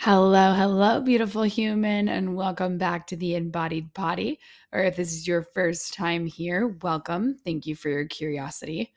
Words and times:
Hello, 0.00 0.52
hello, 0.52 1.00
beautiful 1.00 1.44
human, 1.44 2.08
and 2.08 2.36
welcome 2.36 2.76
back 2.76 3.06
to 3.06 3.16
the 3.16 3.36
Embodied 3.36 3.94
Body. 3.94 4.38
Or 4.70 4.80
if 4.80 4.96
this 4.96 5.12
is 5.12 5.26
your 5.26 5.46
first 5.54 5.94
time 5.94 6.26
here, 6.26 6.76
welcome. 6.82 7.38
Thank 7.42 7.64
you 7.64 7.74
for 7.74 7.88
your 7.88 8.04
curiosity. 8.04 8.92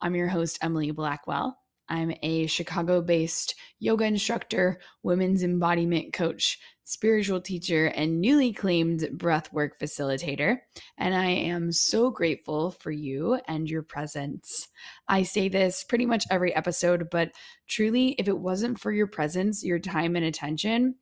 I'm 0.00 0.16
your 0.16 0.26
host, 0.26 0.58
Emily 0.60 0.90
Blackwell. 0.90 1.56
I'm 1.88 2.12
a 2.22 2.46
Chicago 2.46 3.00
based 3.00 3.54
yoga 3.78 4.06
instructor, 4.06 4.80
women's 5.04 5.44
embodiment 5.44 6.12
coach, 6.12 6.58
spiritual 6.88 7.38
teacher, 7.38 7.88
and 7.88 8.18
newly 8.18 8.50
claimed 8.50 9.00
breathwork 9.12 9.72
facilitator. 9.78 10.56
And 10.96 11.14
I 11.14 11.26
am 11.26 11.70
so 11.70 12.10
grateful 12.10 12.70
for 12.70 12.90
you 12.90 13.38
and 13.46 13.68
your 13.68 13.82
presence. 13.82 14.68
I 15.06 15.22
say 15.22 15.50
this 15.50 15.84
pretty 15.84 16.06
much 16.06 16.24
every 16.30 16.54
episode, 16.56 17.10
but 17.10 17.32
truly, 17.66 18.12
if 18.12 18.26
it 18.26 18.38
wasn't 18.38 18.80
for 18.80 18.90
your 18.90 19.06
presence, 19.06 19.62
your 19.62 19.78
time, 19.78 20.16
and 20.16 20.24
attention, 20.24 20.94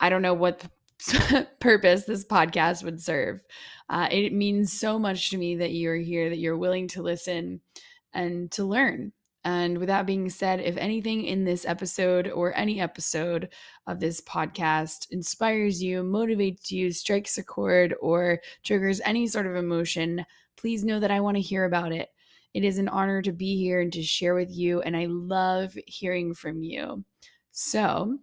I 0.00 0.08
don't 0.08 0.22
know 0.22 0.32
what 0.32 0.64
purpose 1.60 2.04
this 2.04 2.24
podcast 2.24 2.82
would 2.82 3.02
serve. 3.02 3.44
Uh, 3.90 4.08
it 4.10 4.32
means 4.32 4.72
so 4.72 4.98
much 4.98 5.28
to 5.28 5.36
me 5.36 5.56
that 5.56 5.72
you're 5.72 5.94
here, 5.94 6.30
that 6.30 6.38
you're 6.38 6.56
willing 6.56 6.88
to 6.88 7.02
listen 7.02 7.60
and 8.14 8.50
to 8.52 8.64
learn. 8.64 9.12
And 9.44 9.78
with 9.78 9.88
that 9.88 10.06
being 10.06 10.30
said, 10.30 10.60
if 10.60 10.76
anything 10.76 11.24
in 11.24 11.44
this 11.44 11.64
episode 11.66 12.28
or 12.28 12.56
any 12.56 12.80
episode 12.80 13.48
of 13.88 13.98
this 13.98 14.20
podcast 14.20 15.08
inspires 15.10 15.82
you, 15.82 16.04
motivates 16.04 16.70
you, 16.70 16.92
strikes 16.92 17.38
a 17.38 17.42
chord, 17.42 17.94
or 18.00 18.40
triggers 18.62 19.00
any 19.04 19.26
sort 19.26 19.46
of 19.46 19.56
emotion, 19.56 20.24
please 20.56 20.84
know 20.84 21.00
that 21.00 21.10
I 21.10 21.20
want 21.20 21.36
to 21.36 21.42
hear 21.42 21.64
about 21.64 21.90
it. 21.90 22.10
It 22.54 22.64
is 22.64 22.78
an 22.78 22.88
honor 22.88 23.20
to 23.22 23.32
be 23.32 23.56
here 23.56 23.80
and 23.80 23.92
to 23.94 24.02
share 24.02 24.34
with 24.34 24.50
you, 24.50 24.80
and 24.82 24.96
I 24.96 25.06
love 25.06 25.76
hearing 25.86 26.34
from 26.34 26.62
you. 26.62 27.04
So 27.50 28.18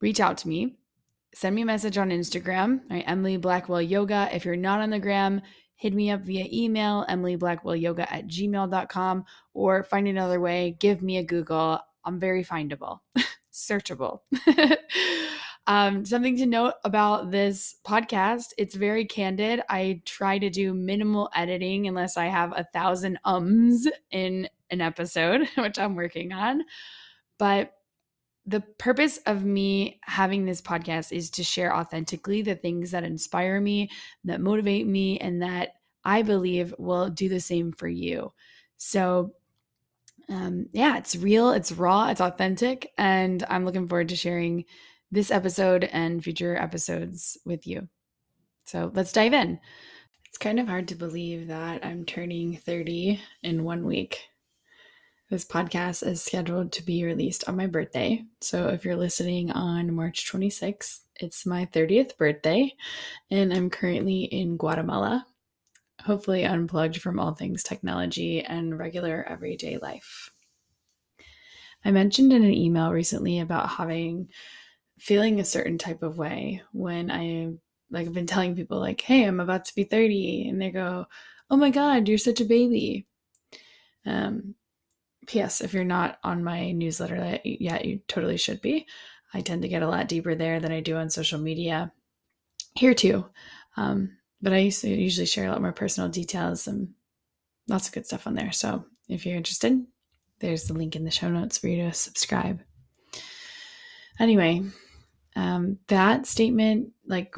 reach 0.00 0.20
out 0.20 0.38
to 0.38 0.48
me. 0.48 0.76
Send 1.34 1.54
me 1.54 1.62
a 1.62 1.66
message 1.66 1.98
on 1.98 2.10
Instagram, 2.10 2.80
right? 2.90 3.04
Emily 3.06 3.36
Blackwell 3.38 3.82
Yoga. 3.82 4.28
If 4.32 4.44
you're 4.44 4.56
not 4.56 4.80
on 4.80 4.90
the 4.90 4.98
gram, 4.98 5.42
hit 5.78 5.94
me 5.94 6.10
up 6.10 6.20
via 6.22 6.46
email, 6.52 7.06
emilyblackwellyoga 7.08 8.06
at 8.10 8.26
gmail.com, 8.26 9.24
or 9.54 9.84
find 9.84 10.08
another 10.08 10.40
way, 10.40 10.76
give 10.80 11.02
me 11.02 11.18
a 11.18 11.22
Google. 11.22 11.80
I'm 12.04 12.18
very 12.18 12.44
findable, 12.44 12.98
searchable. 13.52 14.20
um, 15.68 16.04
something 16.04 16.36
to 16.36 16.46
note 16.46 16.74
about 16.84 17.30
this 17.30 17.76
podcast 17.86 18.54
it's 18.58 18.74
very 18.74 19.04
candid. 19.04 19.62
I 19.68 20.02
try 20.04 20.38
to 20.38 20.50
do 20.50 20.74
minimal 20.74 21.30
editing 21.32 21.86
unless 21.86 22.16
I 22.16 22.26
have 22.26 22.52
a 22.56 22.66
thousand 22.72 23.20
ums 23.24 23.86
in 24.10 24.48
an 24.70 24.80
episode, 24.80 25.48
which 25.56 25.78
I'm 25.78 25.94
working 25.94 26.32
on. 26.32 26.62
But 27.38 27.72
the 28.48 28.62
purpose 28.78 29.18
of 29.26 29.44
me 29.44 30.00
having 30.04 30.46
this 30.46 30.62
podcast 30.62 31.12
is 31.12 31.28
to 31.28 31.44
share 31.44 31.76
authentically 31.76 32.40
the 32.40 32.54
things 32.54 32.92
that 32.92 33.04
inspire 33.04 33.60
me, 33.60 33.90
that 34.24 34.40
motivate 34.40 34.86
me, 34.86 35.18
and 35.18 35.42
that 35.42 35.74
I 36.02 36.22
believe 36.22 36.74
will 36.78 37.10
do 37.10 37.28
the 37.28 37.40
same 37.40 37.72
for 37.72 37.88
you. 37.88 38.32
So, 38.78 39.34
um, 40.30 40.66
yeah, 40.72 40.96
it's 40.96 41.14
real, 41.14 41.50
it's 41.50 41.72
raw, 41.72 42.08
it's 42.08 42.22
authentic, 42.22 42.90
and 42.96 43.44
I'm 43.50 43.66
looking 43.66 43.86
forward 43.86 44.08
to 44.08 44.16
sharing 44.16 44.64
this 45.12 45.30
episode 45.30 45.84
and 45.84 46.24
future 46.24 46.56
episodes 46.56 47.36
with 47.44 47.66
you. 47.66 47.86
So, 48.64 48.90
let's 48.94 49.12
dive 49.12 49.34
in. 49.34 49.60
It's 50.24 50.38
kind 50.38 50.58
of 50.58 50.68
hard 50.68 50.88
to 50.88 50.94
believe 50.94 51.48
that 51.48 51.84
I'm 51.84 52.06
turning 52.06 52.56
30 52.56 53.20
in 53.42 53.64
one 53.64 53.84
week. 53.84 54.20
This 55.30 55.44
podcast 55.44 56.06
is 56.06 56.22
scheduled 56.22 56.72
to 56.72 56.82
be 56.82 57.04
released 57.04 57.46
on 57.50 57.56
my 57.58 57.66
birthday. 57.66 58.24
So 58.40 58.68
if 58.68 58.82
you're 58.82 58.96
listening 58.96 59.50
on 59.50 59.94
March 59.94 60.26
26th, 60.32 61.00
it's 61.16 61.44
my 61.44 61.66
30th 61.66 62.16
birthday, 62.16 62.74
and 63.30 63.52
I'm 63.52 63.68
currently 63.68 64.22
in 64.22 64.56
Guatemala, 64.56 65.26
hopefully 66.02 66.44
unplugged 66.44 67.02
from 67.02 67.20
all 67.20 67.34
things 67.34 67.62
technology 67.62 68.42
and 68.42 68.78
regular 68.78 69.22
everyday 69.28 69.76
life. 69.76 70.30
I 71.84 71.90
mentioned 71.90 72.32
in 72.32 72.42
an 72.42 72.54
email 72.54 72.90
recently 72.90 73.40
about 73.40 73.68
having 73.68 74.30
feeling 74.98 75.40
a 75.40 75.44
certain 75.44 75.76
type 75.76 76.02
of 76.02 76.16
way 76.16 76.62
when 76.72 77.10
I 77.10 77.52
like 77.90 78.06
I've 78.06 78.14
been 78.14 78.26
telling 78.26 78.56
people 78.56 78.80
like, 78.80 79.02
"Hey, 79.02 79.24
I'm 79.24 79.40
about 79.40 79.66
to 79.66 79.74
be 79.74 79.84
30." 79.84 80.48
And 80.48 80.58
they 80.60 80.70
go, 80.70 81.06
"Oh 81.50 81.56
my 81.58 81.68
god, 81.68 82.08
you're 82.08 82.16
such 82.16 82.40
a 82.40 82.46
baby." 82.46 83.06
Um 84.06 84.54
P.S. 85.28 85.60
If 85.60 85.74
you're 85.74 85.84
not 85.84 86.18
on 86.24 86.42
my 86.42 86.72
newsletter 86.72 87.38
yet, 87.44 87.84
you 87.84 88.00
totally 88.08 88.36
should 88.36 88.60
be. 88.60 88.86
I 89.32 89.42
tend 89.42 89.62
to 89.62 89.68
get 89.68 89.82
a 89.82 89.88
lot 89.88 90.08
deeper 90.08 90.34
there 90.34 90.58
than 90.58 90.72
I 90.72 90.80
do 90.80 90.96
on 90.96 91.10
social 91.10 91.38
media. 91.38 91.92
Here 92.74 92.94
too. 92.94 93.26
Um, 93.76 94.16
but 94.40 94.52
I 94.52 94.58
used 94.58 94.80
to 94.82 94.88
usually 94.88 95.26
share 95.26 95.46
a 95.46 95.50
lot 95.50 95.60
more 95.60 95.72
personal 95.72 96.08
details 96.08 96.66
and 96.66 96.88
lots 97.68 97.88
of 97.88 97.94
good 97.94 98.06
stuff 98.06 98.26
on 98.26 98.34
there. 98.34 98.52
So 98.52 98.86
if 99.08 99.26
you're 99.26 99.36
interested, 99.36 99.84
there's 100.40 100.64
the 100.64 100.74
link 100.74 100.96
in 100.96 101.04
the 101.04 101.10
show 101.10 101.28
notes 101.28 101.58
for 101.58 101.68
you 101.68 101.84
to 101.84 101.92
subscribe. 101.92 102.60
Anyway, 104.18 104.62
um, 105.36 105.78
that 105.88 106.26
statement 106.26 106.90
like 107.06 107.34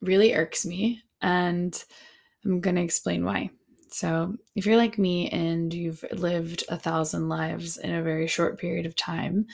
really 0.00 0.34
irks 0.34 0.64
me, 0.64 1.02
and 1.20 1.82
I'm 2.44 2.60
to 2.60 2.82
explain 2.82 3.24
why. 3.24 3.50
So, 3.94 4.34
if 4.56 4.66
you're 4.66 4.76
like 4.76 4.98
me 4.98 5.28
and 5.28 5.72
you've 5.72 6.04
lived 6.10 6.64
a 6.68 6.76
thousand 6.76 7.28
lives 7.28 7.76
in 7.76 7.94
a 7.94 8.02
very 8.02 8.26
short 8.26 8.58
period 8.58 8.86
of 8.86 8.96
time, 8.96 9.46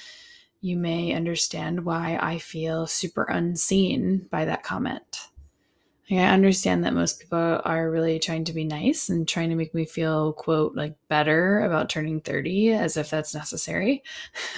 you 0.63 0.79
may 0.79 1.13
understand 1.13 1.85
why 1.85 2.19
I 2.19 2.39
feel 2.39 2.87
super 2.87 3.25
unseen 3.25 4.29
by 4.31 4.47
that 4.47 4.63
comment. 4.63 5.29
Like, 6.11 6.21
I 6.21 6.33
understand 6.33 6.85
that 6.85 6.95
most 6.95 7.21
people 7.21 7.61
are 7.63 7.91
really 7.91 8.19
trying 8.19 8.45
to 8.45 8.55
be 8.55 8.65
nice 8.65 9.11
and 9.11 9.29
trying 9.29 9.51
to 9.51 9.57
make 9.57 9.75
me 9.75 9.85
feel, 9.85 10.33
quote, 10.33 10.75
like 10.75 10.95
better 11.09 11.61
about 11.61 11.91
turning 11.91 12.23
30 12.23 12.71
as 12.73 12.97
if 12.97 13.11
that's 13.11 13.35
necessary. 13.35 14.03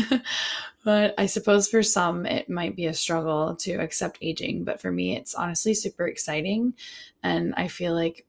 but 0.85 1.13
I 1.19 1.27
suppose 1.27 1.69
for 1.69 1.83
some, 1.83 2.25
it 2.25 2.49
might 2.49 2.77
be 2.77 2.87
a 2.87 2.95
struggle 2.95 3.57
to 3.57 3.73
accept 3.81 4.19
aging. 4.23 4.63
But 4.63 4.81
for 4.81 4.93
me, 4.93 5.17
it's 5.17 5.35
honestly 5.35 5.75
super 5.75 6.07
exciting. 6.07 6.75
And 7.25 7.53
I 7.57 7.67
feel 7.67 7.95
like 7.95 8.27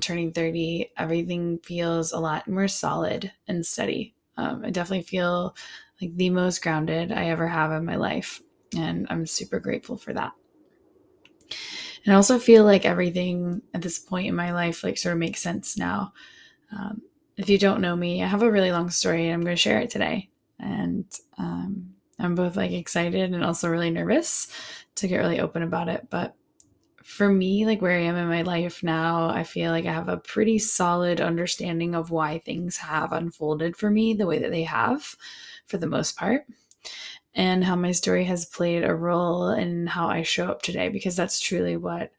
turning 0.00 0.32
30, 0.32 0.92
everything 0.96 1.58
feels 1.58 2.12
a 2.12 2.18
lot 2.18 2.48
more 2.48 2.68
solid 2.68 3.32
and 3.48 3.64
steady. 3.64 4.14
Um, 4.36 4.64
I 4.64 4.70
definitely 4.70 5.04
feel 5.04 5.56
like 6.00 6.16
the 6.16 6.30
most 6.30 6.62
grounded 6.62 7.12
I 7.12 7.26
ever 7.26 7.46
have 7.46 7.72
in 7.72 7.84
my 7.84 7.96
life. 7.96 8.42
And 8.76 9.06
I'm 9.10 9.26
super 9.26 9.60
grateful 9.60 9.96
for 9.96 10.12
that. 10.12 10.32
And 12.04 12.12
I 12.12 12.16
also 12.16 12.38
feel 12.38 12.64
like 12.64 12.84
everything 12.84 13.62
at 13.74 13.82
this 13.82 13.98
point 13.98 14.26
in 14.26 14.34
my 14.34 14.52
life, 14.52 14.82
like, 14.82 14.98
sort 14.98 15.12
of 15.12 15.18
makes 15.18 15.40
sense 15.40 15.76
now. 15.76 16.12
Um, 16.72 17.02
if 17.36 17.48
you 17.48 17.58
don't 17.58 17.80
know 17.80 17.94
me, 17.94 18.22
I 18.22 18.26
have 18.26 18.42
a 18.42 18.50
really 18.50 18.72
long 18.72 18.90
story 18.90 19.26
and 19.26 19.34
I'm 19.34 19.42
going 19.42 19.56
to 19.56 19.60
share 19.60 19.80
it 19.80 19.90
today. 19.90 20.30
And 20.58 21.04
um, 21.38 21.94
I'm 22.18 22.34
both 22.34 22.56
like 22.56 22.72
excited 22.72 23.32
and 23.32 23.44
also 23.44 23.68
really 23.68 23.90
nervous 23.90 24.48
to 24.96 25.08
get 25.08 25.18
really 25.18 25.40
open 25.40 25.62
about 25.62 25.88
it. 25.88 26.08
But 26.10 26.34
for 27.04 27.28
me, 27.28 27.66
like 27.66 27.82
where 27.82 27.96
I 27.96 28.02
am 28.02 28.16
in 28.16 28.28
my 28.28 28.42
life 28.42 28.82
now, 28.82 29.28
I 29.28 29.44
feel 29.44 29.70
like 29.70 29.86
I 29.86 29.92
have 29.92 30.08
a 30.08 30.16
pretty 30.16 30.58
solid 30.58 31.20
understanding 31.20 31.94
of 31.94 32.10
why 32.10 32.38
things 32.38 32.76
have 32.78 33.12
unfolded 33.12 33.76
for 33.76 33.90
me 33.90 34.14
the 34.14 34.26
way 34.26 34.38
that 34.38 34.50
they 34.50 34.64
have 34.64 35.16
for 35.66 35.78
the 35.78 35.86
most 35.86 36.16
part, 36.16 36.44
and 37.34 37.64
how 37.64 37.76
my 37.76 37.92
story 37.92 38.24
has 38.24 38.46
played 38.46 38.84
a 38.84 38.94
role 38.94 39.48
in 39.50 39.86
how 39.86 40.08
I 40.08 40.22
show 40.22 40.46
up 40.46 40.62
today, 40.62 40.88
because 40.88 41.16
that's 41.16 41.40
truly 41.40 41.76
what 41.76 42.12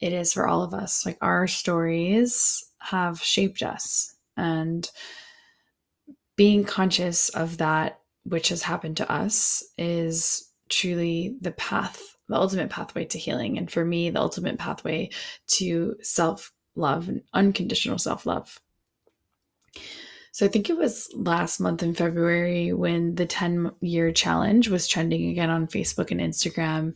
it 0.00 0.12
is 0.12 0.32
for 0.32 0.46
all 0.46 0.62
of 0.62 0.74
us. 0.74 1.06
Like 1.06 1.18
our 1.20 1.46
stories 1.46 2.64
have 2.78 3.20
shaped 3.22 3.62
us, 3.62 4.14
and 4.36 4.90
being 6.36 6.64
conscious 6.64 7.28
of 7.30 7.58
that 7.58 8.00
which 8.24 8.48
has 8.48 8.62
happened 8.62 8.96
to 8.98 9.10
us 9.10 9.64
is 9.78 10.50
truly 10.68 11.36
the 11.40 11.52
path 11.52 12.15
the 12.28 12.36
ultimate 12.36 12.70
pathway 12.70 13.04
to 13.06 13.18
healing. 13.18 13.58
And 13.58 13.70
for 13.70 13.84
me, 13.84 14.10
the 14.10 14.20
ultimate 14.20 14.58
pathway 14.58 15.10
to 15.48 15.96
self 16.02 16.52
love 16.74 17.08
and 17.08 17.22
unconditional 17.32 17.98
self 17.98 18.26
love. 18.26 18.60
So 20.32 20.44
I 20.44 20.50
think 20.50 20.68
it 20.68 20.76
was 20.76 21.08
last 21.14 21.60
month 21.60 21.82
in 21.82 21.94
February 21.94 22.72
when 22.72 23.14
the 23.14 23.24
10 23.24 23.70
year 23.80 24.12
challenge 24.12 24.68
was 24.68 24.86
trending 24.86 25.30
again 25.30 25.48
on 25.48 25.66
Facebook 25.66 26.10
and 26.10 26.20
Instagram 26.20 26.94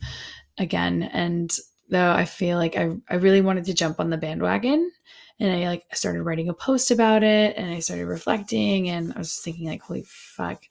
again. 0.59 1.01
And 1.01 1.51
though 1.89 2.11
I 2.11 2.25
feel 2.25 2.57
like 2.57 2.77
I, 2.77 2.91
I 3.09 3.15
really 3.15 3.41
wanted 3.41 3.65
to 3.65 3.73
jump 3.73 3.99
on 3.99 4.11
the 4.11 4.17
bandwagon 4.17 4.91
and 5.39 5.51
I 5.51 5.67
like 5.67 5.85
started 5.91 6.21
writing 6.21 6.49
a 6.49 6.53
post 6.53 6.91
about 6.91 7.23
it 7.23 7.57
and 7.57 7.73
I 7.73 7.79
started 7.79 8.05
reflecting 8.05 8.89
and 8.89 9.11
I 9.11 9.17
was 9.17 9.35
thinking 9.35 9.67
like, 9.67 9.81
holy 9.81 10.03
fuck, 10.07 10.63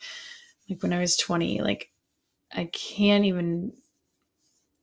like 0.68 0.80
when 0.80 0.92
I 0.92 1.00
was 1.00 1.16
20, 1.16 1.62
like 1.62 1.90
I 2.52 2.66
can't 2.66 3.24
even 3.24 3.72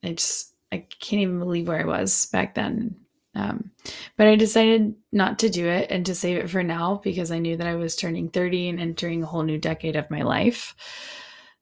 I 0.04 0.14
just 0.14 0.54
I 0.72 0.86
can't 1.00 1.22
even 1.22 1.40
believe 1.40 1.68
where 1.68 1.80
I 1.80 1.86
was 1.86 2.26
back 2.28 2.56
then. 2.56 2.96
Um, 3.36 3.72
but 4.18 4.28
I 4.28 4.36
decided 4.36 4.96
not 5.12 5.40
to 5.40 5.50
do 5.50 5.68
it 5.68 5.92
and 5.92 6.06
to 6.08 6.16
save 6.16 6.38
it 6.38 6.50
for 6.50 6.64
now 6.64 7.02
because 7.04 7.32
I 7.32 7.38
knew 7.38 7.56
that 7.56 7.68
I 7.68 7.76
was 7.76 7.96
turning 7.96 8.30
30 8.30 8.70
and 8.70 8.80
entering 8.80 9.22
a 9.22 9.28
whole 9.28 9.44
new 9.44 9.60
decade 9.60 9.96
of 9.96 10.10
my 10.10 10.24
life. 10.24 10.74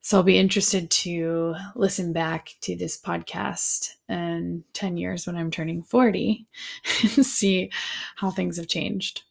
So 0.00 0.16
I'll 0.16 0.22
be 0.22 0.38
interested 0.38 0.90
to 0.90 1.54
listen 1.74 2.12
back 2.12 2.50
to 2.62 2.76
this 2.76 2.98
podcast 2.98 3.90
in 4.08 4.64
10 4.72 4.96
years 4.96 5.26
when 5.26 5.36
I'm 5.36 5.50
turning 5.50 5.82
40 5.82 6.46
and 7.02 7.26
see 7.26 7.70
how 8.14 8.30
things 8.30 8.56
have 8.56 8.68
changed. 8.68 9.22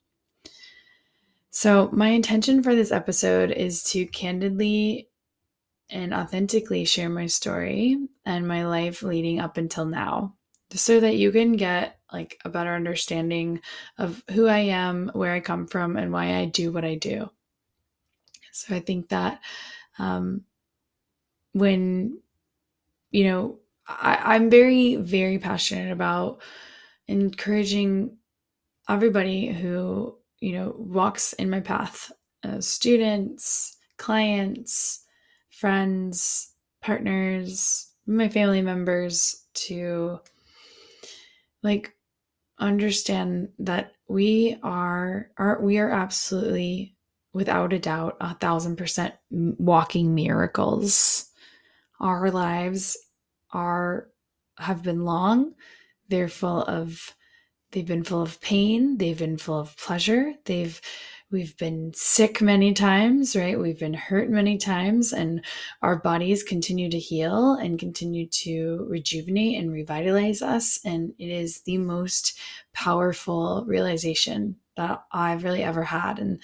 So, 1.50 1.90
my 1.94 2.10
intention 2.10 2.62
for 2.62 2.76
this 2.76 2.92
episode 2.92 3.52
is 3.52 3.82
to 3.86 4.06
candidly 4.08 5.08
and 5.90 6.14
authentically 6.14 6.86
share 6.86 7.10
my 7.10 7.28
story 7.28 7.98
and 8.26 8.48
my 8.48 8.66
life 8.66 9.04
leading 9.04 9.40
up 9.40 9.58
until 9.58 9.86
now, 9.86 10.36
so 10.72 11.00
that 11.00 11.16
you 11.16 11.32
can 11.32 11.54
get 11.54 12.00
like 12.12 12.40
a 12.46 12.50
better 12.50 12.74
understanding 12.74 13.62
of 13.98 14.24
who 14.32 14.48
I 14.48 14.60
am, 14.60 15.10
where 15.14 15.34
I 15.34 15.40
come 15.40 15.68
from, 15.68 15.98
and 15.98 16.12
why 16.12 16.36
I 16.36 16.46
do 16.46 16.72
what 16.72 16.86
I 16.86 16.96
do. 16.96 17.30
So, 18.52 18.76
I 18.76 18.80
think 18.80 19.10
that 19.10 19.42
um, 20.00 20.46
when 21.56 22.20
you 23.12 23.24
know 23.24 23.60
I, 23.88 24.36
i'm 24.36 24.50
very 24.50 24.98
very 24.98 25.40
passionate 25.40 25.92
about 25.92 26.42
encouraging 27.08 28.18
everybody 28.90 29.48
who 29.48 30.18
you 30.42 30.52
know 30.52 30.76
walks 30.78 31.32
in 31.34 31.50
my 31.50 31.62
path 31.62 32.12
uh, 32.44 32.60
students 32.60 33.78
clients 33.98 35.05
friends 35.56 36.52
partners 36.82 37.92
my 38.06 38.30
family 38.30 38.62
members 38.62 39.46
to 39.54 40.20
like 41.64 41.94
understand 42.60 43.50
that 43.60 43.94
we 44.08 44.58
are 44.64 45.32
are 45.38 45.60
we 45.62 45.78
are 45.78 45.90
absolutely 45.90 46.96
without 47.34 47.74
a 47.74 47.80
doubt 47.80 48.16
a 48.22 48.36
thousand 48.36 48.76
percent 48.78 49.14
walking 49.32 50.16
miracles. 50.16 51.26
Our 52.00 52.32
lives 52.32 52.98
are 53.52 54.08
have 54.58 54.84
been 54.84 55.04
long. 55.04 55.54
They're 56.08 56.30
full 56.30 56.64
of 56.64 57.14
they've 57.72 57.86
been 57.86 58.04
full 58.04 58.22
of 58.22 58.40
pain. 58.42 58.98
They've 58.98 59.18
been 59.18 59.38
full 59.38 59.60
of 59.60 59.76
pleasure. 59.78 60.34
They've 60.46 60.80
we've 61.36 61.58
been 61.58 61.92
sick 61.94 62.42
many 62.42 62.74
times 62.74 63.36
right 63.36 63.60
we've 63.60 63.78
been 63.78 63.94
hurt 63.94 64.30
many 64.30 64.58
times 64.58 65.12
and 65.12 65.44
our 65.82 65.98
bodies 65.98 66.44
continue 66.44 66.90
to 66.90 66.98
heal 66.98 67.56
and 67.56 67.78
continue 67.78 68.26
to 68.26 68.88
rejuvenate 68.90 69.60
and 69.60 69.70
revitalize 69.70 70.42
us 70.42 70.80
and 70.86 71.12
it 71.20 71.28
is 71.28 71.60
the 71.64 71.78
most 71.78 72.40
powerful 72.72 73.66
realization 73.68 74.56
that 74.78 75.04
i've 75.12 75.44
really 75.44 75.62
ever 75.62 75.84
had 75.84 76.20
and 76.20 76.42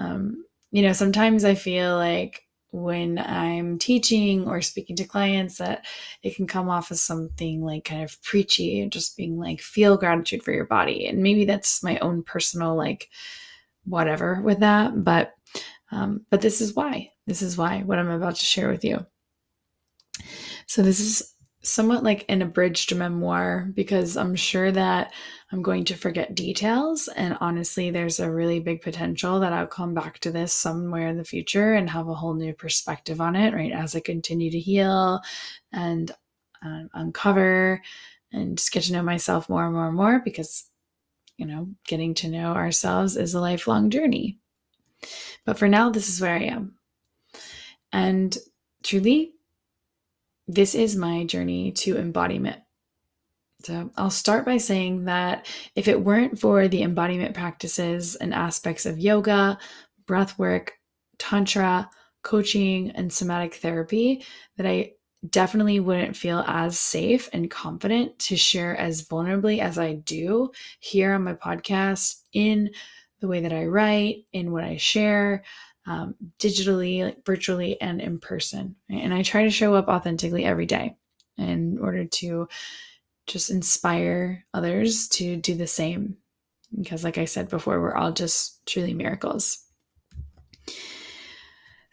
um, 0.00 0.44
you 0.72 0.82
know 0.82 0.92
sometimes 0.92 1.44
i 1.44 1.54
feel 1.54 1.96
like 1.96 2.42
when 2.72 3.18
I'm 3.18 3.78
teaching 3.78 4.48
or 4.48 4.60
speaking 4.60 4.96
to 4.96 5.04
clients 5.04 5.58
that 5.58 5.86
it 6.24 6.34
can 6.34 6.48
come 6.48 6.68
off 6.68 6.90
as 6.90 7.00
something 7.00 7.62
like 7.62 7.84
kind 7.84 8.02
of 8.02 8.20
preachy 8.24 8.80
and 8.80 8.90
just 8.90 9.16
being 9.16 9.38
like, 9.38 9.60
feel 9.60 9.96
gratitude 9.96 10.42
for 10.42 10.50
your 10.50 10.64
body. 10.64 11.06
And 11.06 11.22
maybe 11.22 11.44
that's 11.44 11.84
my 11.84 12.00
own 12.00 12.24
personal, 12.24 12.74
like, 12.74 13.10
whatever 13.84 14.40
with 14.42 14.60
that. 14.60 15.04
But, 15.04 15.34
um, 15.90 16.26
but 16.30 16.40
this 16.40 16.60
is 16.60 16.74
why. 16.74 17.10
This 17.26 17.42
is 17.42 17.56
why 17.56 17.82
what 17.82 17.98
I'm 17.98 18.10
about 18.10 18.36
to 18.36 18.44
share 18.44 18.68
with 18.68 18.84
you. 18.84 19.06
So, 20.66 20.82
this 20.82 21.00
is 21.00 21.34
somewhat 21.64 22.04
like 22.04 22.26
an 22.28 22.42
abridged 22.42 22.94
memoir 22.94 23.70
because 23.74 24.16
I'm 24.16 24.36
sure 24.36 24.70
that 24.70 25.12
I'm 25.50 25.62
going 25.62 25.84
to 25.86 25.94
forget 25.94 26.34
details. 26.34 27.08
And 27.08 27.38
honestly, 27.40 27.90
there's 27.90 28.20
a 28.20 28.30
really 28.30 28.60
big 28.60 28.82
potential 28.82 29.40
that 29.40 29.52
I'll 29.52 29.66
come 29.66 29.94
back 29.94 30.18
to 30.20 30.30
this 30.30 30.52
somewhere 30.52 31.08
in 31.08 31.16
the 31.16 31.24
future 31.24 31.74
and 31.74 31.88
have 31.88 32.08
a 32.08 32.14
whole 32.14 32.34
new 32.34 32.52
perspective 32.52 33.20
on 33.20 33.34
it, 33.34 33.54
right? 33.54 33.72
As 33.72 33.96
I 33.96 34.00
continue 34.00 34.50
to 34.50 34.60
heal 34.60 35.20
and 35.72 36.10
um, 36.62 36.90
uncover 36.92 37.82
and 38.32 38.58
just 38.58 38.72
get 38.72 38.84
to 38.84 38.92
know 38.92 39.02
myself 39.02 39.48
more 39.48 39.64
and 39.64 39.74
more 39.74 39.86
and 39.86 39.96
more 39.96 40.20
because, 40.24 40.64
you 41.36 41.46
know, 41.46 41.68
getting 41.86 42.14
to 42.14 42.28
know 42.28 42.52
ourselves 42.52 43.16
is 43.16 43.34
a 43.34 43.40
lifelong 43.40 43.90
journey. 43.90 44.38
But 45.44 45.58
for 45.58 45.68
now, 45.68 45.90
this 45.90 46.08
is 46.08 46.20
where 46.20 46.34
I 46.34 46.44
am. 46.44 46.74
And 47.92 48.36
truly, 48.82 49.32
this 50.46 50.74
is 50.74 50.96
my 50.96 51.24
journey 51.24 51.72
to 51.72 51.98
embodiment. 51.98 52.60
So 53.64 53.90
I'll 53.96 54.10
start 54.10 54.44
by 54.44 54.58
saying 54.58 55.04
that 55.04 55.46
if 55.74 55.88
it 55.88 56.02
weren't 56.02 56.38
for 56.38 56.68
the 56.68 56.82
embodiment 56.82 57.34
practices 57.34 58.14
and 58.14 58.34
aspects 58.34 58.84
of 58.84 58.98
yoga, 58.98 59.58
breath 60.06 60.38
work, 60.38 60.74
tantra, 61.18 61.88
coaching, 62.22 62.90
and 62.90 63.10
somatic 63.12 63.54
therapy, 63.54 64.24
that 64.56 64.66
I 64.66 64.92
definitely 65.30 65.80
wouldn't 65.80 66.16
feel 66.16 66.44
as 66.46 66.78
safe 66.78 67.28
and 67.32 67.50
confident 67.50 68.18
to 68.18 68.36
share 68.36 68.76
as 68.76 69.06
vulnerably 69.06 69.60
as 69.60 69.78
I 69.78 69.94
do 69.94 70.50
here 70.80 71.14
on 71.14 71.24
my 71.24 71.34
podcast 71.34 72.20
in 72.32 72.70
the 73.20 73.28
way 73.28 73.40
that 73.40 73.52
I 73.52 73.64
write, 73.64 74.26
in 74.32 74.52
what 74.52 74.64
I 74.64 74.76
share, 74.76 75.44
um, 75.86 76.14
digitally, 76.38 77.04
like 77.04 77.24
virtually, 77.24 77.80
and 77.80 78.00
in 78.00 78.18
person. 78.18 78.76
And 78.90 79.14
I 79.14 79.22
try 79.22 79.44
to 79.44 79.50
show 79.50 79.74
up 79.74 79.88
authentically 79.88 80.44
every 80.44 80.66
day 80.66 80.96
in 81.38 81.78
order 81.78 82.04
to 82.04 82.48
just 83.26 83.50
inspire 83.50 84.44
others 84.52 85.08
to 85.08 85.36
do 85.36 85.54
the 85.54 85.66
same. 85.66 86.16
Because, 86.76 87.04
like 87.04 87.18
I 87.18 87.24
said 87.24 87.48
before, 87.48 87.80
we're 87.80 87.94
all 87.94 88.12
just 88.12 88.66
truly 88.66 88.94
miracles. 88.94 89.64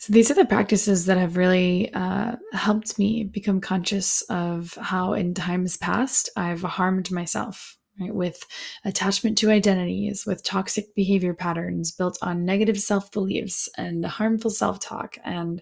So, 0.02 0.14
these 0.14 0.32
are 0.32 0.34
the 0.34 0.46
practices 0.46 1.06
that 1.06 1.20
have 1.20 1.38
really 1.38 1.94
uh, 1.94 2.36
helped 2.54 2.98
me 2.98 3.24
become 3.24 3.62
conscious 3.62 4.24
of 4.32 4.74
how, 4.82 5.14
in 5.14 5.36
times 5.36 5.78
past, 5.78 6.28
I've 6.36 6.64
harmed 6.64 7.12
myself 7.12 7.78
right? 8.00 8.12
With 8.12 8.44
attachment 8.84 9.38
to 9.38 9.52
identities, 9.52 10.26
with 10.26 10.44
toxic 10.44 10.96
behavior 10.96 11.36
patterns 11.36 11.92
built 11.92 12.18
on 12.24 12.46
negative 12.46 12.80
self 12.80 13.12
beliefs 13.12 13.70
and 13.78 14.04
harmful 14.04 14.50
self 14.50 14.80
talk. 14.80 15.20
And 15.24 15.62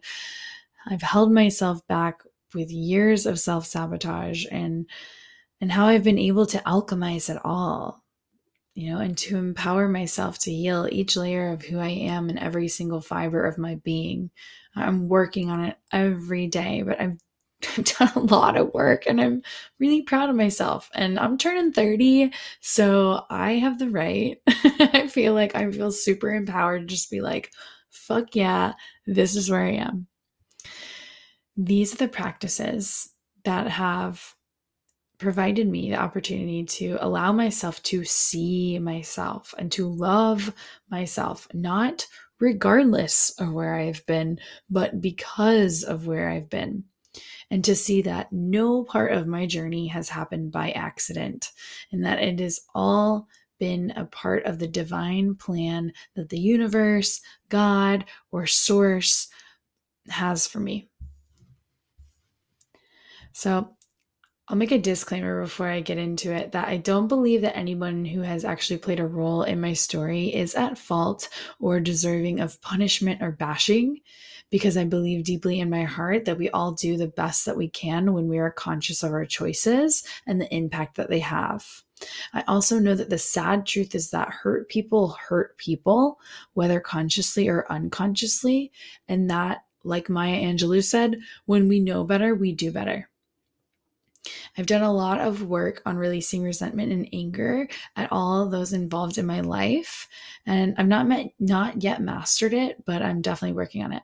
I've 0.89 1.01
held 1.01 1.33
myself 1.33 1.85
back 1.87 2.21
with 2.53 2.71
years 2.71 3.25
of 3.25 3.41
self 3.41 3.65
sabotage 3.65 4.45
and 4.49 4.85
and 5.59 5.69
how 5.69 5.87
I've 5.87 6.05
been 6.05 6.17
able 6.17 6.45
to 6.45 6.59
alchemize 6.59 7.29
it 7.29 7.41
all, 7.43 7.98
you 8.79 8.93
know, 8.93 9.01
and 9.01 9.17
to 9.17 9.35
empower 9.35 9.89
myself 9.89 10.39
to 10.39 10.53
heal 10.53 10.87
each 10.89 11.17
layer 11.17 11.51
of 11.51 11.61
who 11.61 11.79
I 11.79 11.89
am 11.89 12.29
and 12.29 12.39
every 12.39 12.69
single 12.69 13.01
fiber 13.01 13.45
of 13.45 13.57
my 13.57 13.75
being. 13.75 14.31
I'm 14.73 15.09
working 15.09 15.49
on 15.49 15.65
it 15.65 15.77
every 15.91 16.47
day, 16.47 16.83
but 16.83 16.97
I've 16.97 17.17
I've 17.77 17.83
done 17.97 18.11
a 18.15 18.19
lot 18.19 18.55
of 18.55 18.73
work 18.73 19.03
and 19.05 19.19
I'm 19.19 19.41
really 19.79 20.03
proud 20.03 20.29
of 20.29 20.37
myself. 20.37 20.89
And 20.93 21.19
I'm 21.19 21.37
turning 21.37 21.73
30, 21.73 22.31
so 22.61 23.25
I 23.29 23.55
have 23.55 23.79
the 23.79 23.89
right. 23.89 24.41
I 24.47 25.09
feel 25.11 25.33
like 25.33 25.55
I 25.55 25.69
feel 25.69 25.91
super 25.91 26.33
empowered 26.33 26.87
to 26.87 26.95
just 26.95 27.11
be 27.11 27.19
like, 27.19 27.51
fuck 27.89 28.33
yeah, 28.33 28.75
this 29.05 29.35
is 29.35 29.49
where 29.49 29.65
I 29.65 29.71
am. 29.71 30.07
These 31.57 31.93
are 31.93 31.97
the 31.97 32.07
practices 32.07 33.09
that 33.43 33.67
have 33.67 34.35
provided 35.19 35.67
me 35.67 35.89
the 35.89 35.97
opportunity 35.97 36.63
to 36.63 36.97
allow 37.01 37.31
myself 37.31 37.83
to 37.83 38.03
see 38.03 38.79
myself 38.79 39.53
and 39.57 39.71
to 39.73 39.87
love 39.87 40.53
myself, 40.89 41.47
not 41.53 42.07
regardless 42.39 43.31
of 43.37 43.51
where 43.51 43.75
I've 43.75 44.05
been, 44.05 44.39
but 44.69 45.01
because 45.01 45.83
of 45.83 46.07
where 46.07 46.29
I've 46.29 46.49
been 46.49 46.85
and 47.51 47.63
to 47.65 47.75
see 47.75 48.01
that 48.03 48.31
no 48.31 48.83
part 48.83 49.11
of 49.11 49.27
my 49.27 49.45
journey 49.45 49.87
has 49.87 50.09
happened 50.09 50.51
by 50.51 50.71
accident 50.71 51.51
and 51.91 52.05
that 52.05 52.21
it 52.21 52.39
has 52.39 52.61
all 52.73 53.27
been 53.59 53.91
a 53.91 54.05
part 54.05 54.45
of 54.45 54.57
the 54.57 54.67
divine 54.67 55.35
plan 55.35 55.91
that 56.15 56.29
the 56.29 56.39
universe, 56.39 57.19
God, 57.49 58.05
or 58.31 58.47
source 58.47 59.27
has 60.07 60.47
for 60.47 60.59
me. 60.59 60.89
So, 63.33 63.75
I'll 64.49 64.57
make 64.57 64.71
a 64.71 64.79
disclaimer 64.79 65.43
before 65.43 65.67
I 65.67 65.79
get 65.79 65.99
into 65.99 66.33
it 66.33 66.53
that 66.53 66.67
I 66.67 66.77
don't 66.77 67.07
believe 67.07 67.41
that 67.41 67.55
anyone 67.55 68.03
who 68.03 68.21
has 68.21 68.43
actually 68.43 68.79
played 68.79 68.99
a 68.99 69.05
role 69.05 69.43
in 69.43 69.61
my 69.61 69.73
story 69.73 70.33
is 70.33 70.55
at 70.55 70.75
fault 70.75 71.29
or 71.59 71.79
deserving 71.79 72.39
of 72.39 72.59
punishment 72.59 73.21
or 73.21 73.31
bashing 73.31 74.01
because 74.49 74.75
I 74.75 74.85
believe 74.85 75.23
deeply 75.23 75.59
in 75.59 75.69
my 75.69 75.83
heart 75.83 76.25
that 76.25 76.39
we 76.39 76.49
all 76.49 76.71
do 76.71 76.97
the 76.97 77.07
best 77.07 77.45
that 77.45 77.57
we 77.57 77.69
can 77.69 78.11
when 78.11 78.27
we 78.27 78.39
are 78.39 78.49
conscious 78.49 79.03
of 79.03 79.11
our 79.11 79.25
choices 79.25 80.03
and 80.25 80.41
the 80.41 80.51
impact 80.51 80.97
that 80.97 81.11
they 81.11 81.19
have. 81.19 81.83
I 82.33 82.43
also 82.47 82.79
know 82.79 82.95
that 82.95 83.11
the 83.11 83.19
sad 83.19 83.67
truth 83.67 83.93
is 83.93 84.09
that 84.09 84.29
hurt 84.29 84.67
people 84.67 85.09
hurt 85.09 85.57
people, 85.57 86.19
whether 86.53 86.79
consciously 86.79 87.47
or 87.47 87.71
unconsciously. 87.71 88.71
And 89.07 89.29
that, 89.29 89.65
like 89.83 90.09
Maya 90.09 90.41
Angelou 90.41 90.83
said, 90.83 91.19
when 91.45 91.67
we 91.67 91.79
know 91.79 92.03
better, 92.03 92.33
we 92.33 92.51
do 92.51 92.71
better. 92.71 93.08
I've 94.57 94.65
done 94.65 94.81
a 94.81 94.93
lot 94.93 95.19
of 95.19 95.43
work 95.43 95.81
on 95.85 95.97
releasing 95.97 96.43
resentment 96.43 96.91
and 96.91 97.07
anger 97.13 97.67
at 97.95 98.11
all 98.11 98.47
those 98.47 98.73
involved 98.73 99.17
in 99.17 99.25
my 99.25 99.41
life. 99.41 100.07
And 100.45 100.75
I've 100.77 100.87
not 100.87 101.07
met, 101.07 101.27
not 101.39 101.83
yet 101.83 102.01
mastered 102.01 102.53
it, 102.53 102.83
but 102.85 103.01
I'm 103.01 103.21
definitely 103.21 103.55
working 103.55 103.83
on 103.83 103.93
it. 103.93 104.03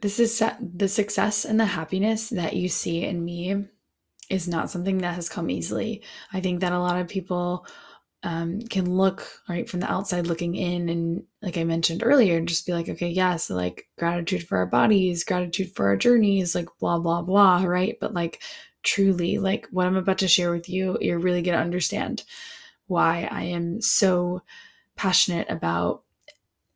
this 0.00 0.20
is 0.20 0.42
the 0.60 0.88
success 0.88 1.44
and 1.44 1.58
the 1.58 1.66
happiness 1.66 2.28
that 2.30 2.54
you 2.54 2.68
see 2.68 3.04
in 3.04 3.24
me 3.24 3.64
is 4.30 4.46
not 4.46 4.70
something 4.70 4.98
that 4.98 5.14
has 5.14 5.28
come 5.28 5.50
easily. 5.50 6.02
I 6.32 6.40
think 6.40 6.60
that 6.60 6.72
a 6.72 6.78
lot 6.78 7.00
of 7.00 7.08
people 7.08 7.66
um, 8.24 8.60
can 8.62 8.96
look 8.96 9.40
right 9.48 9.68
from 9.68 9.80
the 9.80 9.90
outside 9.90 10.26
looking 10.26 10.56
in 10.56 10.88
and 10.88 11.22
like 11.40 11.56
i 11.56 11.62
mentioned 11.62 12.02
earlier 12.04 12.36
and 12.36 12.48
just 12.48 12.66
be 12.66 12.72
like 12.72 12.88
okay 12.88 13.08
yeah 13.08 13.36
so 13.36 13.54
like 13.54 13.86
gratitude 13.96 14.46
for 14.46 14.58
our 14.58 14.66
bodies 14.66 15.22
gratitude 15.22 15.70
for 15.74 15.86
our 15.86 15.96
journeys 15.96 16.54
like 16.54 16.68
blah 16.80 16.98
blah 16.98 17.22
blah 17.22 17.62
right? 17.64 17.96
But 18.00 18.14
like 18.14 18.40
truly 18.82 19.38
like 19.38 19.66
what 19.70 19.86
i'm 19.86 19.96
about 19.96 20.18
to 20.18 20.28
share 20.28 20.52
with 20.52 20.68
you 20.68 20.96
you're 21.00 21.18
really 21.18 21.42
going 21.42 21.56
to 21.56 21.62
understand 21.62 22.22
why 22.86 23.28
i 23.30 23.42
am 23.42 23.80
so 23.80 24.40
passionate 24.96 25.48
about 25.50 26.02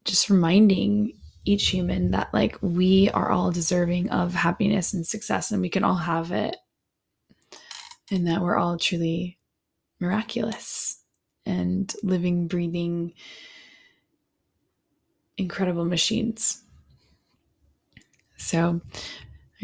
just 0.05 0.29
reminding 0.29 1.13
each 1.45 1.69
human 1.69 2.11
that 2.11 2.33
like 2.35 2.59
we 2.61 3.09
are 3.11 3.31
all 3.31 3.51
deserving 3.51 4.11
of 4.11 4.35
happiness 4.35 4.93
and 4.93 5.07
success 5.07 5.51
and 5.51 5.63
we 5.63 5.69
can 5.69 5.85
all 5.85 5.95
have 5.95 6.33
it 6.33 6.57
and 8.11 8.27
that 8.27 8.43
we're 8.43 8.57
all 8.57 8.77
truly 8.77 9.39
miraculous 10.01 11.02
and 11.47 11.95
living, 12.03 12.47
breathing, 12.47 13.13
incredible 15.37 15.85
machines. 15.85 16.63
So, 18.37 18.81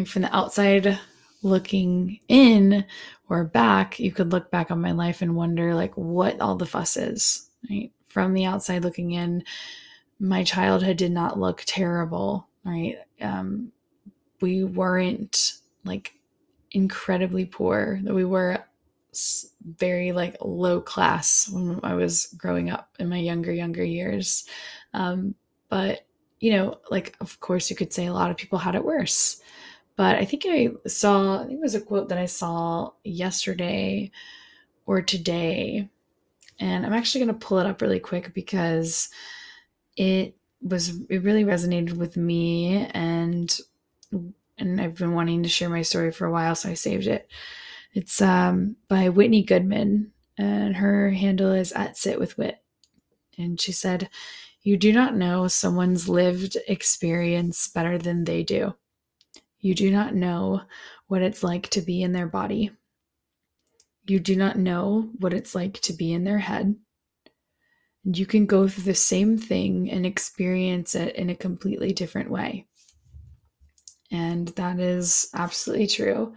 from 0.06 0.22
the 0.22 0.34
outside 0.34 0.98
looking 1.42 2.20
in 2.28 2.84
or 3.28 3.44
back, 3.44 3.98
you 3.98 4.12
could 4.12 4.32
look 4.32 4.50
back 4.50 4.70
on 4.70 4.80
my 4.80 4.92
life 4.92 5.22
and 5.22 5.34
wonder, 5.34 5.74
like, 5.74 5.94
what 5.96 6.40
all 6.40 6.56
the 6.56 6.66
fuss 6.66 6.96
is, 6.96 7.48
right? 7.68 7.92
From 8.06 8.34
the 8.34 8.44
outside 8.44 8.84
looking 8.84 9.12
in, 9.12 9.44
my 10.20 10.44
childhood 10.44 10.96
did 10.96 11.12
not 11.12 11.38
look 11.38 11.62
terrible, 11.66 12.48
right? 12.64 12.98
Um, 13.20 13.72
we 14.40 14.64
weren't 14.64 15.54
like 15.84 16.14
incredibly 16.72 17.44
poor, 17.44 18.00
that 18.04 18.14
we 18.14 18.24
were 18.24 18.64
very 19.76 20.12
like 20.12 20.36
low 20.40 20.80
class 20.80 21.48
when 21.50 21.80
I 21.82 21.94
was 21.94 22.26
growing 22.36 22.70
up 22.70 22.90
in 22.98 23.08
my 23.08 23.18
younger 23.18 23.52
younger 23.52 23.84
years. 23.84 24.44
Um, 24.94 25.34
but 25.68 26.06
you 26.40 26.52
know, 26.52 26.78
like 26.90 27.16
of 27.20 27.40
course 27.40 27.70
you 27.70 27.76
could 27.76 27.92
say 27.92 28.06
a 28.06 28.12
lot 28.12 28.30
of 28.30 28.36
people 28.36 28.58
had 28.58 28.74
it 28.74 28.84
worse. 28.84 29.40
But 29.96 30.16
I 30.16 30.24
think 30.24 30.44
I 30.46 30.68
saw 30.86 31.42
I 31.42 31.46
think 31.46 31.58
it 31.58 31.62
was 31.62 31.74
a 31.74 31.80
quote 31.80 32.08
that 32.10 32.18
I 32.18 32.26
saw 32.26 32.92
yesterday 33.04 34.10
or 34.86 35.02
today. 35.02 35.88
And 36.60 36.84
I'm 36.84 36.92
actually 36.92 37.24
going 37.24 37.38
to 37.38 37.46
pull 37.46 37.58
it 37.58 37.66
up 37.66 37.80
really 37.80 38.00
quick 38.00 38.34
because 38.34 39.10
it 39.96 40.34
was 40.62 41.00
it 41.08 41.22
really 41.22 41.44
resonated 41.44 41.92
with 41.92 42.16
me 42.16 42.88
and 42.92 43.58
and 44.58 44.80
I've 44.80 44.96
been 44.96 45.12
wanting 45.12 45.44
to 45.44 45.48
share 45.48 45.68
my 45.68 45.82
story 45.82 46.10
for 46.10 46.26
a 46.26 46.32
while 46.32 46.54
so 46.54 46.68
I 46.68 46.74
saved 46.74 47.06
it. 47.06 47.28
It's 47.98 48.22
um, 48.22 48.76
by 48.88 49.08
Whitney 49.08 49.42
Goodman, 49.42 50.12
and 50.38 50.76
her 50.76 51.10
handle 51.10 51.50
is 51.50 51.72
at 51.72 51.96
Sit 51.96 52.20
with 52.20 52.38
Whit. 52.38 52.62
And 53.36 53.60
she 53.60 53.72
said, 53.72 54.08
You 54.62 54.76
do 54.76 54.92
not 54.92 55.16
know 55.16 55.48
someone's 55.48 56.08
lived 56.08 56.56
experience 56.68 57.66
better 57.66 57.98
than 57.98 58.22
they 58.22 58.44
do. 58.44 58.76
You 59.58 59.74
do 59.74 59.90
not 59.90 60.14
know 60.14 60.62
what 61.08 61.22
it's 61.22 61.42
like 61.42 61.70
to 61.70 61.80
be 61.80 62.00
in 62.00 62.12
their 62.12 62.28
body. 62.28 62.70
You 64.06 64.20
do 64.20 64.36
not 64.36 64.56
know 64.56 65.10
what 65.18 65.34
it's 65.34 65.56
like 65.56 65.80
to 65.80 65.92
be 65.92 66.12
in 66.12 66.22
their 66.22 66.38
head. 66.38 66.76
And 68.04 68.16
you 68.16 68.26
can 68.26 68.46
go 68.46 68.68
through 68.68 68.84
the 68.84 68.94
same 68.94 69.36
thing 69.36 69.90
and 69.90 70.06
experience 70.06 70.94
it 70.94 71.16
in 71.16 71.30
a 71.30 71.34
completely 71.34 71.92
different 71.92 72.30
way. 72.30 72.68
And 74.12 74.46
that 74.50 74.78
is 74.78 75.30
absolutely 75.34 75.88
true 75.88 76.36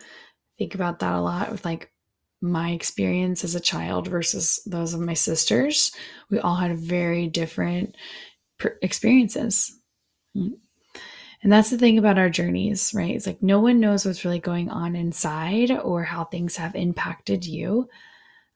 think 0.62 0.76
about 0.76 1.00
that 1.00 1.16
a 1.16 1.20
lot 1.20 1.52
with 1.52 1.66
like 1.66 1.92
my 2.40 2.70
experience 2.70 3.44
as 3.44 3.56
a 3.56 3.60
child 3.60 4.08
versus 4.08 4.60
those 4.68 4.94
of 4.94 5.00
my 5.00 5.16
sisters. 5.16 5.92
We 6.30 6.38
all 6.38 6.54
had 6.54 6.80
very 6.80 7.26
different 7.26 7.96
experiences. 8.84 9.76
Mm. 10.38 10.52
And 11.42 11.52
that's 11.52 11.72
the 11.72 11.80
thing 11.80 11.98
about 11.98 12.20
our 12.20 12.30
journeys, 12.30 12.94
right? 12.94 13.16
It's 13.16 13.26
like 13.26 13.42
no 13.42 13.60
one 13.60 13.80
knows 13.80 14.06
what's 14.06 14.24
really 14.24 14.40
going 14.40 14.70
on 14.70 14.96
inside 14.96 15.72
or 15.72 16.04
how 16.04 16.26
things 16.26 16.58
have 16.58 16.76
impacted 16.76 17.44
you, 17.44 17.90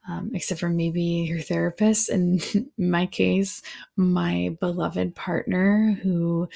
um, 0.08 0.30
except 0.36 0.60
for 0.60 0.70
maybe 0.70 1.02
your 1.02 1.40
therapist. 1.40 2.10
And 2.10 2.40
in 2.54 2.70
my 2.78 3.08
case, 3.08 3.64
my 3.96 4.56
beloved 4.60 5.16
partner 5.16 5.98
who 6.04 6.50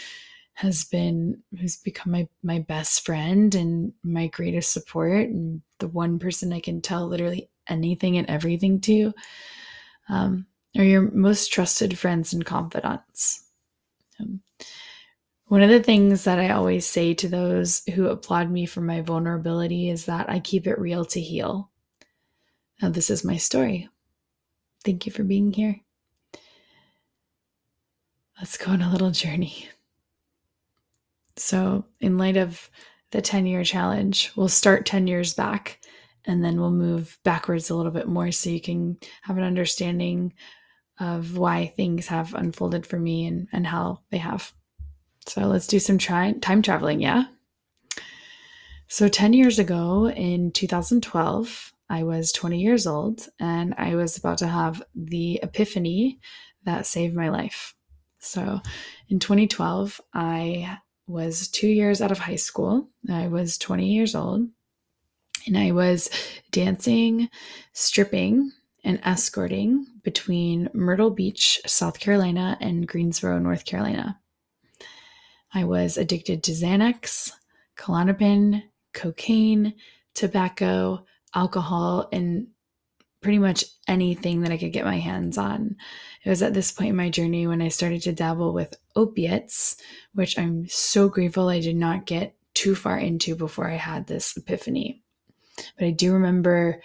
has 0.60 0.84
been 0.84 1.42
who's 1.58 1.78
become 1.78 2.12
my 2.12 2.28
my 2.44 2.60
best 2.60 3.06
friend 3.06 3.56
and 3.56 3.94
my 4.04 4.28
greatest 4.28 4.74
support 4.74 5.30
and 5.30 5.62
the 5.78 5.88
one 5.88 6.20
person 6.20 6.51
I 6.51 6.60
can 6.60 6.82
tell 6.82 7.08
literally 7.08 7.50
anything 7.70 8.18
and 8.18 8.30
everything 8.30 8.82
to 8.82 9.13
um, 10.10 10.46
are 10.78 10.84
your 10.84 11.12
most 11.12 11.54
trusted 11.54 11.98
friends 11.98 12.34
and 12.34 12.46
confidants. 12.46 13.46
Um, 14.20 14.42
one 15.46 15.62
of 15.62 15.70
the 15.70 15.82
things 15.82 16.25
that 16.25 16.39
I 16.39 16.50
always 16.50 16.86
say 16.86 17.13
to 17.13 17.30
those 17.30 17.82
who 17.96 18.08
applaud 18.08 18.51
me 18.51 18.66
for 18.66 18.82
my 18.82 19.00
vulnerability 19.00 19.89
is 19.89 20.08
that 20.08 20.30
I 20.30 20.42
keep 20.42 20.68
it 20.68 20.78
real 20.78 21.06
to 21.06 21.22
heal. 21.22 21.72
Now, 22.82 22.89
this 22.89 23.10
is 23.10 23.24
my 23.24 23.38
story. 23.38 23.88
Thank 24.84 25.06
you 25.06 25.13
for 25.13 25.24
being 25.24 25.54
here. 25.54 25.80
Let's 28.38 28.58
go 28.58 28.72
on 28.72 28.82
a 28.82 28.92
little 28.92 29.12
journey. 29.12 29.70
So, 31.39 31.86
in 32.01 32.17
light 32.17 32.36
of 32.36 32.69
the 33.12 33.22
10 33.22 33.46
year 33.46 33.63
challenge, 33.63 34.31
we'll 34.36 34.50
start 34.50 34.86
10 34.86 35.08
years 35.08 35.34
back 35.34 35.79
and 36.25 36.43
then 36.43 36.60
we'll 36.60 36.72
move 36.72 37.17
backwards 37.24 37.69
a 37.69 37.75
little 37.75 37.93
bit 37.93 38.10
more 38.10 38.31
so 38.31 38.50
you 38.50 38.60
can 38.60 38.98
have 39.22 39.38
an 39.38 39.43
understanding 39.43 40.34
of 41.00 41.38
why 41.38 41.67
things 41.67 42.08
have 42.08 42.34
unfolded 42.34 42.86
for 42.86 43.00
me 43.00 43.25
and, 43.25 43.48
and 43.53 43.65
how 43.65 44.01
they 44.12 44.17
have. 44.17 44.51
So, 45.27 45.48
let's 45.48 45.67
do 45.67 45.79
some 45.79 45.98
try- 45.98 46.34
time 46.34 46.62
traveling, 46.62 47.00
yeah? 47.00 47.24
So, 48.89 49.08
10 49.08 49.31
years 49.31 49.60
ago 49.60 50.10
in 50.10 50.51
2012, 50.51 51.74
I 51.89 52.03
was 52.03 52.34
20 52.34 52.60
years 52.60 52.86
old 52.86 53.27
and 53.39 53.74
I 53.77 53.96
was 53.96 54.17
about 54.17 54.39
to 54.39 54.48
have 54.48 54.84
the 54.93 55.39
epiphany 55.41 56.19
that 56.65 56.86
saved 56.86 57.15
my 57.15 57.29
life. 57.29 57.75
So, 58.19 58.60
in 59.08 59.19
2012, 59.19 60.01
I 60.13 60.79
was 61.10 61.48
two 61.48 61.68
years 61.68 62.01
out 62.01 62.12
of 62.12 62.20
high 62.20 62.36
school. 62.36 62.88
I 63.10 63.28
was 63.28 63.58
20 63.58 63.88
years 63.88 64.13
old 64.13 64.48
and 65.48 65.58
I 65.58 65.72
was 65.72 66.10
dancing, 66.51 67.30
stripping, 67.74 68.51
and 68.84 69.00
escorting 69.04 69.88
between 70.04 70.70
Myrtle 70.74 71.10
Beach, 71.10 71.60
South 71.66 72.00
Carolina, 72.00 72.58
and 72.62 72.88
Greensboro, 72.88 73.39
North 73.39 73.66
Carolina. 73.66 74.20
I 75.54 75.63
was 75.63 75.98
addicted 75.98 76.44
to 76.44 76.51
Xanax, 76.51 77.32
Klonopin, 77.75 78.63
cocaine, 78.94 79.74
tobacco, 80.13 81.06
alcohol, 81.34 82.08
and 82.12 82.48
pretty 83.21 83.39
much 83.39 83.65
anything 83.88 84.41
that 84.41 84.51
I 84.51 84.57
could 84.57 84.71
get 84.71 84.85
my 84.85 84.97
hands 84.97 85.38
on. 85.38 85.75
It 86.23 86.29
was 86.29 86.41
at 86.41 86.53
this 86.53 86.71
point 86.71 86.91
in 86.91 86.95
my 86.95 87.09
journey 87.09 87.47
when 87.47 87.61
I 87.61 87.67
started 87.67 88.01
to 88.03 88.13
dabble 88.13 88.53
with 88.53 88.75
opiates, 88.95 89.77
which 90.13 90.38
I'm 90.38 90.67
so 90.69 91.09
grateful 91.09 91.49
I 91.49 91.59
did 91.59 91.75
not 91.75 92.05
get 92.05 92.35
too 92.53 92.75
far 92.75 92.97
into 92.97 93.35
before 93.35 93.69
I 93.69 93.75
had 93.75 94.07
this 94.07 94.35
epiphany. 94.38 95.01
But 95.77 95.85
I 95.85 95.91
do 95.91 96.13
remember 96.13 96.81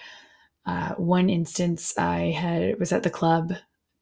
uh, 0.67 0.95
one 0.95 1.31
instance 1.31 1.97
I 1.99 2.31
had 2.31 2.79
was 2.79 2.93
at 2.93 3.03
the 3.03 3.11
club 3.11 3.53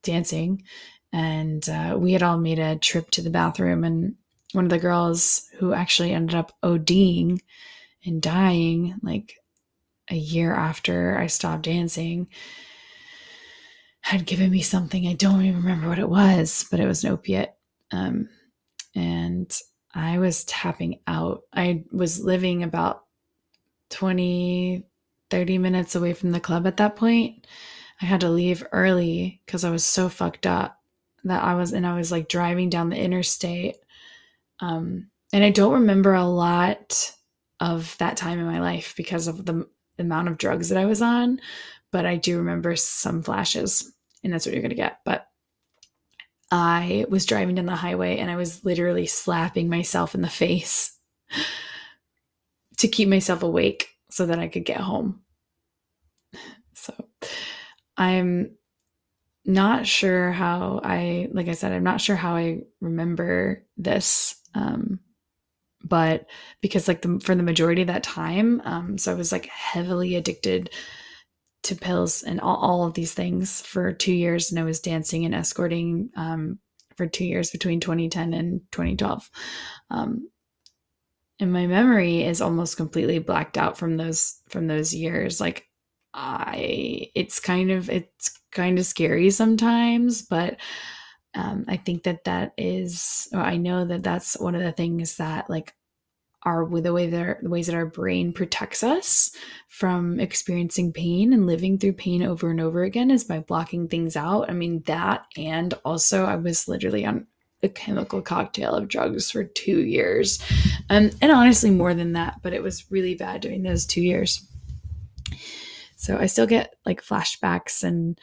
dancing, 0.02 0.64
and 1.12 1.66
uh, 1.68 1.96
we 1.98 2.12
had 2.12 2.22
all 2.22 2.38
made 2.38 2.58
a 2.58 2.76
trip 2.76 3.10
to 3.12 3.22
the 3.22 3.30
bathroom, 3.30 3.84
and 3.84 4.14
one 4.52 4.64
of 4.64 4.70
the 4.70 4.78
girls 4.78 5.48
who 5.58 5.72
actually 5.72 6.12
ended 6.12 6.34
up 6.34 6.52
ODing 6.62 7.40
and 8.04 8.22
dying, 8.22 8.94
like 9.02 9.34
a 10.11 10.16
year 10.16 10.54
after 10.54 11.18
I 11.18 11.26
stopped 11.26 11.62
dancing, 11.62 12.28
had 14.00 14.26
given 14.26 14.50
me 14.50 14.62
something. 14.62 15.06
I 15.06 15.14
don't 15.14 15.42
even 15.42 15.62
remember 15.62 15.88
what 15.88 15.99
it 15.99 16.09
was, 16.09 16.66
but 16.71 16.80
it 16.80 16.87
was 16.87 17.04
an 17.04 17.12
opiate. 17.12 17.54
Um, 17.92 18.28
and 18.94 19.56
I 19.94 20.18
was 20.18 20.44
tapping 20.44 21.00
out. 21.06 21.42
I 21.52 21.85
was 21.92 22.23
living 22.23 22.62
about 22.62 23.04
20, 23.90 24.85
30 25.30 25.59
minutes 25.59 25.94
away 25.94 26.14
from 26.14 26.32
the 26.32 26.40
club 26.40 26.66
at 26.66 26.78
that 26.78 26.97
point. 26.97 27.47
I 28.00 28.06
had 28.06 28.21
to 28.23 28.28
leave 28.28 28.66
early 28.73 29.40
because 29.47 29.64
I 29.64 29.71
was 29.71 29.85
so 29.85 30.09
fucked 30.09 30.47
up 30.47 30.78
that 31.25 31.42
I 31.42 31.54
was, 31.54 31.73
and 31.73 31.87
I 31.87 31.97
was 31.97 32.11
like 32.11 32.28
driving 32.28 32.68
down 32.68 32.90
the 32.90 32.97
interstate. 32.97 33.76
Um, 34.59 35.11
and 35.32 35.44
I 35.44 35.50
don't 35.50 35.75
remember 35.75 36.14
a 36.14 36.25
lot 36.25 37.14
of 37.61 37.97
that 37.99 38.16
time 38.16 38.40
in 38.40 38.47
my 38.47 38.61
life 38.61 38.94
because 38.97 39.28
of 39.28 39.44
the 39.47 39.68
amount 40.02 40.28
of 40.28 40.38
drugs 40.38 40.68
that 40.68 40.78
I 40.78 40.85
was 40.85 41.00
on, 41.00 41.40
but 41.90 42.06
I 42.06 42.16
do 42.16 42.38
remember 42.38 42.76
some 42.76 43.23
flashes, 43.23 43.90
and 44.23 44.32
that's 44.32 44.47
what 44.47 44.52
you're 44.52 44.62
going 44.62 44.71
to 44.71 44.76
get. 44.76 44.99
But 45.04 45.26
I 46.52 47.06
was 47.09 47.25
driving 47.25 47.54
down 47.54 47.64
the 47.64 47.75
highway 47.75 48.18
and 48.18 48.30
I 48.30 48.37
was 48.37 48.62
literally 48.62 49.06
slapping 49.06 49.71
myself 49.71 50.14
in 50.14 50.21
the 50.21 50.28
face 50.28 50.94
to 52.76 52.88
keep 52.88 53.09
myself 53.09 53.42
awake 53.42 53.88
so 54.11 54.26
that 54.26 54.38
I 54.38 54.49
could 54.49 54.66
get 54.66 54.80
home. 54.80 55.23
So 56.75 56.92
I'm 57.97 58.56
not 59.47 59.87
sure 59.87 60.30
how 60.30 60.80
I, 60.85 61.28
like 61.32 61.49
I 61.49 61.52
said, 61.52 61.73
I'm 61.73 61.85
not 61.85 62.02
sure 62.02 62.16
how 62.16 62.37
I 62.37 62.64
remember 62.82 63.64
this. 63.78 64.37
Um, 64.54 65.00
but 65.84 66.26
because 66.60 66.88
like 66.88 67.02
the, 67.02 67.20
for 67.20 67.34
the 67.34 67.42
majority 67.42 67.82
of 67.82 67.88
that 67.88 68.02
time, 68.02 68.60
um, 68.64 68.98
so 68.98 69.12
I 69.12 69.14
was 69.14 69.32
like 69.32 69.46
heavily 69.46 70.16
addicted 70.16 70.70
to 71.64 71.76
pills 71.76 72.22
and 72.22 72.40
all, 72.40 72.56
all 72.56 72.86
of 72.86 72.94
these 72.94 73.14
things 73.14 73.60
for 73.60 73.92
two 73.92 74.12
years. 74.12 74.50
And 74.50 74.58
I 74.58 74.64
was 74.64 74.80
dancing 74.80 75.24
and 75.24 75.34
escorting 75.34 76.10
um, 76.16 76.58
for 76.96 77.06
two 77.06 77.24
years 77.24 77.50
between 77.50 77.80
2010 77.80 78.34
and 78.34 78.60
2012. 78.72 79.30
Um, 79.90 80.28
and 81.38 81.52
my 81.52 81.66
memory 81.66 82.22
is 82.22 82.40
almost 82.40 82.76
completely 82.76 83.18
blacked 83.18 83.58
out 83.58 83.76
from 83.76 83.96
those 83.96 84.40
from 84.48 84.66
those 84.66 84.94
years. 84.94 85.40
Like 85.40 85.68
I, 86.14 87.10
it's 87.14 87.40
kind 87.40 87.70
of 87.70 87.90
it's 87.90 88.38
kind 88.52 88.78
of 88.78 88.86
scary 88.86 89.30
sometimes, 89.30 90.22
but 90.22 90.58
um, 91.34 91.64
I 91.68 91.76
think 91.76 92.02
that 92.04 92.24
that 92.24 92.52
is. 92.58 93.28
I 93.32 93.56
know 93.56 93.84
that 93.84 94.02
that's 94.02 94.38
one 94.38 94.54
of 94.54 94.62
the 94.62 94.72
things 94.72 95.16
that 95.16 95.48
like 95.48 95.74
are 96.44 96.64
with 96.64 96.84
the 96.84 96.92
way 96.92 97.06
that 97.08 97.20
our, 97.20 97.38
the 97.40 97.48
ways 97.48 97.66
that 97.66 97.76
our 97.76 97.86
brain 97.86 98.32
protects 98.32 98.82
us 98.82 99.30
from 99.68 100.18
experiencing 100.18 100.92
pain 100.92 101.32
and 101.32 101.46
living 101.46 101.78
through 101.78 101.92
pain 101.92 102.22
over 102.22 102.50
and 102.50 102.60
over 102.60 102.82
again 102.82 103.10
is 103.10 103.24
by 103.24 103.38
blocking 103.38 103.88
things 103.88 104.16
out. 104.16 104.50
I 104.50 104.52
mean 104.52 104.82
that 104.86 105.26
and 105.36 105.72
also 105.84 106.24
I 106.24 106.36
was 106.36 106.66
literally 106.66 107.06
on 107.06 107.26
a 107.62 107.68
chemical 107.68 108.20
cocktail 108.20 108.74
of 108.74 108.88
drugs 108.88 109.30
for 109.30 109.44
2 109.44 109.84
years. 109.84 110.42
Um, 110.90 111.10
and 111.20 111.30
honestly 111.30 111.70
more 111.70 111.94
than 111.94 112.12
that, 112.14 112.40
but 112.42 112.52
it 112.52 112.62
was 112.62 112.90
really 112.90 113.14
bad 113.14 113.40
during 113.40 113.62
those 113.62 113.86
2 113.86 114.02
years. 114.02 114.44
So 115.94 116.18
I 116.18 116.26
still 116.26 116.48
get 116.48 116.74
like 116.84 117.04
flashbacks 117.04 117.84
and 117.84 118.18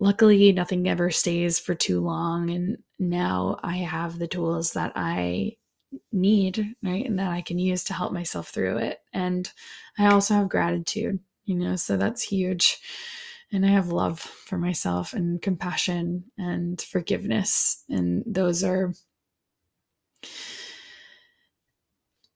luckily 0.00 0.52
nothing 0.52 0.88
ever 0.88 1.10
stays 1.10 1.58
for 1.58 1.74
too 1.74 2.00
long 2.00 2.50
and 2.50 2.78
now 2.98 3.58
I 3.62 3.78
have 3.78 4.18
the 4.18 4.28
tools 4.28 4.72
that 4.72 4.92
I 4.96 5.56
need, 6.12 6.74
right? 6.82 7.06
And 7.06 7.18
that 7.18 7.30
I 7.30 7.40
can 7.42 7.58
use 7.58 7.84
to 7.84 7.94
help 7.94 8.12
myself 8.12 8.48
through 8.48 8.78
it. 8.78 8.98
And 9.12 9.50
I 9.98 10.06
also 10.06 10.34
have 10.34 10.48
gratitude, 10.48 11.18
you 11.44 11.54
know, 11.54 11.76
so 11.76 11.96
that's 11.96 12.22
huge. 12.22 12.78
And 13.52 13.64
I 13.64 13.70
have 13.70 13.88
love 13.88 14.20
for 14.20 14.58
myself 14.58 15.14
and 15.14 15.40
compassion 15.40 16.24
and 16.36 16.80
forgiveness. 16.80 17.84
And 17.88 18.22
those 18.26 18.62
are 18.62 18.92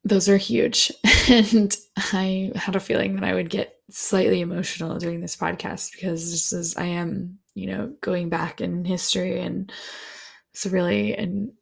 those 0.04 0.28
are 0.28 0.36
huge. 0.36 0.90
and 1.28 1.76
I 1.96 2.52
had 2.56 2.76
a 2.76 2.80
feeling 2.80 3.14
that 3.14 3.24
I 3.24 3.34
would 3.34 3.50
get 3.50 3.76
slightly 3.90 4.40
emotional 4.40 4.98
during 4.98 5.20
this 5.20 5.36
podcast 5.36 5.92
because 5.92 6.30
this 6.30 6.52
is 6.52 6.76
I 6.76 6.86
am, 6.86 7.38
you 7.54 7.66
know, 7.66 7.94
going 8.00 8.28
back 8.28 8.60
in 8.60 8.84
history 8.84 9.40
and 9.40 9.72
it's 10.52 10.66
really 10.66 11.14
and 11.14 11.52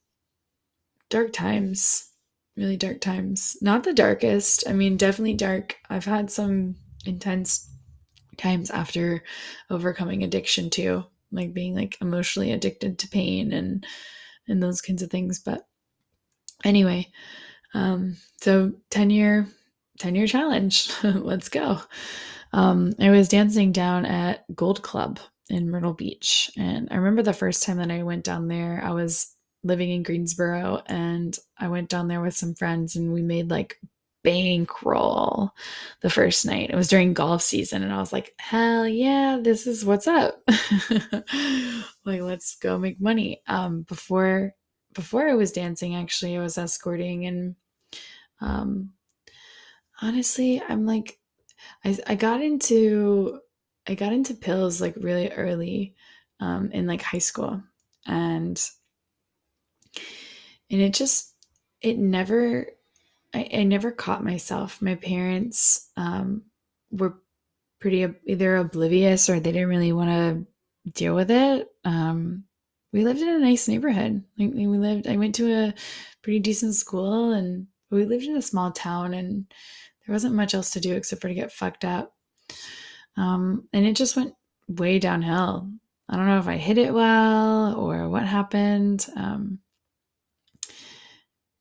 dark 1.08 1.32
times, 1.32 2.08
really 2.56 2.76
dark 2.76 3.00
times. 3.00 3.56
Not 3.60 3.84
the 3.84 3.92
darkest. 3.92 4.64
I 4.68 4.72
mean, 4.72 4.96
definitely 4.96 5.34
dark. 5.34 5.76
I've 5.88 6.04
had 6.04 6.30
some 6.30 6.76
intense 7.04 7.68
times 8.36 8.70
after 8.70 9.22
overcoming 9.68 10.22
addiction 10.22 10.70
too, 10.70 11.04
like 11.32 11.52
being 11.52 11.74
like 11.74 11.96
emotionally 12.00 12.52
addicted 12.52 12.98
to 12.98 13.08
pain 13.08 13.52
and 13.52 13.86
and 14.48 14.62
those 14.62 14.80
kinds 14.80 15.02
of 15.02 15.10
things. 15.10 15.38
But 15.38 15.66
anyway, 16.64 17.08
um, 17.74 18.16
so 18.40 18.72
10 18.90 19.10
year 19.10 19.46
10 19.98 20.14
year 20.14 20.26
challenge. 20.26 20.90
Let's 21.02 21.48
go. 21.48 21.80
Um, 22.52 22.94
I 22.98 23.10
was 23.10 23.28
dancing 23.28 23.70
down 23.70 24.04
at 24.06 24.44
Gold 24.56 24.82
Club 24.82 25.20
in 25.50 25.70
Myrtle 25.70 25.94
Beach. 25.94 26.50
And 26.56 26.88
I 26.90 26.96
remember 26.96 27.22
the 27.22 27.32
first 27.32 27.62
time 27.62 27.78
that 27.78 27.90
I 27.90 28.02
went 28.02 28.24
down 28.24 28.48
there, 28.48 28.80
I 28.84 28.90
was 28.92 29.34
living 29.62 29.90
in 29.90 30.02
Greensboro 30.02 30.82
and 30.86 31.36
I 31.58 31.68
went 31.68 31.90
down 31.90 32.08
there 32.08 32.22
with 32.22 32.34
some 32.34 32.54
friends 32.54 32.96
and 32.96 33.12
we 33.12 33.22
made 33.22 33.50
like 33.50 33.78
bankroll 34.22 35.50
the 36.02 36.10
first 36.10 36.46
night. 36.46 36.70
It 36.70 36.76
was 36.76 36.88
during 36.88 37.14
golf 37.14 37.42
season 37.42 37.82
and 37.82 37.92
I 37.92 37.98
was 37.98 38.12
like, 38.12 38.34
"Hell 38.38 38.86
yeah, 38.86 39.38
this 39.42 39.66
is 39.66 39.84
what's 39.84 40.06
up." 40.06 40.42
like 42.04 42.20
let's 42.22 42.56
go 42.56 42.78
make 42.78 43.00
money. 43.00 43.42
Um 43.46 43.82
before 43.82 44.54
before 44.94 45.28
I 45.28 45.34
was 45.34 45.52
dancing 45.52 45.94
actually, 45.94 46.36
I 46.36 46.42
was 46.42 46.58
escorting 46.58 47.26
and 47.26 47.56
um 48.40 48.90
honestly, 50.02 50.62
I'm 50.66 50.86
like 50.86 51.18
I 51.84 51.98
I 52.06 52.14
got 52.14 52.42
into 52.42 53.40
I 53.88 53.94
got 53.94 54.12
into 54.12 54.34
pills 54.34 54.80
like 54.80 54.94
really 54.96 55.30
early 55.30 55.94
um 56.40 56.70
in 56.72 56.86
like 56.86 57.02
high 57.02 57.18
school 57.18 57.62
and 58.06 58.60
and 60.70 60.80
it 60.80 60.94
just 60.94 61.34
it 61.80 61.98
never 61.98 62.66
I, 63.34 63.48
I 63.52 63.62
never 63.62 63.92
caught 63.92 64.24
myself. 64.24 64.82
My 64.82 64.96
parents 64.96 65.88
um, 65.96 66.42
were 66.90 67.18
pretty 67.80 68.06
either 68.26 68.56
oblivious 68.56 69.30
or 69.30 69.40
they 69.40 69.52
didn't 69.52 69.68
really 69.68 69.92
want 69.92 70.10
to 70.10 70.90
deal 70.90 71.14
with 71.14 71.30
it. 71.30 71.68
Um, 71.84 72.44
we 72.92 73.04
lived 73.04 73.20
in 73.20 73.28
a 73.28 73.38
nice 73.38 73.68
neighborhood. 73.68 74.24
Like 74.38 74.50
we 74.52 74.66
lived, 74.66 75.06
I 75.06 75.16
went 75.16 75.36
to 75.36 75.52
a 75.52 75.74
pretty 76.22 76.40
decent 76.40 76.74
school, 76.74 77.32
and 77.32 77.68
we 77.90 78.04
lived 78.04 78.24
in 78.24 78.36
a 78.36 78.42
small 78.42 78.72
town, 78.72 79.14
and 79.14 79.46
there 80.04 80.12
wasn't 80.12 80.34
much 80.34 80.54
else 80.54 80.70
to 80.70 80.80
do 80.80 80.94
except 80.94 81.22
for 81.22 81.28
to 81.28 81.34
get 81.34 81.52
fucked 81.52 81.84
up. 81.84 82.14
Um, 83.20 83.68
and 83.74 83.84
it 83.84 83.96
just 83.96 84.16
went 84.16 84.32
way 84.66 84.98
downhill. 84.98 85.70
I 86.08 86.16
don't 86.16 86.26
know 86.26 86.38
if 86.38 86.48
I 86.48 86.56
hit 86.56 86.78
it 86.78 86.94
well 86.94 87.74
or 87.74 88.08
what 88.08 88.22
happened. 88.24 89.06
Um, 89.14 89.58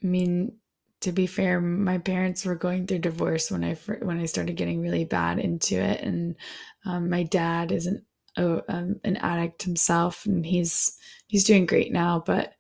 I 0.02 0.08
mean, 0.08 0.54
to 1.02 1.12
be 1.12 1.28
fair, 1.28 1.60
my 1.60 1.98
parents 1.98 2.46
were 2.46 2.56
going 2.56 2.88
through 2.88 3.00
divorce 3.00 3.52
when 3.52 3.66
I 3.66 3.74
when 4.02 4.20
I 4.20 4.26
started 4.26 4.56
getting 4.56 4.82
really 4.82 5.04
bad 5.04 5.40
into 5.40 5.76
it, 5.76 6.02
and 6.02 6.36
um, 6.86 7.10
my 7.10 7.24
dad 7.24 7.74
is 7.74 7.88
an 7.88 8.06
um, 8.38 8.96
an 9.04 9.18
addict 9.18 9.64
himself, 9.64 10.26
and 10.26 10.46
he's 10.46 10.98
he's 11.28 11.44
doing 11.44 11.66
great 11.66 11.92
now. 11.92 12.24
But 12.26 12.54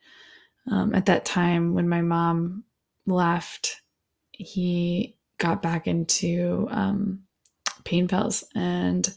um, 0.69 0.93
at 0.93 1.05
that 1.05 1.23
time, 1.23 1.73
when 1.73 1.87
my 1.87 2.01
mom 2.01 2.65
left, 3.05 3.81
he 4.31 5.17
got 5.37 5.61
back 5.61 5.87
into 5.87 6.67
um, 6.69 7.23
pain 7.83 8.07
pills 8.07 8.43
and 8.55 9.07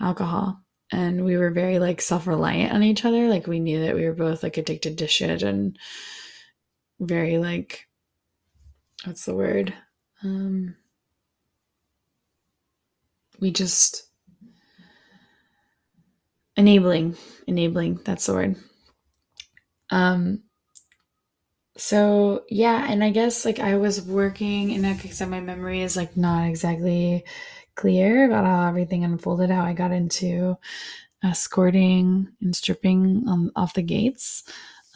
alcohol, 0.00 0.60
and 0.92 1.24
we 1.24 1.36
were 1.36 1.50
very 1.50 1.78
like 1.78 2.00
self 2.00 2.26
reliant 2.26 2.72
on 2.72 2.82
each 2.82 3.04
other. 3.04 3.28
Like 3.28 3.46
we 3.46 3.60
knew 3.60 3.84
that 3.84 3.94
we 3.94 4.04
were 4.04 4.14
both 4.14 4.42
like 4.42 4.56
addicted 4.56 4.98
to 4.98 5.08
shit 5.08 5.42
and 5.42 5.78
very 7.00 7.38
like 7.38 7.86
what's 9.04 9.24
the 9.24 9.34
word? 9.34 9.74
Um 10.22 10.74
we 13.40 13.50
just 13.52 14.04
enabling 16.56 17.16
enabling 17.46 18.00
that's 18.04 18.26
the 18.26 18.34
word. 18.34 18.56
Um 19.90 20.42
so 21.78 22.42
yeah 22.50 22.90
and 22.90 23.04
i 23.04 23.10
guess 23.10 23.44
like 23.44 23.60
i 23.60 23.76
was 23.76 24.02
working 24.02 24.72
and 24.72 24.82
like 24.82 25.22
i 25.22 25.24
my 25.24 25.40
memory 25.40 25.80
is 25.80 25.96
like 25.96 26.16
not 26.16 26.48
exactly 26.48 27.24
clear 27.78 28.26
about 28.26 28.44
how 28.44 28.68
everything 28.68 29.04
unfolded 29.04 29.50
how 29.50 29.64
i 29.64 29.72
got 29.72 29.92
into 29.92 30.56
escorting 31.24 32.28
and 32.40 32.54
stripping 32.54 33.24
um, 33.28 33.50
off 33.56 33.74
the 33.74 33.82
gates 33.82 34.44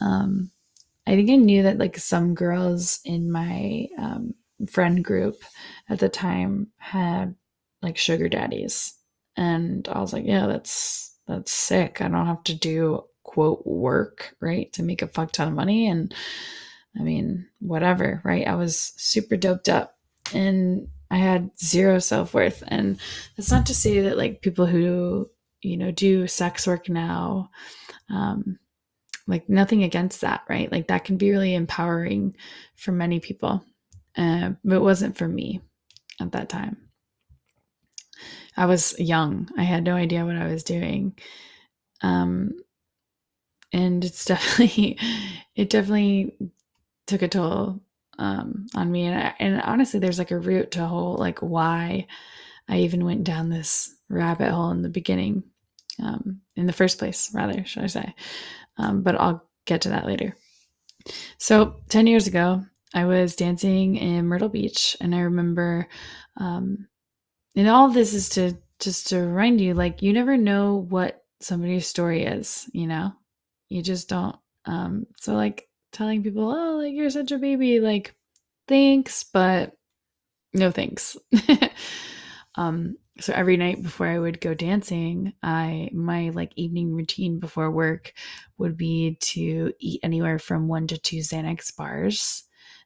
um 0.01 0.51
I 1.05 1.15
think 1.15 1.29
I 1.29 1.35
knew 1.35 1.63
that 1.63 1.77
like 1.77 1.97
some 1.97 2.33
girls 2.33 2.99
in 3.03 3.31
my 3.31 3.87
um, 3.97 4.33
friend 4.69 5.03
group 5.03 5.43
at 5.89 5.99
the 5.99 6.09
time 6.09 6.67
had 6.77 7.35
like 7.81 7.97
sugar 7.97 8.29
daddies, 8.29 8.93
and 9.35 9.87
I 9.89 9.99
was 9.99 10.13
like, 10.13 10.25
yeah, 10.25 10.47
that's 10.47 11.13
that's 11.27 11.51
sick. 11.51 12.01
I 12.01 12.07
don't 12.07 12.25
have 12.25 12.43
to 12.45 12.53
do 12.53 13.03
quote 13.23 13.65
work 13.65 14.35
right 14.39 14.71
to 14.73 14.83
make 14.83 15.01
a 15.01 15.07
fuck 15.07 15.31
ton 15.31 15.49
of 15.49 15.53
money, 15.53 15.87
and 15.87 16.13
I 16.97 17.03
mean 17.03 17.47
whatever, 17.59 18.21
right? 18.23 18.47
I 18.47 18.55
was 18.55 18.93
super 18.95 19.35
doped 19.35 19.67
up, 19.67 19.97
and 20.33 20.87
I 21.13 21.17
had 21.17 21.51
zero 21.63 21.99
self 21.99 22.33
worth, 22.33 22.63
and 22.67 22.97
that's 23.37 23.51
not 23.51 23.67
to 23.67 23.75
say 23.75 24.01
that 24.01 24.17
like 24.17 24.41
people 24.41 24.65
who 24.65 25.29
you 25.61 25.77
know 25.77 25.91
do 25.91 26.27
sex 26.27 26.67
work 26.67 26.89
now 26.89 27.51
um, 28.09 28.57
like 29.27 29.47
nothing 29.47 29.83
against 29.83 30.21
that 30.21 30.41
right? 30.49 30.71
Like 30.71 30.87
that 30.87 31.05
can 31.05 31.17
be 31.17 31.31
really 31.31 31.53
empowering 31.53 32.35
for 32.75 32.91
many 32.91 33.19
people 33.19 33.63
uh, 34.17 34.51
but 34.63 34.75
it 34.75 34.81
wasn't 34.81 35.17
for 35.17 35.27
me 35.27 35.61
at 36.19 36.31
that 36.31 36.49
time. 36.49 36.77
I 38.55 38.65
was 38.67 38.97
young. 38.99 39.49
I 39.57 39.63
had 39.63 39.83
no 39.83 39.95
idea 39.95 40.25
what 40.25 40.35
i 40.35 40.47
was 40.47 40.63
doing. 40.63 41.15
Um 42.01 42.53
and 43.71 44.03
it's 44.05 44.25
definitely 44.33 44.99
it 45.55 45.69
definitely 45.69 46.35
took 47.07 47.21
a 47.21 47.27
toll 47.27 47.81
um, 48.19 48.67
on 48.75 48.91
me. 48.91 49.05
And, 49.05 49.33
and 49.39 49.61
honestly, 49.61 49.99
there's 49.99 50.19
like 50.19 50.31
a 50.31 50.39
root 50.39 50.71
to 50.71 50.85
whole 50.85 51.15
like 51.15 51.39
why 51.39 52.07
I 52.67 52.79
even 52.79 53.05
went 53.05 53.23
down 53.23 53.49
this 53.49 53.93
rabbit 54.09 54.51
hole 54.51 54.71
in 54.71 54.81
the 54.81 54.89
beginning, 54.89 55.43
um, 56.01 56.41
in 56.55 56.65
the 56.65 56.73
first 56.73 56.97
place, 56.97 57.31
rather, 57.33 57.65
should 57.65 57.83
I 57.83 57.87
say. 57.87 58.15
Um, 58.77 59.03
but 59.03 59.19
I'll 59.19 59.47
get 59.65 59.81
to 59.81 59.89
that 59.89 60.05
later. 60.05 60.35
So, 61.37 61.81
10 61.89 62.07
years 62.07 62.27
ago, 62.27 62.63
I 62.93 63.05
was 63.05 63.35
dancing 63.35 63.97
in 63.97 64.27
Myrtle 64.27 64.49
Beach, 64.49 64.95
and 65.01 65.13
I 65.13 65.21
remember, 65.21 65.87
um, 66.37 66.87
and 67.55 67.67
all 67.67 67.89
this 67.89 68.13
is 68.13 68.29
to 68.29 68.53
just 68.79 69.07
to 69.07 69.19
remind 69.19 69.61
you 69.61 69.73
like, 69.73 70.01
you 70.01 70.13
never 70.13 70.37
know 70.37 70.85
what 70.89 71.23
somebody's 71.41 71.87
story 71.87 72.23
is, 72.23 72.69
you 72.73 72.87
know? 72.87 73.13
You 73.69 73.81
just 73.81 74.09
don't. 74.09 74.35
Um, 74.65 75.07
so, 75.19 75.33
like, 75.33 75.67
telling 75.93 76.23
people, 76.23 76.49
oh, 76.49 76.77
like, 76.77 76.93
you're 76.93 77.09
such 77.09 77.31
a 77.31 77.37
baby, 77.37 77.79
like, 77.79 78.15
thanks, 78.67 79.23
but 79.23 79.73
no 80.53 80.71
thanks. 80.71 81.17
um, 82.55 82.97
so 83.19 83.33
every 83.33 83.57
night 83.57 83.81
before 83.81 84.07
I 84.07 84.19
would 84.19 84.41
go 84.41 84.53
dancing, 84.53 85.33
I 85.43 85.89
my 85.93 86.29
like 86.29 86.51
evening 86.55 86.93
routine 86.93 87.39
before 87.39 87.69
work 87.69 88.13
would 88.57 88.75
be 88.75 89.17
to 89.21 89.71
eat 89.79 89.99
anywhere 90.03 90.39
from 90.39 90.67
one 90.67 90.87
to 90.87 90.97
two 90.97 91.17
Xanax 91.17 91.75
bars 91.75 92.43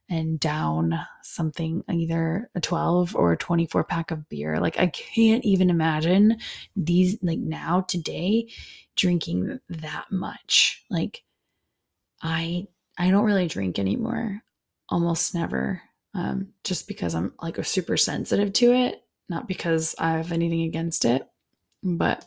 and 0.09 0.39
down 0.39 0.97
something 1.21 1.83
either 1.91 2.49
a 2.55 2.61
12 2.61 3.15
or 3.15 3.33
a 3.33 3.37
24 3.37 3.83
pack 3.85 4.11
of 4.11 4.27
beer. 4.29 4.59
Like 4.59 4.79
I 4.79 4.87
can't 4.87 5.43
even 5.45 5.69
imagine 5.69 6.37
these 6.75 7.17
like 7.21 7.39
now 7.39 7.81
today 7.81 8.49
drinking 8.95 9.59
that 9.69 10.05
much. 10.11 10.83
Like 10.89 11.23
I 12.21 12.67
I 12.97 13.11
don't 13.11 13.25
really 13.25 13.47
drink 13.47 13.79
anymore. 13.79 14.41
Almost 14.89 15.35
never. 15.35 15.81
Um, 16.13 16.53
just 16.63 16.87
because 16.87 17.13
I'm 17.13 17.33
like 17.41 17.63
super 17.65 17.97
sensitive 17.97 18.53
to 18.53 18.71
it 18.71 19.03
not 19.29 19.47
because 19.47 19.95
I 19.99 20.11
have 20.11 20.31
anything 20.31 20.63
against 20.63 21.05
it, 21.05 21.27
but 21.83 22.25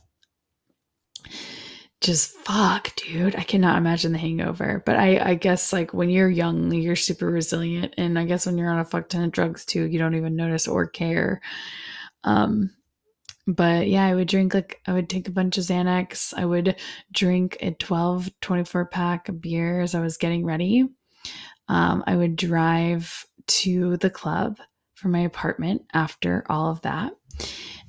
just 2.01 2.33
fuck, 2.33 2.95
dude. 2.97 3.37
I 3.37 3.43
cannot 3.43 3.79
imagine 3.79 4.13
the 4.13 4.19
hangover. 4.19 4.83
But 4.85 4.97
I, 4.97 5.19
I 5.19 5.35
guess 5.35 5.73
like 5.73 5.93
when 5.93 6.11
you're 6.11 6.31
young, 6.31 6.73
you're 6.73 6.97
super 6.97 7.27
resilient. 7.27 7.95
And 7.99 8.19
I 8.19 8.25
guess 8.25 8.47
when 8.47 8.57
you're 8.59 8.71
on 8.71 8.79
a 8.79 8.85
fuck 8.85 9.09
ton 9.09 9.25
of 9.25 9.33
drugs 9.33 9.65
too, 9.65 9.85
you 9.85 9.99
don't 9.99 10.15
even 10.15 10.37
notice 10.37 10.67
or 10.67 10.87
care. 10.87 11.41
Um, 12.25 12.71
but 13.55 13.89
yeah, 13.89 14.07
I 14.07 14.15
would 14.15 14.29
drink 14.29 14.55
like 14.55 14.81
I 14.87 14.93
would 14.93 15.09
take 15.09 15.29
a 15.29 15.33
bunch 15.33 15.59
of 15.59 15.65
Xanax. 15.65 16.35
I 16.37 16.45
would 16.45 16.77
drink 17.13 17.57
a 17.61 17.73
12, 17.73 18.31
24 18.41 18.87
pack 18.87 19.29
of 19.29 19.41
beer 19.41 19.81
as 19.81 19.95
I 19.95 20.01
was 20.01 20.17
getting 20.17 20.45
ready. 20.45 20.87
Um, 21.69 22.03
I 22.07 22.17
would 22.17 22.37
drive 22.37 23.25
to 23.47 23.97
the 23.97 24.11
club 24.11 24.59
from 24.95 25.13
my 25.13 25.21
apartment 25.21 25.83
after 25.93 26.45
all 26.49 26.71
of 26.71 26.83
that. 26.83 27.13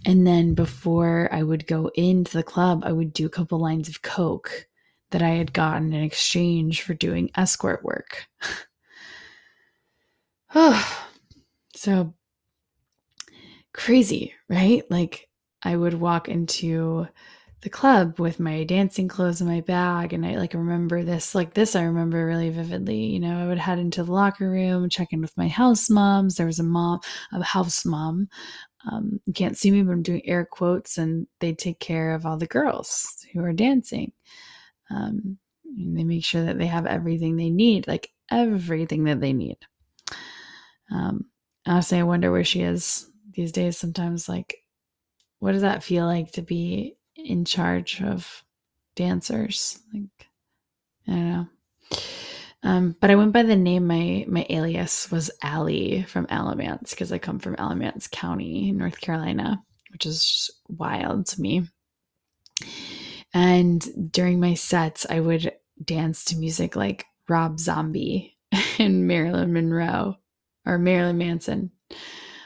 And 0.06 0.26
then 0.26 0.54
before 0.54 1.30
I 1.32 1.44
would 1.44 1.68
go 1.68 1.92
into 1.96 2.38
the 2.38 2.44
club, 2.44 2.84
I 2.86 2.92
would 2.92 3.14
do 3.14 3.26
a 3.26 3.30
couple 3.30 3.60
lines 3.60 3.90
of 3.90 4.02
Coke 4.02 4.68
that 5.12 5.22
I 5.22 5.30
had 5.30 5.54
gotten 5.54 5.94
in 5.94 6.04
exchange 6.04 6.82
for 6.82 6.94
doing 6.94 7.30
escort 7.36 7.84
work. 7.84 8.28
so 11.76 12.14
crazy, 13.74 14.34
right? 14.50 14.84
Like 14.90 15.30
I 15.64 15.76
would 15.76 15.94
walk 15.94 16.30
into 16.30 17.08
the 17.62 17.70
club 17.70 18.20
with 18.20 18.40
my 18.40 18.64
dancing 18.64 19.08
clothes 19.08 19.40
in 19.40 19.48
my 19.48 19.62
bag 19.62 20.14
and 20.14 20.26
i 20.26 20.36
like 20.36 20.54
remember 20.54 21.04
this 21.04 21.36
like 21.36 21.54
this 21.54 21.76
i 21.76 21.84
remember 21.84 22.26
really 22.26 22.50
vividly 22.50 23.06
you 23.06 23.20
know 23.20 23.40
i 23.40 23.48
would 23.48 23.60
head 23.60 23.78
into 23.78 24.04
the 24.04 24.12
locker 24.12 24.50
room 24.50 24.90
check 24.90 25.10
in 25.12 25.22
with 25.22 25.36
my 25.38 25.48
house 25.48 25.90
moms. 25.90 26.36
There 26.36 26.48
was 26.48 26.60
a 26.60 26.64
mom 26.64 27.00
a 27.32 27.44
house 27.44 27.86
mom 27.86 28.28
um, 28.92 29.20
you 29.26 29.34
can't 29.34 29.58
see 29.58 29.70
me 29.70 29.84
but 29.84 29.92
i'm 29.92 30.02
doing 30.02 30.24
air 30.26 30.44
quotes 30.44 30.98
and 30.98 31.28
they 31.40 31.54
take 31.54 31.80
care 31.80 32.14
of 32.14 32.26
all 32.26 32.38
the 32.38 32.48
girls 32.48 33.26
who 33.32 33.44
are 33.44 33.54
dancing 33.54 34.12
um, 34.90 35.38
and 35.78 35.96
they 35.98 36.04
make 36.04 36.26
sure 36.26 36.44
that 36.44 36.58
they 36.58 36.66
have 36.66 36.88
everything 36.88 37.36
they 37.36 37.52
need 37.52 37.88
like 37.88 38.10
everything 38.30 39.04
that 39.04 39.20
they 39.20 39.34
need. 39.34 39.58
Um, 40.92 41.26
honestly 41.68 42.00
i 42.00 42.04
wonder 42.04 42.32
where 42.32 42.44
she 42.44 42.62
is 42.62 43.08
these 43.34 43.52
days 43.52 43.78
sometimes 43.78 44.28
like 44.28 44.61
what 45.42 45.52
does 45.52 45.64
that 45.64 45.84
feel 45.84 46.06
like 46.06 46.32
to 46.34 46.42
be 46.42 46.96
in 47.16 47.44
charge 47.46 48.02
of 48.02 48.44
dancers. 48.96 49.80
Like, 49.94 50.28
I 51.08 51.12
don't 51.12 51.28
know. 51.30 51.48
Um, 52.64 52.96
but 53.00 53.10
I 53.10 53.16
went 53.16 53.34
by 53.34 53.42
the 53.44 53.56
name. 53.56 53.88
My 53.88 54.24
my 54.28 54.46
alias 54.50 55.10
was 55.10 55.32
Allie 55.42 56.04
from 56.04 56.28
Alamance 56.30 56.92
because 56.92 57.12
I 57.12 57.18
come 57.18 57.40
from 57.40 57.56
Alamance 57.58 58.08
County, 58.08 58.72
North 58.72 59.02
Carolina, 59.02 59.64
which 59.92 60.06
is 60.06 60.52
wild 60.68 61.26
to 61.28 61.42
me. 61.42 61.68
And 63.34 64.12
during 64.12 64.40
my 64.40 64.54
sets, 64.54 65.08
I 65.10 65.22
would 65.22 65.52
dance 65.84 66.26
to 66.26 66.38
music 66.38 66.76
like 66.76 67.06
Rob 67.28 67.60
Zombie 67.60 68.38
and 68.80 69.08
Marilyn 69.08 69.54
Monroe 69.54 70.18
or 70.64 70.78
Marilyn 70.78 71.18
Manson. 71.18 71.72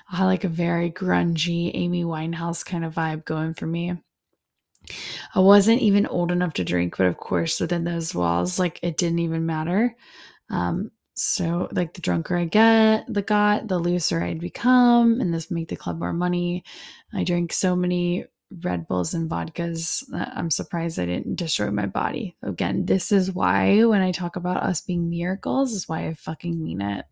I 0.09 0.17
had 0.17 0.25
like 0.25 0.43
a 0.43 0.49
very 0.49 0.91
grungy 0.91 1.71
Amy 1.73 2.03
Winehouse 2.03 2.65
kind 2.65 2.85
of 2.85 2.95
vibe 2.95 3.25
going 3.25 3.53
for 3.53 3.65
me. 3.65 3.93
I 5.33 5.39
wasn't 5.39 5.81
even 5.81 6.05
old 6.05 6.31
enough 6.31 6.53
to 6.53 6.63
drink, 6.63 6.97
but 6.97 7.07
of 7.07 7.17
course, 7.17 7.59
within 7.59 7.83
those 7.83 8.13
walls, 8.13 8.59
like 8.59 8.79
it 8.83 8.97
didn't 8.97 9.19
even 9.19 9.45
matter. 9.45 9.95
Um, 10.49 10.91
so 11.15 11.69
like 11.71 11.93
the 11.93 12.01
drunker 12.01 12.37
I 12.37 12.45
get, 12.45 13.05
the 13.11 13.21
got, 13.21 13.67
the 13.67 13.79
looser 13.79 14.21
I'd 14.21 14.39
become, 14.39 15.21
and 15.21 15.33
this 15.33 15.49
make 15.49 15.69
the 15.69 15.75
club 15.75 15.99
more 15.99 16.13
money. 16.13 16.63
I 17.13 17.23
drank 17.23 17.53
so 17.53 17.75
many 17.75 18.25
Red 18.63 18.87
Bulls 18.87 19.13
and 19.13 19.29
vodkas. 19.29 20.03
I'm 20.13 20.51
surprised 20.51 20.99
I 20.99 21.05
didn't 21.05 21.37
destroy 21.37 21.71
my 21.71 21.87
body. 21.87 22.35
Again, 22.43 22.85
this 22.85 23.11
is 23.11 23.31
why 23.31 23.83
when 23.85 24.01
I 24.01 24.11
talk 24.11 24.35
about 24.35 24.63
us 24.63 24.81
being 24.81 25.09
miracles, 25.09 25.73
is 25.73 25.89
why 25.89 26.07
I 26.07 26.13
fucking 26.13 26.61
mean 26.61 26.81
it. 26.81 27.05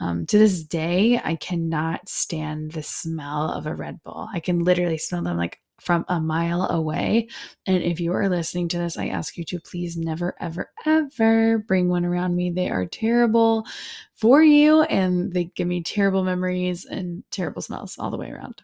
Um, 0.00 0.24
to 0.26 0.38
this 0.38 0.62
day, 0.62 1.20
I 1.22 1.36
cannot 1.36 2.08
stand 2.08 2.72
the 2.72 2.82
smell 2.82 3.50
of 3.50 3.66
a 3.66 3.74
Red 3.74 4.02
Bull. 4.02 4.28
I 4.32 4.40
can 4.40 4.64
literally 4.64 4.98
smell 4.98 5.22
them 5.22 5.36
like 5.36 5.60
from 5.78 6.04
a 6.08 6.20
mile 6.20 6.64
away. 6.64 7.28
And 7.66 7.82
if 7.82 8.00
you 8.00 8.12
are 8.12 8.28
listening 8.28 8.68
to 8.68 8.78
this, 8.78 8.98
I 8.98 9.08
ask 9.08 9.36
you 9.36 9.44
to 9.44 9.60
please 9.60 9.96
never, 9.96 10.34
ever, 10.40 10.70
ever 10.86 11.58
bring 11.58 11.88
one 11.88 12.04
around 12.04 12.36
me. 12.36 12.50
They 12.50 12.70
are 12.70 12.86
terrible 12.86 13.66
for 14.14 14.42
you 14.42 14.82
and 14.82 15.32
they 15.32 15.44
give 15.44 15.66
me 15.68 15.82
terrible 15.82 16.22
memories 16.22 16.84
and 16.84 17.24
terrible 17.30 17.62
smells 17.62 17.96
all 17.98 18.10
the 18.10 18.18
way 18.18 18.30
around. 18.30 18.62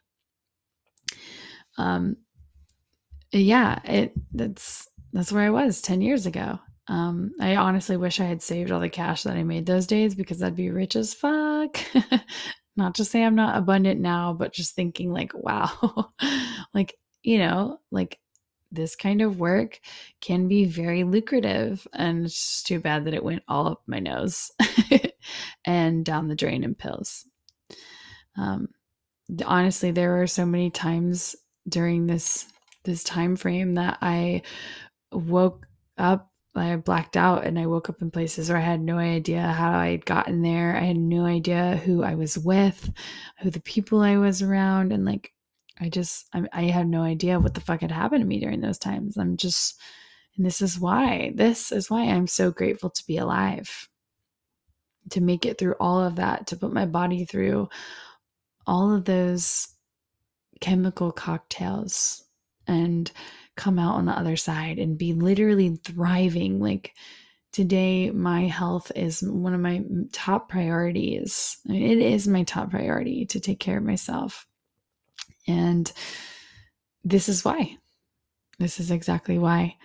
Um, 1.79 2.17
yeah, 3.33 3.81
it 3.85 4.13
that's 4.33 4.89
that's 5.13 5.33
where 5.33 5.45
I 5.45 5.51
was 5.51 5.83
10 5.83 6.01
years 6.01 6.27
ago. 6.27 6.59
Um, 6.89 7.33
I 7.41 7.57
honestly 7.57 7.97
wish 7.97 8.21
I 8.21 8.25
had 8.25 8.43
saved 8.43 8.71
all 8.71 8.81
the 8.81 8.89
cash 8.89 9.25
that 9.25 9.37
I 9.37 9.43
made 9.43 9.67
those 9.67 9.87
days 9.87 10.15
because 10.15 10.43
I'd 10.43 10.57
be 10.57 10.71
rich 10.71 10.95
as 10.95 11.15
fuck. 11.15 11.79
not 12.77 12.95
to 12.97 13.05
say 13.05 13.25
I'm 13.25 13.35
not 13.35 13.57
abundant 13.57 14.01
now, 14.01 14.33
but 14.33 14.53
just 14.53 14.75
thinking 14.75 15.13
like, 15.13 15.33
wow, 15.35 16.13
like 16.75 16.97
you 17.23 17.39
know, 17.39 17.79
like 17.91 18.21
this 18.71 18.95
kind 18.95 19.23
of 19.23 19.41
work 19.41 19.81
can 20.21 20.49
be 20.49 20.65
very 20.65 21.05
lucrative. 21.05 21.87
And 21.93 22.27
it's 22.27 22.35
just 22.35 22.67
too 22.67 22.81
bad 22.81 23.05
that 23.05 23.15
it 23.15 23.25
went 23.25 23.43
all 23.49 23.69
up 23.69 23.83
my 23.87 23.99
nose 23.99 24.51
and 25.65 26.05
down 26.05 26.29
the 26.29 26.37
drain 26.37 26.63
in 26.63 26.75
pills. 26.75 27.27
Um, 28.37 28.69
honestly, 29.45 29.91
there 29.91 30.17
were 30.17 30.27
so 30.27 30.47
many 30.47 30.71
times 30.71 31.35
during 31.69 32.07
this 32.07 32.47
this 32.85 33.03
time 33.03 33.35
frame 33.35 33.75
that 33.75 33.99
I 34.01 34.43
woke 35.11 35.67
up 35.99 36.31
I 36.63 36.77
blacked 36.77 37.17
out 37.17 37.45
and 37.45 37.59
I 37.59 37.67
woke 37.67 37.91
up 37.91 38.03
in 38.03 38.11
places 38.11 38.49
where 38.49 38.59
I 38.59 38.63
had 38.63 38.81
no 38.81 38.99
idea 38.99 39.43
how 39.43 39.79
I 39.79 39.91
had 39.91 40.07
gotten 40.07 40.43
there. 40.43 40.77
I 40.77 40.85
had 40.85 40.97
no 40.97 41.25
idea 41.25 41.77
who 41.77 42.03
I 42.03 42.15
was 42.15 42.39
with, 42.39 42.91
who 43.41 43.51
the 43.51 43.61
people 43.61 44.01
I 44.01 44.17
was 44.17 44.43
around, 44.43 44.93
and 44.93 45.05
like 45.05 45.33
I 45.81 45.89
just, 45.89 46.27
I, 46.33 46.47
I 46.53 46.63
had 46.65 46.89
no 46.89 47.03
idea 47.03 47.39
what 47.39 47.55
the 47.55 47.61
fuck 47.61 47.83
had 47.83 47.91
happened 47.91 48.23
to 48.23 48.27
me 48.27 48.41
during 48.41 48.61
those 48.61 48.79
times. 48.79 49.17
I'm 49.17 49.37
just, 49.37 49.79
and 50.37 50.47
this 50.47 50.63
is 50.63 50.79
why, 50.79 51.33
this 51.35 51.73
is 51.73 51.91
why 51.91 52.05
I'm 52.05 52.27
so 52.27 52.51
grateful 52.51 52.91
to 52.91 53.07
be 53.07 53.19
alive, 53.19 53.89
to 55.11 55.21
make 55.21 55.45
it 55.45 55.59
through 55.59 55.75
all 55.79 56.01
of 56.01 56.17
that, 56.17 56.47
to 56.49 56.57
put 56.57 56.73
my 56.73 56.87
body 56.87 57.25
through 57.25 57.69
all 58.67 58.95
of 58.95 59.05
those 59.05 59.69
chemical 60.61 61.13
cocktails 61.13 62.25
and 62.67 63.13
come 63.57 63.79
out 63.79 63.95
on 63.95 64.07
the 64.07 64.13
other 64.13 64.37
side 64.37 64.79
and 64.79 64.99
be 64.99 65.13
literally 65.13 65.77
thriving. 65.77 66.61
Like, 66.61 66.95
today 67.53 68.11
my 68.11 68.43
health 68.43 68.93
is 68.95 69.23
one 69.23 69.55
of 69.55 69.61
my 69.61 69.83
top 70.13 70.47
priorities 70.47 71.57
I 71.67 71.73
mean, 71.73 71.91
it 71.91 71.99
is 71.99 72.29
my 72.29 72.43
top 72.43 72.71
priority 72.71 73.25
to 73.27 73.41
take 73.41 73.61
care 73.61 73.79
of 73.79 73.85
myself 73.85 74.47
and 75.47 75.91
this 77.05 77.29
is 77.29 77.45
why. 77.45 77.79
This 78.59 78.81
is 78.81 78.91
exactly 78.91 79.39
why. 79.39 79.77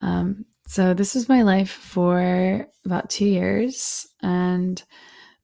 Um, 0.00 0.44
so 0.66 0.94
this 0.94 1.14
was 1.14 1.28
my 1.28 1.42
life 1.42 1.70
for 1.70 2.68
about 2.84 3.10
two 3.10 3.26
years, 3.26 4.06
and 4.22 4.82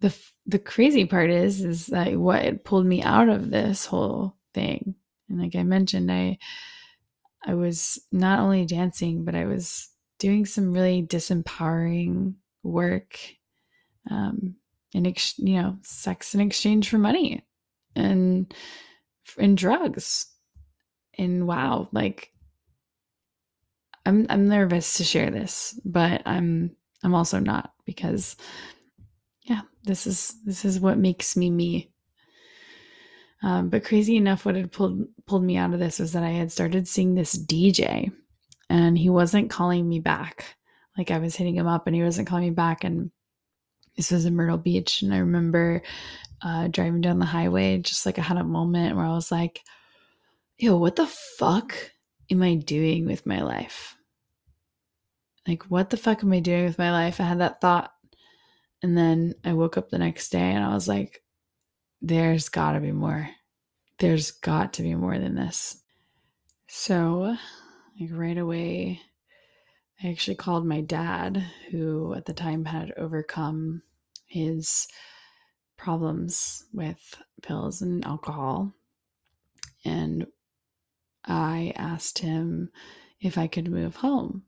the 0.00 0.14
the 0.46 0.58
crazy 0.58 1.06
part 1.06 1.30
is 1.30 1.64
is 1.64 1.86
that 1.86 2.14
what 2.16 2.64
pulled 2.64 2.86
me 2.86 3.02
out 3.02 3.28
of 3.28 3.50
this 3.50 3.86
whole 3.86 4.36
thing, 4.52 4.94
and 5.28 5.40
like 5.40 5.56
I 5.56 5.62
mentioned, 5.62 6.12
I 6.12 6.38
I 7.44 7.54
was 7.54 8.00
not 8.10 8.38
only 8.38 8.64
dancing, 8.66 9.24
but 9.24 9.34
I 9.34 9.44
was 9.44 9.88
doing 10.18 10.46
some 10.46 10.72
really 10.72 11.02
disempowering 11.02 12.34
work, 12.62 13.18
um, 14.10 14.56
in 14.92 15.06
ex- 15.06 15.38
you 15.38 15.60
know, 15.60 15.76
sex 15.82 16.34
in 16.34 16.40
exchange 16.40 16.88
for 16.88 16.98
money, 16.98 17.44
and 17.96 18.52
and 19.38 19.56
drugs, 19.56 20.26
and 21.18 21.46
wow, 21.46 21.88
like 21.92 22.30
I'm 24.06 24.26
I'm 24.28 24.48
nervous 24.48 24.94
to 24.94 25.04
share 25.04 25.30
this, 25.30 25.78
but 25.84 26.22
I'm 26.26 26.76
I'm 27.02 27.14
also 27.14 27.38
not 27.38 27.72
because 27.84 28.36
yeah, 29.42 29.62
this 29.84 30.06
is 30.06 30.34
this 30.44 30.64
is 30.64 30.80
what 30.80 30.98
makes 30.98 31.36
me 31.36 31.50
me. 31.50 31.90
Um, 33.44 33.68
but 33.68 33.84
crazy 33.84 34.16
enough, 34.16 34.46
what 34.46 34.56
had 34.56 34.72
pulled 34.72 35.04
pulled 35.26 35.44
me 35.44 35.58
out 35.58 35.74
of 35.74 35.78
this 35.78 35.98
was 35.98 36.12
that 36.12 36.22
I 36.22 36.30
had 36.30 36.50
started 36.50 36.88
seeing 36.88 37.14
this 37.14 37.36
DJ, 37.36 38.10
and 38.70 38.96
he 38.96 39.10
wasn't 39.10 39.50
calling 39.50 39.86
me 39.86 40.00
back. 40.00 40.56
Like 40.96 41.10
I 41.10 41.18
was 41.18 41.36
hitting 41.36 41.56
him 41.56 41.66
up, 41.66 41.86
and 41.86 41.94
he 41.94 42.02
wasn't 42.02 42.26
calling 42.26 42.44
me 42.44 42.50
back. 42.50 42.84
And 42.84 43.10
this 43.98 44.10
was 44.10 44.24
in 44.24 44.34
Myrtle 44.34 44.56
Beach, 44.56 45.02
and 45.02 45.12
I 45.12 45.18
remember 45.18 45.82
uh, 46.40 46.68
driving 46.68 47.02
down 47.02 47.18
the 47.18 47.26
highway, 47.26 47.76
just 47.78 48.06
like 48.06 48.18
I 48.18 48.22
had 48.22 48.38
a 48.38 48.44
moment 48.44 48.96
where 48.96 49.04
I 49.04 49.12
was 49.12 49.30
like, 49.30 49.60
"Yo, 50.56 50.78
what 50.78 50.96
the 50.96 51.06
fuck 51.06 51.74
am 52.30 52.42
I 52.42 52.54
doing 52.54 53.04
with 53.04 53.26
my 53.26 53.42
life? 53.42 53.94
Like, 55.46 55.64
what 55.64 55.90
the 55.90 55.98
fuck 55.98 56.24
am 56.24 56.32
I 56.32 56.40
doing 56.40 56.64
with 56.64 56.78
my 56.78 56.90
life?" 56.90 57.20
I 57.20 57.24
had 57.24 57.40
that 57.40 57.60
thought, 57.60 57.92
and 58.82 58.96
then 58.96 59.34
I 59.44 59.52
woke 59.52 59.76
up 59.76 59.90
the 59.90 59.98
next 59.98 60.30
day, 60.30 60.50
and 60.52 60.64
I 60.64 60.72
was 60.72 60.88
like, 60.88 61.22
"There's 62.06 62.48
got 62.48 62.72
to 62.72 62.80
be 62.80 62.92
more. 62.92 63.30
There's 63.98 64.30
got 64.30 64.74
to 64.74 64.82
be 64.82 64.94
more 64.94 65.18
than 65.18 65.34
this." 65.34 65.82
So, 66.66 67.36
like 68.00 68.10
right 68.12 68.38
away, 68.38 69.00
I 70.02 70.08
actually 70.08 70.36
called 70.36 70.66
my 70.66 70.80
dad, 70.80 71.44
who 71.70 72.14
at 72.14 72.26
the 72.26 72.34
time 72.34 72.64
had 72.64 72.92
overcome 72.96 73.82
his 74.26 74.88
problems 75.76 76.64
with 76.72 77.14
pills 77.42 77.80
and 77.82 78.04
alcohol. 78.04 78.74
And 79.84 80.26
I 81.24 81.72
asked 81.76 82.18
him 82.18 82.70
if 83.20 83.38
I 83.38 83.46
could 83.46 83.70
move 83.70 83.96
home. 83.96 84.42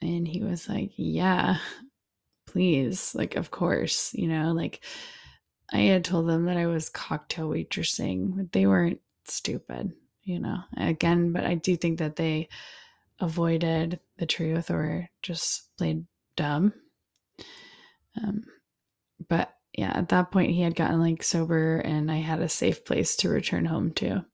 And 0.00 0.26
he 0.26 0.42
was 0.42 0.68
like, 0.68 0.92
Yeah, 0.96 1.58
please. 2.46 3.14
Like, 3.14 3.36
of 3.36 3.50
course, 3.50 4.14
you 4.14 4.28
know, 4.28 4.52
like 4.52 4.82
I 5.72 5.78
had 5.82 6.04
told 6.04 6.28
them 6.28 6.46
that 6.46 6.56
I 6.56 6.66
was 6.66 6.88
cocktail 6.88 7.48
waitressing, 7.50 8.36
but 8.36 8.52
they 8.52 8.66
weren't 8.66 9.00
stupid, 9.24 9.92
you 10.24 10.38
know, 10.40 10.58
again, 10.76 11.32
but 11.32 11.44
I 11.44 11.54
do 11.54 11.76
think 11.76 11.98
that 11.98 12.16
they 12.16 12.48
avoided 13.20 14.00
the 14.18 14.26
truth 14.26 14.70
or 14.70 15.08
just 15.22 15.76
played 15.76 16.04
dumb. 16.36 16.72
Um, 18.20 18.44
but 19.28 19.54
yeah, 19.76 19.92
at 19.94 20.08
that 20.08 20.32
point, 20.32 20.52
he 20.52 20.62
had 20.62 20.74
gotten 20.74 21.00
like 21.00 21.22
sober 21.22 21.78
and 21.78 22.10
I 22.10 22.16
had 22.16 22.40
a 22.40 22.48
safe 22.48 22.84
place 22.84 23.14
to 23.16 23.28
return 23.28 23.64
home 23.64 23.92
to. 23.94 24.24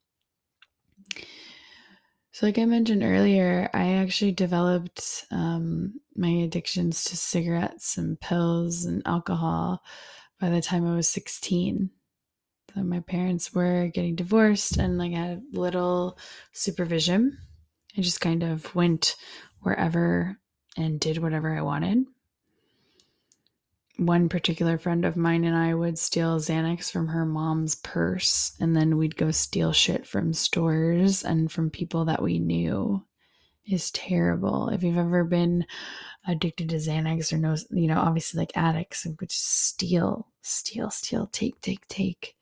So, 2.32 2.44
like 2.44 2.58
I 2.58 2.66
mentioned 2.66 3.02
earlier, 3.02 3.70
I 3.72 3.94
actually 3.94 4.32
developed 4.32 5.24
um, 5.30 6.00
my 6.14 6.28
addictions 6.28 7.04
to 7.04 7.16
cigarettes 7.16 7.96
and 7.96 8.20
pills 8.20 8.84
and 8.84 9.02
alcohol 9.06 9.82
by 10.40 10.50
the 10.50 10.60
time 10.60 10.86
I 10.86 10.94
was 10.94 11.08
16. 11.08 11.90
So, 12.74 12.82
my 12.82 13.00
parents 13.00 13.54
were 13.54 13.88
getting 13.88 14.16
divorced 14.16 14.76
and 14.76 14.98
like 14.98 15.12
I 15.12 15.18
had 15.18 15.42
little 15.52 16.18
supervision. 16.52 17.38
I 17.96 18.02
just 18.02 18.20
kind 18.20 18.42
of 18.42 18.74
went 18.74 19.16
wherever 19.60 20.38
and 20.76 21.00
did 21.00 21.18
whatever 21.18 21.56
I 21.56 21.62
wanted. 21.62 22.04
One 23.96 24.28
particular 24.28 24.76
friend 24.76 25.06
of 25.06 25.16
mine 25.16 25.44
and 25.44 25.56
I 25.56 25.72
would 25.72 25.98
steal 25.98 26.38
Xanax 26.38 26.90
from 26.90 27.08
her 27.08 27.24
mom's 27.24 27.76
purse, 27.76 28.54
and 28.60 28.76
then 28.76 28.98
we'd 28.98 29.16
go 29.16 29.30
steal 29.30 29.72
shit 29.72 30.06
from 30.06 30.34
stores 30.34 31.24
and 31.24 31.50
from 31.50 31.70
people 31.70 32.04
that 32.04 32.22
we 32.22 32.38
knew. 32.38 33.02
Is 33.66 33.90
terrible. 33.90 34.68
If 34.68 34.84
you've 34.84 34.96
ever 34.96 35.24
been 35.24 35.66
addicted 36.26 36.68
to 36.70 36.76
Xanax 36.76 37.32
or 37.32 37.38
no, 37.38 37.56
you 37.70 37.86
know, 37.86 37.98
obviously 37.98 38.38
like 38.38 38.56
addicts, 38.56 39.04
and 39.04 39.18
would 39.20 39.30
steal, 39.30 40.28
steal, 40.42 40.90
steal, 40.90 41.26
take, 41.32 41.60
take, 41.60 41.86
take. 41.88 42.34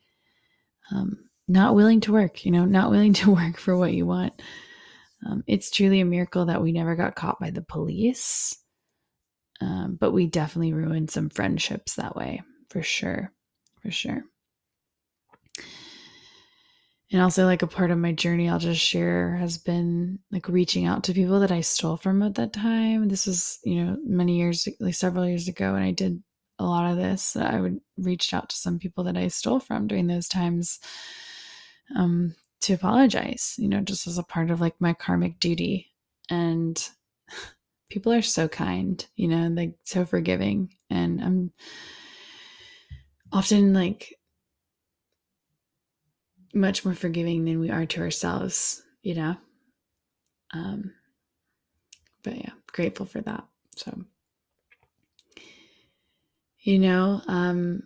Um, 0.92 1.28
not 1.46 1.74
willing 1.74 2.00
to 2.02 2.12
work, 2.12 2.44
you 2.44 2.50
know, 2.50 2.64
not 2.64 2.90
willing 2.90 3.12
to 3.14 3.34
work 3.34 3.58
for 3.58 3.76
what 3.76 3.92
you 3.92 4.06
want. 4.06 4.40
Um, 5.26 5.42
it's 5.46 5.70
truly 5.70 6.00
a 6.00 6.04
miracle 6.04 6.46
that 6.46 6.62
we 6.62 6.72
never 6.72 6.96
got 6.96 7.14
caught 7.14 7.40
by 7.40 7.50
the 7.50 7.62
police. 7.62 8.56
Um, 9.60 9.96
but 9.98 10.12
we 10.12 10.26
definitely 10.26 10.72
ruined 10.72 11.10
some 11.10 11.30
friendships 11.30 11.94
that 11.94 12.16
way, 12.16 12.42
for 12.68 12.82
sure. 12.82 13.32
For 13.82 13.90
sure. 13.90 14.24
And 17.12 17.20
also, 17.20 17.44
like 17.44 17.62
a 17.62 17.66
part 17.66 17.90
of 17.90 17.98
my 17.98 18.12
journey, 18.12 18.48
I'll 18.48 18.58
just 18.58 18.80
share 18.80 19.36
has 19.36 19.58
been 19.58 20.18
like 20.32 20.48
reaching 20.48 20.86
out 20.86 21.04
to 21.04 21.12
people 21.12 21.40
that 21.40 21.52
I 21.52 21.60
stole 21.60 21.96
from 21.96 22.22
at 22.22 22.34
that 22.36 22.52
time. 22.52 23.08
This 23.08 23.26
was, 23.26 23.58
you 23.62 23.84
know, 23.84 23.96
many 24.04 24.36
years, 24.38 24.66
like 24.80 24.94
several 24.94 25.26
years 25.28 25.46
ago, 25.46 25.74
and 25.74 25.84
I 25.84 25.90
did 25.90 26.22
a 26.58 26.64
lot 26.64 26.90
of 26.90 26.96
this. 26.96 27.36
I 27.36 27.60
would 27.60 27.80
reach 27.98 28.32
out 28.32 28.48
to 28.48 28.56
some 28.56 28.78
people 28.78 29.04
that 29.04 29.16
I 29.16 29.28
stole 29.28 29.60
from 29.60 29.86
during 29.86 30.06
those 30.06 30.28
times 30.28 30.80
um, 31.94 32.34
to 32.62 32.72
apologize, 32.72 33.54
you 33.58 33.68
know, 33.68 33.80
just 33.80 34.06
as 34.06 34.18
a 34.18 34.22
part 34.22 34.50
of 34.50 34.60
like 34.60 34.80
my 34.80 34.92
karmic 34.92 35.38
duty. 35.40 35.92
And 36.30 36.82
people 37.90 38.12
are 38.12 38.22
so 38.22 38.48
kind, 38.48 39.04
you 39.16 39.28
know, 39.28 39.48
like 39.48 39.74
so 39.84 40.06
forgiving. 40.06 40.74
And 40.90 41.22
I'm 41.22 41.52
often 43.32 43.74
like 43.74 44.14
much 46.54 46.84
more 46.84 46.94
forgiving 46.94 47.44
than 47.44 47.60
we 47.60 47.70
are 47.70 47.86
to 47.86 48.00
ourselves, 48.00 48.82
you 49.02 49.14
know. 49.14 49.36
Um, 50.52 50.92
but 52.22 52.36
yeah, 52.36 52.52
grateful 52.68 53.06
for 53.06 53.20
that. 53.22 53.44
So, 53.76 54.04
you 56.60 56.78
know, 56.78 57.22
um, 57.26 57.82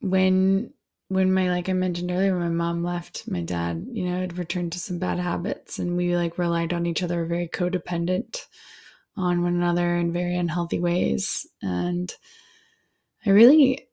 when 0.00 0.72
when 1.08 1.32
my 1.32 1.50
like 1.50 1.68
I 1.68 1.72
mentioned 1.72 2.10
earlier, 2.10 2.38
when 2.38 2.56
my 2.56 2.64
mom 2.66 2.84
left, 2.84 3.28
my 3.28 3.42
dad, 3.42 3.86
you 3.90 4.04
know, 4.04 4.20
had 4.20 4.38
returned 4.38 4.72
to 4.72 4.78
some 4.78 4.98
bad 4.98 5.18
habits 5.18 5.78
and 5.78 5.96
we 5.96 6.16
like 6.16 6.38
relied 6.38 6.72
on 6.72 6.86
each 6.86 7.02
other, 7.02 7.24
very 7.24 7.48
codependent 7.48 8.46
on 9.16 9.42
one 9.42 9.54
another 9.54 9.96
in 9.96 10.12
very 10.12 10.36
unhealthy 10.36 10.78
ways. 10.78 11.46
And 11.62 12.14
I 13.26 13.30
really 13.30 13.88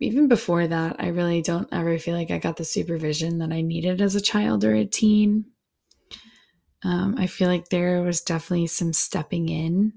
even 0.00 0.28
before 0.28 0.66
that, 0.66 0.96
I 0.98 1.08
really 1.08 1.42
don't 1.42 1.68
ever 1.72 1.98
feel 1.98 2.14
like 2.14 2.30
I 2.30 2.38
got 2.38 2.56
the 2.56 2.64
supervision 2.64 3.38
that 3.38 3.52
I 3.52 3.60
needed 3.60 4.00
as 4.00 4.14
a 4.14 4.20
child 4.20 4.64
or 4.64 4.74
a 4.74 4.84
teen. 4.84 5.46
Um, 6.84 7.14
I 7.18 7.26
feel 7.26 7.48
like 7.48 7.68
there 7.68 8.02
was 8.02 8.20
definitely 8.20 8.66
some 8.66 8.92
stepping 8.92 9.48
in 9.48 9.94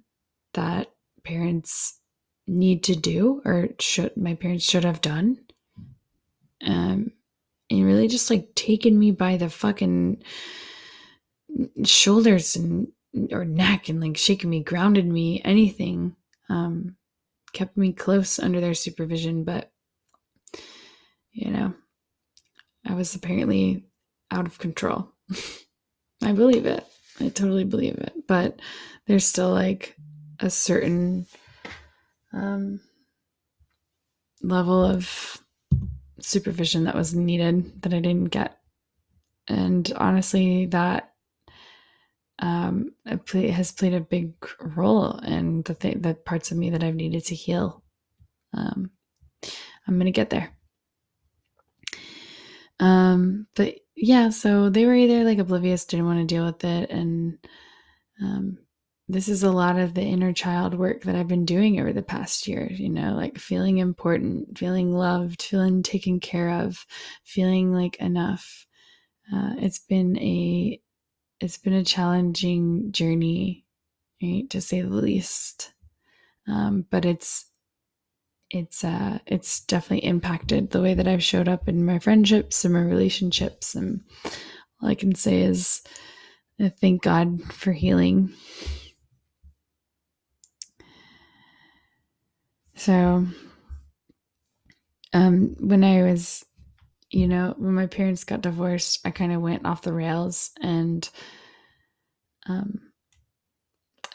that 0.54 0.92
parents 1.24 2.00
need 2.48 2.84
to 2.84 2.96
do 2.96 3.42
or 3.46 3.70
should 3.80 4.16
my 4.18 4.34
parents 4.34 4.64
should 4.64 4.84
have 4.84 5.02
done 5.02 5.38
um, 6.66 7.12
and 7.70 7.86
really 7.86 8.08
just 8.08 8.30
like 8.30 8.54
taking 8.56 8.98
me 8.98 9.12
by 9.12 9.38
the 9.38 9.50
fucking 9.50 10.22
shoulders 11.84 12.56
and 12.56 12.88
or 13.32 13.46
neck 13.46 13.90
and 13.90 14.02
like 14.02 14.18
shaking 14.18 14.50
me, 14.50 14.64
grounded 14.64 15.06
me, 15.06 15.42
anything. 15.44 16.16
Um, 16.50 16.96
kept 17.54 17.78
me 17.78 17.94
close 17.94 18.40
under 18.40 18.62
their 18.62 18.74
supervision, 18.74 19.44
but 19.44 19.72
you 21.40 21.52
know, 21.52 21.74
I 22.86 22.94
was 22.94 23.16
apparently 23.16 23.86
out 24.30 24.46
of 24.46 24.60
control. 24.60 25.14
I 26.22 26.34
believe 26.34 26.66
it. 26.66 26.86
I 27.22 27.30
totally 27.30 27.64
believe 27.64 27.96
it. 27.96 28.14
But 28.28 28.60
there's 29.08 29.26
still 29.26 29.52
like 29.52 29.96
a 30.42 30.50
certain 30.50 31.26
um, 32.34 32.82
level 34.42 34.84
of 34.84 35.38
supervision 36.20 36.84
that 36.84 36.96
was 36.96 37.16
needed 37.16 37.82
that 37.84 37.94
I 37.94 38.00
didn't 38.00 38.32
get. 38.32 38.58
And 39.48 39.92
honestly, 39.96 40.66
that 40.68 41.14
um, 42.40 42.94
play, 43.26 43.48
has 43.48 43.72
played 43.72 43.94
a 43.94 44.02
big 44.02 44.34
role 44.60 45.18
in 45.20 45.62
the 45.64 45.74
th- 45.74 46.02
the 46.02 46.16
parts 46.16 46.52
of 46.52 46.58
me 46.58 46.70
that 46.72 46.84
I've 46.84 46.96
needed 46.96 47.24
to 47.26 47.36
heal. 47.36 47.82
Um, 48.54 48.92
I'm 49.88 49.98
gonna 49.98 50.12
get 50.12 50.30
there. 50.30 50.59
Um, 52.80 53.48
but 53.56 53.76
yeah, 53.96 54.30
so 54.30 54.70
they 54.70 54.86
were 54.86 54.96
either 54.96 55.24
like 55.24 55.40
oblivious, 55.40 55.86
didn't 55.86 56.06
want 56.06 56.20
to 56.20 56.26
deal 56.26 56.46
with 56.46 56.64
it, 56.64 56.90
and 56.90 57.38
um, 58.22 58.58
this 59.08 59.28
is 59.28 59.44
a 59.44 59.52
lot 59.52 59.78
of 59.78 59.94
the 59.96 60.04
inner 60.04 60.32
child 60.34 60.76
work 60.76 61.04
that 61.04 61.16
I've 61.16 61.28
been 61.28 61.46
doing 61.46 61.80
over 61.80 61.92
the 61.92 62.04
past 62.04 62.48
year, 62.48 62.70
you 62.72 62.90
know, 62.90 63.16
like 63.16 63.40
feeling 63.40 63.80
important, 63.80 64.58
feeling 64.58 64.94
loved, 64.94 65.42
feeling 65.42 65.82
taken 65.84 66.20
care 66.20 66.50
of, 66.50 66.86
feeling 67.24 67.74
like 67.74 67.98
enough. 67.98 68.68
Uh, 69.34 69.54
it's 69.58 69.80
been 69.80 70.18
a 70.20 70.80
it's 71.40 71.58
been 71.58 71.74
a 71.74 71.84
challenging 71.84 72.92
journey, 72.92 73.66
right, 74.22 74.50
to 74.50 74.62
say 74.62 74.82
the 74.82 74.90
least. 74.90 75.74
Um, 76.48 76.86
but 76.90 77.06
it's 77.06 77.49
it's 78.52 78.84
uh 78.84 79.20
it's 79.28 79.62
definitely 79.62 80.08
impacted 80.08 80.72
the 80.72 80.82
way 80.82 80.94
that 80.96 81.08
I've 81.08 81.24
showed 81.24 81.48
up 81.48 81.68
in 81.68 81.86
my 81.86 82.00
friendships 82.00 82.66
and 82.66 82.74
my 82.74 82.82
relationships. 82.82 83.76
And 83.76 84.02
all 84.82 84.90
I 84.90 84.96
can 84.96 85.14
say 85.16 85.42
is 85.42 85.82
thank 86.82 87.04
God 87.04 87.42
for 87.54 87.72
healing. 87.72 88.34
So, 92.76 93.28
um, 95.12 95.56
when 95.60 95.84
I 95.84 96.04
was, 96.04 96.46
you 97.10 97.28
know, 97.28 97.54
when 97.58 97.74
my 97.74 97.88
parents 97.88 98.24
got 98.24 98.42
divorced, 98.42 99.06
I 99.06 99.12
kind 99.12 99.34
of 99.34 99.42
went 99.42 99.66
off 99.66 99.82
the 99.82 99.92
rails 99.92 100.52
and, 100.62 101.08
um, 102.48 102.80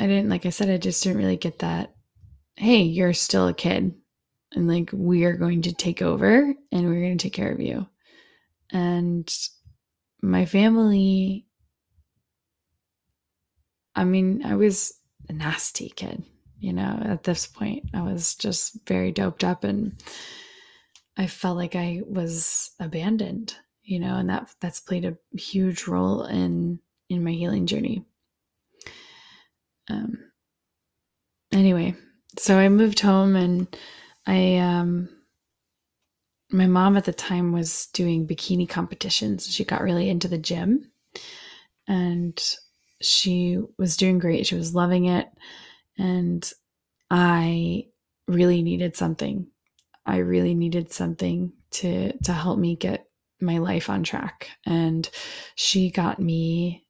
I 0.00 0.06
didn't, 0.06 0.30
like 0.30 0.46
I 0.46 0.48
said, 0.50 0.70
I 0.70 0.78
just 0.78 1.02
didn't 1.02 1.18
really 1.18 1.36
get 1.36 1.58
that. 1.58 1.94
Hey, 2.56 2.82
you're 2.82 3.12
still 3.12 3.48
a 3.48 3.54
kid, 3.54 3.94
and 4.54 4.68
like 4.68 4.90
we 4.92 5.24
are 5.24 5.36
going 5.36 5.62
to 5.62 5.72
take 5.72 6.02
over 6.02 6.54
and 6.72 6.86
we're 6.86 7.00
going 7.00 7.18
to 7.18 7.22
take 7.22 7.32
care 7.32 7.52
of 7.52 7.60
you. 7.60 7.86
And 8.70 9.32
my 10.22 10.46
family, 10.46 11.46
I 13.94 14.04
mean, 14.04 14.44
I 14.44 14.56
was 14.56 14.94
a 15.28 15.32
nasty 15.32 15.90
kid 15.90 16.24
you 16.64 16.72
know, 16.72 16.98
at 17.04 17.24
this 17.24 17.46
point, 17.46 17.90
I 17.92 18.00
was 18.00 18.36
just 18.36 18.78
very 18.88 19.12
doped 19.12 19.44
up 19.44 19.64
and 19.64 20.02
I 21.14 21.26
felt 21.26 21.58
like 21.58 21.76
I 21.76 22.00
was 22.06 22.70
abandoned, 22.80 23.54
you 23.82 24.00
know, 24.00 24.16
and 24.16 24.30
that 24.30 24.48
that's 24.60 24.80
played 24.80 25.04
a 25.04 25.18
huge 25.38 25.86
role 25.86 26.24
in 26.24 26.80
in 27.10 27.22
my 27.22 27.32
healing 27.32 27.66
journey. 27.66 28.06
Um 29.90 30.16
anyway, 31.52 31.96
so 32.38 32.56
I 32.56 32.70
moved 32.70 33.00
home 33.00 33.36
and 33.36 33.68
I 34.26 34.56
um 34.56 35.08
my 36.50 36.66
mom 36.66 36.96
at 36.96 37.04
the 37.04 37.12
time 37.12 37.52
was 37.52 37.87
doing 37.92 38.26
bikini 38.26 38.68
competitions. 38.68 39.52
She 39.52 39.64
got 39.64 39.82
really 39.82 40.08
into 40.08 40.28
the 40.28 40.38
gym 40.38 40.90
and 41.88 42.40
she 43.00 43.58
was 43.78 43.96
doing 43.96 44.18
great. 44.18 44.46
She 44.46 44.54
was 44.54 44.74
loving 44.74 45.06
it. 45.06 45.26
And 45.98 46.48
I 47.10 47.87
really 48.28 48.62
needed 48.62 48.96
something. 48.96 49.46
I 50.06 50.18
really 50.18 50.54
needed 50.54 50.92
something 50.92 51.52
to 51.72 52.16
to 52.18 52.32
help 52.32 52.58
me 52.58 52.76
get 52.76 53.06
my 53.40 53.58
life 53.58 53.90
on 53.90 54.02
track. 54.02 54.48
And 54.64 55.08
she 55.56 55.90
got 55.90 56.18
me 56.20 56.87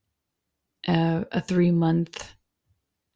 a, 0.86 1.24
a 1.32 1.40
three 1.40 1.70
month 1.70 2.34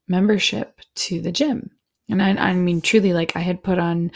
membership 0.07 0.81
to 0.95 1.21
the 1.21 1.33
gym. 1.33 1.71
And 2.09 2.23
I, 2.23 2.31
I 2.31 2.55
mean, 2.55 2.81
truly, 2.81 3.13
like 3.13 3.37
I 3.37 3.41
had 3.41 3.63
put 3.63 3.79
on 3.79 4.11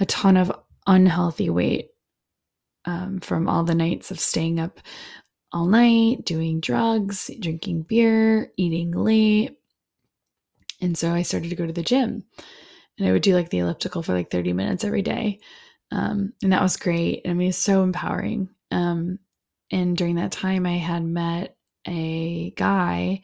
a 0.00 0.06
ton 0.06 0.36
of 0.36 0.52
unhealthy 0.86 1.50
weight 1.50 1.90
um, 2.84 3.20
from 3.20 3.48
all 3.48 3.64
the 3.64 3.74
nights 3.74 4.10
of 4.10 4.20
staying 4.20 4.60
up 4.60 4.80
all 5.52 5.66
night, 5.66 6.24
doing 6.24 6.60
drugs, 6.60 7.30
drinking 7.40 7.82
beer, 7.82 8.50
eating 8.56 8.90
late, 8.90 9.56
and 10.80 10.96
so 10.96 11.12
I 11.12 11.22
started 11.22 11.50
to 11.50 11.56
go 11.56 11.66
to 11.66 11.72
the 11.72 11.82
gym 11.82 12.24
and 12.98 13.08
I 13.08 13.12
would 13.12 13.22
do 13.22 13.34
like 13.34 13.50
the 13.50 13.58
elliptical 13.58 14.02
for 14.02 14.12
like 14.12 14.30
30 14.30 14.52
minutes 14.52 14.84
every 14.84 15.02
day. 15.02 15.40
Um, 15.90 16.32
and 16.42 16.52
that 16.52 16.62
was 16.62 16.76
great. 16.76 17.22
I 17.26 17.32
mean, 17.32 17.48
it's 17.48 17.58
so 17.58 17.82
empowering. 17.82 18.48
Um, 18.70 19.18
and 19.70 19.96
during 19.96 20.16
that 20.16 20.32
time, 20.32 20.66
I 20.66 20.76
had 20.76 21.04
met 21.04 21.56
a 21.86 22.50
guy 22.50 23.22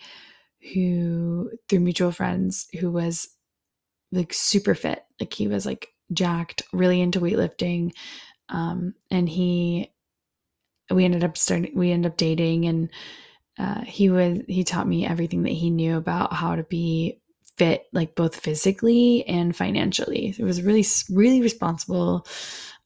who, 0.73 1.51
through 1.69 1.81
mutual 1.81 2.13
friends, 2.13 2.69
who 2.81 2.91
was 2.91 3.29
like 4.13 4.33
super 4.33 4.75
fit. 4.75 5.05
Like 5.19 5.33
he 5.33 5.49
was 5.49 5.67
like 5.67 5.89
jacked, 6.13 6.63
really 6.73 7.01
into 7.01 7.21
weightlifting. 7.21 7.93
Um, 8.49 8.95
and 9.11 9.29
he, 9.29 9.91
we 10.91 11.05
ended 11.05 11.25
up 11.25 11.39
starting, 11.39 11.73
we 11.75 11.91
ended 11.91 12.13
up 12.13 12.19
dating 12.19 12.67
and, 12.67 12.91
uh, 13.59 13.81
he 13.83 14.11
was, 14.11 14.41
he 14.47 14.65
taught 14.65 14.87
me 14.87 15.07
everything 15.07 15.43
that 15.43 15.53
he 15.53 15.71
knew 15.71 15.97
about 15.97 16.33
how 16.33 16.57
to 16.57 16.63
be 16.65 17.21
fit 17.57 17.87
like 17.93 18.15
both 18.15 18.37
physically 18.37 19.27
and 19.27 19.57
financially. 19.57 20.35
It 20.39 20.45
was 20.45 20.63
really, 20.63 20.85
really 21.11 21.41
responsible, 21.41 22.27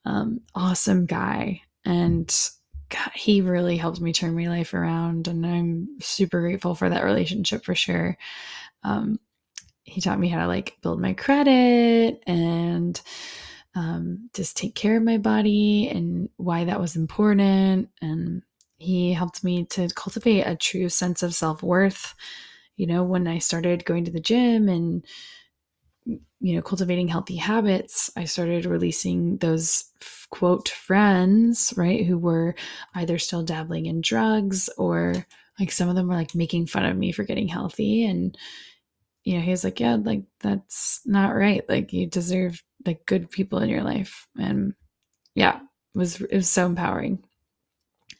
um, 0.04 0.40
awesome 0.54 1.06
guy. 1.06 1.62
And 1.84 2.32
God, 2.88 3.10
he 3.14 3.40
really 3.40 3.76
helped 3.76 4.00
me 4.00 4.12
turn 4.12 4.36
my 4.36 4.46
life 4.48 4.74
around. 4.74 5.28
And 5.28 5.44
I'm 5.44 5.88
super 6.00 6.40
grateful 6.40 6.74
for 6.74 6.88
that 6.88 7.04
relationship 7.04 7.64
for 7.64 7.74
sure. 7.74 8.16
Um, 8.82 9.18
he 9.86 10.00
taught 10.00 10.20
me 10.20 10.28
how 10.28 10.40
to 10.40 10.46
like 10.46 10.76
build 10.82 11.00
my 11.00 11.14
credit 11.14 12.22
and 12.26 13.00
um, 13.74 14.28
just 14.34 14.56
take 14.56 14.74
care 14.74 14.96
of 14.96 15.02
my 15.02 15.16
body 15.18 15.88
and 15.88 16.28
why 16.36 16.64
that 16.64 16.80
was 16.80 16.96
important. 16.96 17.88
And 18.02 18.42
he 18.76 19.14
helped 19.14 19.42
me 19.42 19.64
to 19.70 19.88
cultivate 19.94 20.42
a 20.42 20.54
true 20.56 20.88
sense 20.90 21.22
of 21.22 21.34
self 21.34 21.62
worth 21.62 22.14
you 22.76 22.86
know, 22.86 23.02
when 23.02 23.26
I 23.26 23.38
started 23.38 23.84
going 23.84 24.04
to 24.04 24.10
the 24.10 24.20
gym 24.20 24.68
and, 24.68 25.04
you 26.04 26.54
know, 26.54 26.62
cultivating 26.62 27.08
healthy 27.08 27.36
habits, 27.36 28.10
I 28.16 28.24
started 28.24 28.66
releasing 28.66 29.38
those 29.38 29.84
quote 30.30 30.68
friends, 30.68 31.72
right, 31.76 32.04
who 32.04 32.18
were 32.18 32.54
either 32.94 33.18
still 33.18 33.42
dabbling 33.42 33.86
in 33.86 34.02
drugs 34.02 34.68
or 34.76 35.26
like 35.58 35.72
some 35.72 35.88
of 35.88 35.96
them 35.96 36.08
were 36.08 36.14
like 36.14 36.34
making 36.34 36.66
fun 36.66 36.84
of 36.84 36.96
me 36.96 37.12
for 37.12 37.24
getting 37.24 37.48
healthy. 37.48 38.04
And, 38.04 38.36
you 39.26 39.34
know, 39.34 39.42
he 39.42 39.50
was 39.50 39.64
like, 39.64 39.80
yeah, 39.80 39.96
like 39.96 40.22
that's 40.40 41.02
not 41.04 41.34
right. 41.34 41.68
Like 41.68 41.92
you 41.92 42.06
deserve 42.06 42.62
like 42.86 43.04
good 43.06 43.30
people 43.30 43.58
in 43.58 43.68
your 43.68 43.82
life. 43.82 44.28
And 44.38 44.74
yeah, 45.34 45.56
it 45.56 45.98
was, 45.98 46.20
it 46.20 46.34
was 46.36 46.48
so 46.48 46.66
empowering. 46.66 47.22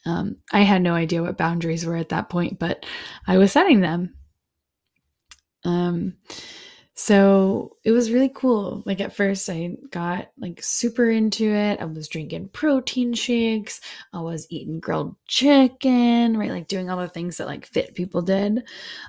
Um, 0.05 0.37
I 0.53 0.61
had 0.61 0.81
no 0.81 0.93
idea 0.93 1.23
what 1.23 1.37
boundaries 1.37 1.85
were 1.85 1.95
at 1.95 2.09
that 2.09 2.29
point, 2.29 2.59
but 2.59 2.85
I 3.25 3.37
was 3.37 3.51
setting 3.51 3.81
them 3.81 4.13
um, 5.67 6.13
so 6.95 7.77
it 7.83 7.91
was 7.91 8.11
really 8.11 8.31
cool. 8.33 8.81
Like 8.85 9.01
at 9.01 9.15
first 9.15 9.49
I 9.49 9.75
got 9.91 10.31
like 10.39 10.63
super 10.63 11.11
into 11.11 11.45
it. 11.45 11.79
I 11.79 11.85
was 11.85 12.07
drinking 12.07 12.49
protein 12.49 13.13
shakes. 13.13 13.81
I 14.13 14.21
was 14.21 14.47
eating 14.49 14.79
grilled 14.79 15.15
chicken, 15.27 16.37
right? 16.37 16.49
Like 16.49 16.67
doing 16.67 16.89
all 16.89 16.97
the 16.97 17.07
things 17.07 17.37
that 17.37 17.47
like 17.47 17.67
fit 17.67 17.93
people 17.93 18.23
did. 18.23 18.63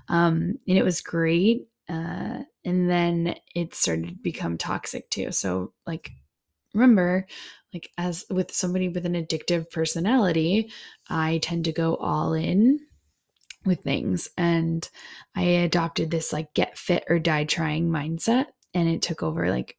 Um, 0.09 0.59
and 0.67 0.77
it 0.79 0.85
was 0.85 1.01
great. 1.01 1.69
Uh, 1.89 2.43
and 2.65 2.91
then 2.91 3.35
it 3.55 3.75
started 3.75 4.09
to 4.09 4.15
become 4.15 4.59
toxic 4.59 5.09
too. 5.11 5.33
So 5.33 5.73
like 5.87 6.11
remember 6.75 7.27
like 7.73 7.91
as 7.99 8.25
with 8.31 8.53
somebody 8.53 8.89
with 8.89 9.07
an 9.07 9.15
addictive 9.15 9.71
personality, 9.71 10.71
I 11.09 11.39
tend 11.39 11.65
to 11.67 11.73
go 11.73 11.97
all 11.97 12.33
in 12.33 12.81
with 13.65 13.83
things. 13.83 14.29
And 14.37 14.89
I 15.35 15.43
adopted 15.43 16.11
this 16.11 16.33
like 16.33 16.55
get 16.55 16.79
fit 16.79 17.05
or 17.09 17.19
die 17.19 17.45
trying 17.45 17.89
mindset, 17.89 18.47
and 18.75 18.89
it 18.89 19.03
took 19.03 19.23
over 19.23 19.51
like 19.51 19.77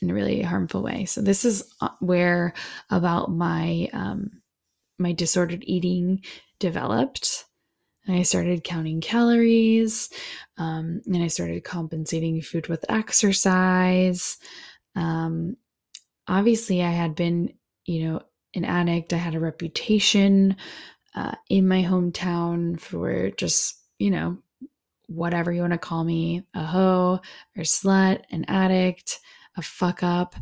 in 0.00 0.10
a 0.10 0.14
really 0.14 0.42
harmful 0.42 0.82
way. 0.82 1.04
So 1.04 1.20
this 1.20 1.44
is 1.44 1.72
uh, 1.80 1.90
where 2.00 2.54
about 2.90 3.30
my 3.30 3.88
um, 3.92 4.30
my 4.98 5.12
disordered 5.12 5.64
eating 5.66 6.24
developed. 6.58 7.44
And 8.06 8.16
I 8.16 8.22
started 8.22 8.64
counting 8.64 9.00
calories, 9.00 10.10
um, 10.58 11.02
and 11.06 11.22
I 11.22 11.28
started 11.28 11.62
compensating 11.62 12.42
food 12.42 12.66
with 12.66 12.84
exercise. 12.88 14.38
Um, 14.96 15.56
obviously, 16.26 16.82
I 16.82 16.90
had 16.90 17.14
been, 17.14 17.54
you 17.86 18.04
know, 18.04 18.22
an 18.54 18.64
addict. 18.64 19.12
I 19.12 19.18
had 19.18 19.34
a 19.34 19.40
reputation 19.40 20.56
uh, 21.14 21.34
in 21.48 21.68
my 21.68 21.82
hometown 21.82 22.78
for 22.80 23.30
just, 23.30 23.78
you 23.98 24.10
know, 24.10 24.38
whatever 25.06 25.52
you 25.52 25.60
want 25.60 25.72
to 25.72 25.78
call 25.78 26.04
me 26.04 26.44
a 26.54 26.64
hoe 26.64 27.20
or 27.56 27.62
slut, 27.62 28.22
an 28.30 28.44
addict, 28.48 29.20
a 29.56 29.62
fuck 29.62 30.02
up. 30.02 30.34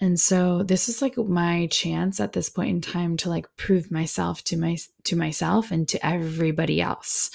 And 0.00 0.18
so 0.18 0.62
this 0.62 0.88
is 0.88 1.02
like 1.02 1.16
my 1.16 1.66
chance 1.68 2.20
at 2.20 2.32
this 2.32 2.48
point 2.48 2.70
in 2.70 2.80
time 2.80 3.16
to 3.18 3.28
like 3.28 3.46
prove 3.56 3.90
myself 3.90 4.42
to 4.44 4.56
my 4.56 4.76
to 5.04 5.16
myself 5.16 5.70
and 5.70 5.88
to 5.88 6.04
everybody 6.06 6.80
else. 6.80 7.30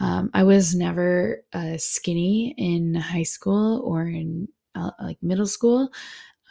Um, 0.00 0.30
I 0.34 0.42
was 0.42 0.74
never 0.74 1.44
uh, 1.52 1.76
skinny 1.76 2.54
in 2.58 2.94
high 2.94 3.22
school 3.22 3.80
or 3.84 4.02
in 4.02 4.48
uh, 4.74 4.90
like 5.00 5.18
middle 5.22 5.46
school. 5.46 5.90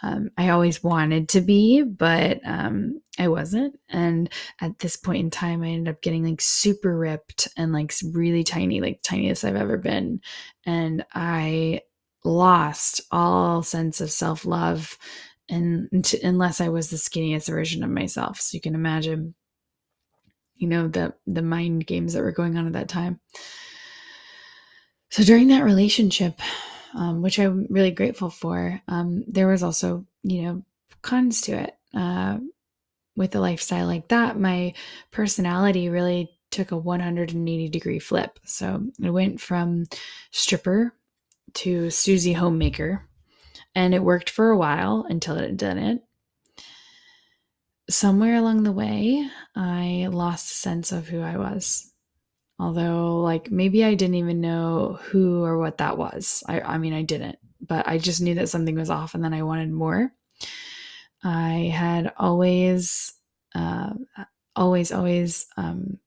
Um, 0.02 0.32
I 0.38 0.50
always 0.50 0.84
wanted 0.84 1.30
to 1.30 1.42
be, 1.42 1.82
but 1.82 2.42
um, 2.44 3.02
I 3.18 3.30
wasn't. 3.30 3.80
And 3.88 4.30
at 4.60 4.80
this 4.80 4.98
point 4.98 5.20
in 5.20 5.30
time, 5.30 5.64
I 5.64 5.70
ended 5.70 5.94
up 5.94 6.02
getting 6.02 6.26
like 6.26 6.42
super 6.42 6.98
ripped 6.98 7.48
and 7.56 7.72
like 7.72 7.94
really 8.12 8.44
tiny, 8.44 8.82
like 8.82 9.00
tiniest 9.02 9.46
I've 9.46 9.56
ever 9.56 9.78
been. 9.78 10.20
And 10.66 11.06
I 11.14 11.82
lost 12.24 13.02
all 13.12 13.64
sense 13.64 14.02
of 14.02 14.12
self 14.12 14.46
love 14.46 14.98
and 15.50 15.90
unless 16.24 16.62
I 16.62 16.70
was 16.70 16.90
the 16.90 16.98
skinniest 16.98 17.48
version 17.48 17.84
of 17.84 17.90
myself. 17.90 18.40
So 18.40 18.56
you 18.56 18.62
can 18.62 18.76
imagine, 18.76 19.36
you 20.56 20.68
know, 20.68 20.88
the 20.88 21.14
the 21.28 21.42
mind 21.42 21.86
games 21.86 22.14
that 22.14 22.24
were 22.24 22.32
going 22.32 22.58
on 22.58 22.68
at 22.68 22.74
that 22.74 22.90
time. 22.90 23.20
So 25.10 25.24
during 25.24 25.50
that 25.50 25.64
relationship, 25.64 26.40
um, 26.96 27.22
which 27.22 27.40
I'm 27.40 27.68
really 27.70 27.92
grateful 27.92 28.30
for, 28.30 28.82
um, 28.88 29.24
there 29.28 29.48
was 29.48 29.62
also, 29.62 30.06
you 30.24 30.42
know, 30.42 30.66
cons 31.02 31.42
to 31.42 31.52
it. 31.54 31.76
Uh, 31.94 32.40
with 33.16 33.36
a 33.36 33.40
lifestyle 33.40 33.86
like 33.86 34.08
that, 34.08 34.40
my 34.40 34.74
personality 35.12 35.88
really 35.88 36.32
took 36.50 36.72
a 36.72 36.78
180 36.78 37.70
degree 37.70 38.00
flip. 38.00 38.40
So 38.44 38.88
I 39.04 39.12
went 39.12 39.40
from 39.40 39.86
stripper 40.32 40.96
to 41.56 41.90
Susie 41.90 42.34
homemaker, 42.34 43.08
and 43.76 43.94
it 43.94 44.04
worked 44.04 44.30
for 44.30 44.50
a 44.50 44.58
while 44.58 45.06
until 45.10 45.38
it 45.38 45.58
didn't. 45.58 46.02
Somewhere 47.90 48.36
along 48.36 48.64
the 48.64 48.72
way, 48.72 49.28
I 49.56 50.08
lost 50.12 50.52
a 50.52 50.56
sense 50.56 50.92
of 50.92 51.08
who 51.08 51.22
I 51.22 51.38
was. 51.38 51.92
Although, 52.60 53.22
like, 53.22 53.52
maybe 53.52 53.84
I 53.84 53.96
didn't 53.96 54.16
even 54.16 54.40
know 54.40 55.00
who 55.02 55.44
or 55.44 55.58
what 55.58 55.80
that 55.80 55.98
was. 55.98 56.44
I, 56.48 56.62
I 56.62 56.78
mean, 56.78 56.94
I 56.94 57.02
didn't, 57.02 57.38
but 57.60 57.88
I 57.88 57.98
just 57.98 58.22
knew 58.22 58.36
that 58.36 58.50
something 58.50 58.76
was 58.76 58.90
off 58.90 59.16
and 59.16 59.24
then 59.24 59.34
I 59.34 59.44
wanted 59.44 59.72
more. 59.72 60.14
I 61.24 61.72
had 61.74 62.14
always, 62.18 63.14
uh, 63.56 63.94
always, 64.56 64.92
always 64.92 65.48
um, 65.58 65.98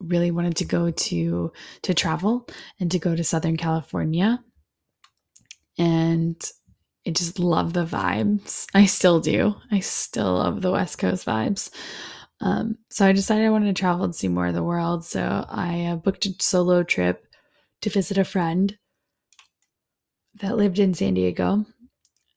really 0.00 0.30
wanted 0.30 0.56
to 0.56 0.64
go 0.64 0.90
to 0.90 1.52
to 1.82 1.94
travel 1.94 2.48
and 2.78 2.90
to 2.90 2.98
go 2.98 3.14
to 3.14 3.22
Southern 3.22 3.56
California, 3.56 4.42
and 5.80 6.36
I 7.06 7.10
just 7.10 7.38
love 7.38 7.72
the 7.72 7.86
vibes. 7.86 8.66
I 8.74 8.84
still 8.84 9.18
do. 9.18 9.54
I 9.70 9.80
still 9.80 10.34
love 10.34 10.60
the 10.60 10.70
West 10.70 10.98
Coast 10.98 11.26
vibes. 11.26 11.70
Um, 12.42 12.76
so 12.90 13.06
I 13.06 13.12
decided 13.12 13.46
I 13.46 13.50
wanted 13.50 13.74
to 13.74 13.80
travel 13.80 14.04
and 14.04 14.14
see 14.14 14.28
more 14.28 14.46
of 14.46 14.54
the 14.54 14.62
world. 14.62 15.06
So 15.06 15.46
I 15.48 15.86
uh, 15.86 15.96
booked 15.96 16.26
a 16.26 16.34
solo 16.38 16.82
trip 16.82 17.26
to 17.80 17.88
visit 17.88 18.18
a 18.18 18.24
friend 18.24 18.76
that 20.42 20.58
lived 20.58 20.78
in 20.78 20.92
San 20.92 21.14
Diego 21.14 21.64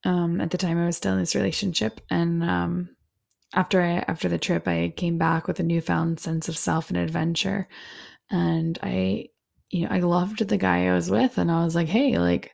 um, 0.05 0.39
at 0.39 0.51
the 0.51 0.57
time 0.57 0.77
I 0.77 0.85
was 0.85 0.95
still 0.95 1.13
in 1.13 1.19
this 1.19 1.35
relationship. 1.35 1.99
And 2.09 2.43
um, 2.45 2.95
after 3.53 3.81
I 3.81 4.05
after 4.07 4.29
the 4.29 4.37
trip, 4.37 4.69
I 4.69 4.93
came 4.95 5.17
back 5.17 5.47
with 5.47 5.59
a 5.59 5.63
newfound 5.63 6.21
sense 6.21 6.47
of 6.47 6.57
self 6.57 6.89
and 6.89 6.97
adventure. 6.97 7.67
And 8.31 8.79
I, 8.81 9.27
you 9.69 9.81
know, 9.81 9.89
I 9.91 9.99
loved 9.99 10.47
the 10.47 10.57
guy 10.57 10.87
I 10.87 10.93
was 10.93 11.11
with, 11.11 11.37
and 11.37 11.51
I 11.51 11.65
was 11.65 11.75
like, 11.75 11.89
hey, 11.89 12.17
like, 12.17 12.53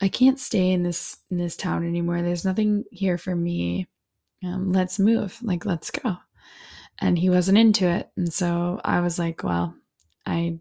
I 0.00 0.08
can't 0.08 0.38
stay 0.38 0.72
in 0.72 0.82
this 0.82 1.16
in 1.30 1.38
this 1.38 1.56
town 1.56 1.86
anymore. 1.86 2.22
There's 2.22 2.44
nothing 2.44 2.84
here 2.90 3.18
for 3.18 3.34
me. 3.34 3.88
Um, 4.44 4.72
let's 4.72 4.98
move. 4.98 5.38
Like, 5.42 5.64
let's 5.64 5.90
go. 5.90 6.16
And 7.00 7.18
he 7.18 7.30
wasn't 7.30 7.58
into 7.58 7.88
it, 7.88 8.10
and 8.16 8.32
so 8.32 8.80
I 8.84 9.00
was 9.00 9.18
like, 9.18 9.42
well, 9.42 9.74
I 10.26 10.58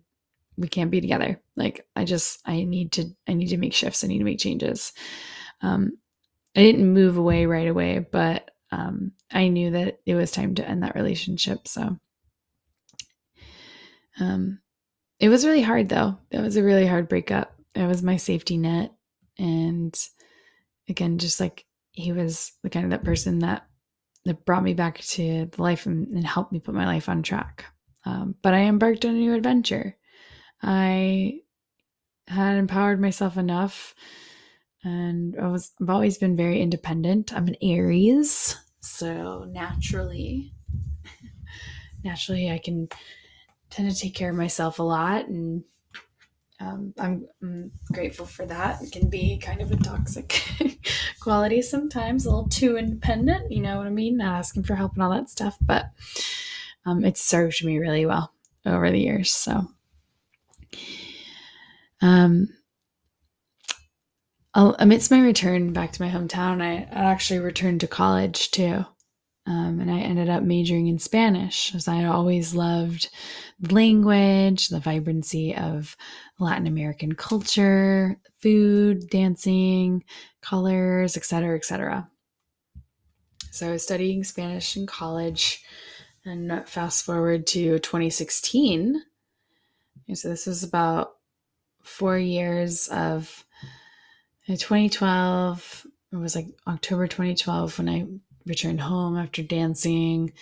we 0.58 0.68
can't 0.68 0.92
be 0.92 1.02
together. 1.02 1.42
Like, 1.56 1.86
I 1.96 2.06
just 2.06 2.42
I 2.46 2.64
need 2.64 2.94
to 2.94 3.06
I 3.28 3.34
need 3.34 3.48
to 3.50 3.58
make 3.58 3.74
shifts. 3.74 4.04
I 4.04 4.08
need 4.08 4.20
to 4.20 4.24
make 4.24 4.40
changes. 4.40 4.94
Um, 5.62 5.98
I 6.56 6.62
didn't 6.62 6.94
move 6.94 7.18
away 7.18 7.46
right 7.46 7.68
away, 7.68 8.00
but 8.00 8.52
um, 8.72 9.12
I 9.32 9.48
knew 9.48 9.72
that 9.72 10.00
it 10.06 10.16
was 10.16 10.32
time 10.32 10.56
to 10.56 10.68
end 10.68 10.84
that 10.84 10.96
relationship. 10.96 11.68
So 11.68 11.98
um, 14.20 14.60
it 15.20 15.30
was 15.30 15.46
really 15.46 15.62
hard, 15.62 15.90
though. 15.90 16.18
That 16.32 16.42
was 16.42 16.58
a 16.58 16.64
really 16.64 16.88
hard 16.88 17.08
breakup. 17.08 17.54
It 17.76 17.88
was 17.88 18.04
my 18.04 18.18
safety 18.18 18.58
net. 18.58 18.92
And 19.38 19.98
again, 20.90 21.18
just 21.18 21.40
like 21.40 21.66
he 21.92 22.12
was 22.12 22.52
the 22.64 22.70
kind 22.70 22.86
of 22.86 22.92
that 22.92 23.04
person 23.04 23.40
that 23.40 23.68
that 24.26 24.46
brought 24.46 24.64
me 24.64 24.74
back 24.74 25.00
to 25.00 25.50
the 25.52 25.62
life 25.62 25.86
and, 25.86 26.08
and 26.08 26.26
helped 26.26 26.54
me 26.54 26.60
put 26.60 26.74
my 26.74 26.86
life 26.86 27.10
on 27.10 27.24
track. 27.24 27.66
Um, 28.06 28.36
but 28.42 28.54
I 28.54 28.62
embarked 28.62 29.06
on 29.06 29.16
a 29.16 29.20
new 29.20 29.34
adventure. 29.34 29.98
I 30.62 31.42
had 32.28 32.58
empowered 32.58 33.02
myself 33.02 33.36
enough 33.38 33.94
and 34.84 35.36
I 35.40 35.48
was 35.48 35.72
I've 35.82 35.90
always 35.90 36.18
been 36.18 36.36
very 36.36 36.62
independent. 36.62 37.34
I'm 37.34 37.48
an 37.48 37.56
Aries, 37.62 38.58
so 38.82 39.46
naturally 39.50 40.54
naturally 42.04 42.50
I 42.52 42.58
can 42.58 42.90
tend 43.70 43.90
to 43.90 43.98
take 43.98 44.16
care 44.16 44.30
of 44.30 44.36
myself 44.36 44.80
a 44.80 44.84
lot 44.84 45.28
and 45.28 45.64
um, 46.64 46.94
I'm, 46.98 47.28
I'm, 47.42 47.72
grateful 47.92 48.26
for 48.26 48.46
that. 48.46 48.82
It 48.82 48.92
can 48.92 49.10
be 49.10 49.38
kind 49.38 49.62
of 49.62 49.72
a 49.72 49.76
toxic 49.76 50.44
quality 51.20 51.62
sometimes, 51.62 52.26
a 52.26 52.30
little 52.30 52.48
too 52.48 52.78
independent, 52.78 53.52
you 53.52 53.62
know 53.62 53.78
what 53.78 53.88
I 53.88 53.92
mean? 53.92 54.18
Not 54.18 54.38
asking 54.38 54.64
for 54.64 54.76
help 54.76 54.94
and 54.94 55.04
all 55.04 55.12
that 55.12 55.30
stuff, 55.30 55.58
but 55.62 55.92
um, 56.86 57.04
it's 57.04 57.22
served 57.22 57.64
me 57.64 57.80
really 57.80 58.06
well 58.06 58.34
over 58.66 58.90
the 58.90 59.00
years. 59.00 59.32
So, 59.32 59.68
um, 62.02 62.50
amidst 64.54 65.12
my 65.12 65.22
return 65.22 65.74
back 65.74 65.92
to 65.94 66.02
my 66.02 66.10
hometown, 66.10 66.62
I 66.62 66.88
actually 66.92 67.40
returned 67.40 67.82
to 67.82 67.88
college 67.88 68.52
too. 68.52 68.86
Um, 69.46 69.82
and 69.82 69.92
I 69.92 70.00
ended 70.00 70.30
up 70.30 70.44
majoring 70.44 70.88
in 70.88 71.00
Spanish 71.00 71.76
as 71.76 71.90
I 71.90 72.06
always 72.06 72.56
loved 72.56 73.10
language, 73.70 74.70
the 74.70 74.80
vibrancy 74.80 75.54
of 75.56 75.98
Latin 76.40 76.66
American 76.66 77.14
culture, 77.14 78.18
food, 78.40 79.10
dancing, 79.10 80.04
colors, 80.42 81.18
etc., 81.18 81.58
etc. 81.58 82.10
So 83.52 83.68
I 83.68 83.72
was 83.72 83.84
studying 83.84 84.24
Spanish 84.24 84.78
in 84.78 84.88
college, 84.88 85.64
and 86.26 86.68
fast 86.68 87.04
forward 87.04 87.46
to 87.48 87.80
2016. 87.80 89.04
So 90.14 90.30
this 90.30 90.48
was 90.48 90.64
about 90.64 91.16
four 91.84 92.18
years 92.18 92.88
of 92.88 93.46
2012, 94.48 95.88
it 96.12 96.16
was 96.16 96.36
like 96.36 96.48
October 96.68 97.08
2012 97.08 97.78
when 97.78 97.90
I 97.90 98.06
returned 98.46 98.82
home 98.82 99.18
after 99.18 99.44
dancing. 99.44 100.34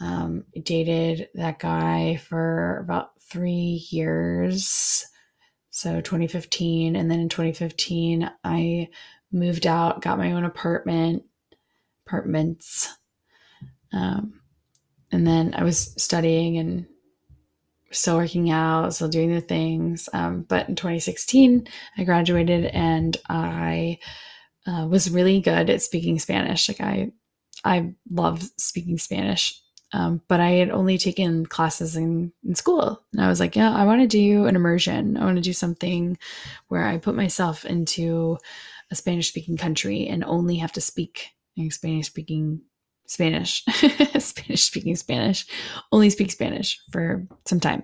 Um, 0.00 0.44
dated 0.62 1.28
that 1.34 1.58
guy 1.58 2.16
for 2.16 2.78
about 2.78 3.20
three 3.20 3.86
years. 3.90 5.04
So 5.70 6.00
2015. 6.00 6.96
And 6.96 7.10
then 7.10 7.20
in 7.20 7.28
2015, 7.28 8.30
I 8.42 8.88
moved 9.30 9.66
out, 9.66 10.02
got 10.02 10.18
my 10.18 10.32
own 10.32 10.44
apartment, 10.44 11.24
apartments. 12.06 12.92
Um, 13.92 14.40
and 15.12 15.26
then 15.26 15.54
I 15.54 15.64
was 15.64 15.94
studying 16.02 16.58
and 16.58 16.86
still 17.92 18.16
working 18.16 18.50
out, 18.50 18.94
still 18.94 19.08
doing 19.08 19.34
the 19.34 19.40
things. 19.40 20.08
Um, 20.12 20.42
but 20.42 20.68
in 20.68 20.76
2016, 20.76 21.66
I 21.98 22.04
graduated 22.04 22.66
and 22.66 23.16
I 23.28 23.98
uh, 24.66 24.86
was 24.88 25.10
really 25.10 25.40
good 25.40 25.70
at 25.70 25.82
speaking 25.82 26.18
Spanish. 26.18 26.68
Like 26.68 26.80
I, 26.80 27.12
I 27.64 27.94
love 28.10 28.42
speaking 28.56 28.98
Spanish. 28.98 29.60
Um, 29.92 30.22
but 30.28 30.38
I 30.38 30.50
had 30.50 30.70
only 30.70 30.98
taken 30.98 31.46
classes 31.46 31.96
in, 31.96 32.32
in 32.46 32.54
school. 32.54 33.02
And 33.12 33.22
I 33.22 33.28
was 33.28 33.40
like, 33.40 33.56
yeah, 33.56 33.74
I 33.74 33.84
want 33.84 34.00
to 34.02 34.06
do 34.06 34.46
an 34.46 34.54
immersion. 34.54 35.16
I 35.16 35.24
want 35.24 35.36
to 35.36 35.42
do 35.42 35.52
something 35.52 36.16
where 36.68 36.84
I 36.84 36.98
put 36.98 37.16
myself 37.16 37.64
into 37.64 38.38
a 38.90 38.94
Spanish 38.94 39.28
speaking 39.28 39.56
country 39.56 40.06
and 40.06 40.24
only 40.24 40.56
have 40.56 40.72
to 40.72 40.80
speak 40.80 41.30
Spanish 41.70 42.06
speaking 42.06 42.62
Spanish, 43.06 43.64
Spanish 44.18 44.62
speaking 44.62 44.94
Spanish, 44.94 45.44
only 45.90 46.10
speak 46.10 46.30
Spanish 46.30 46.80
for 46.92 47.26
some 47.44 47.58
time. 47.58 47.82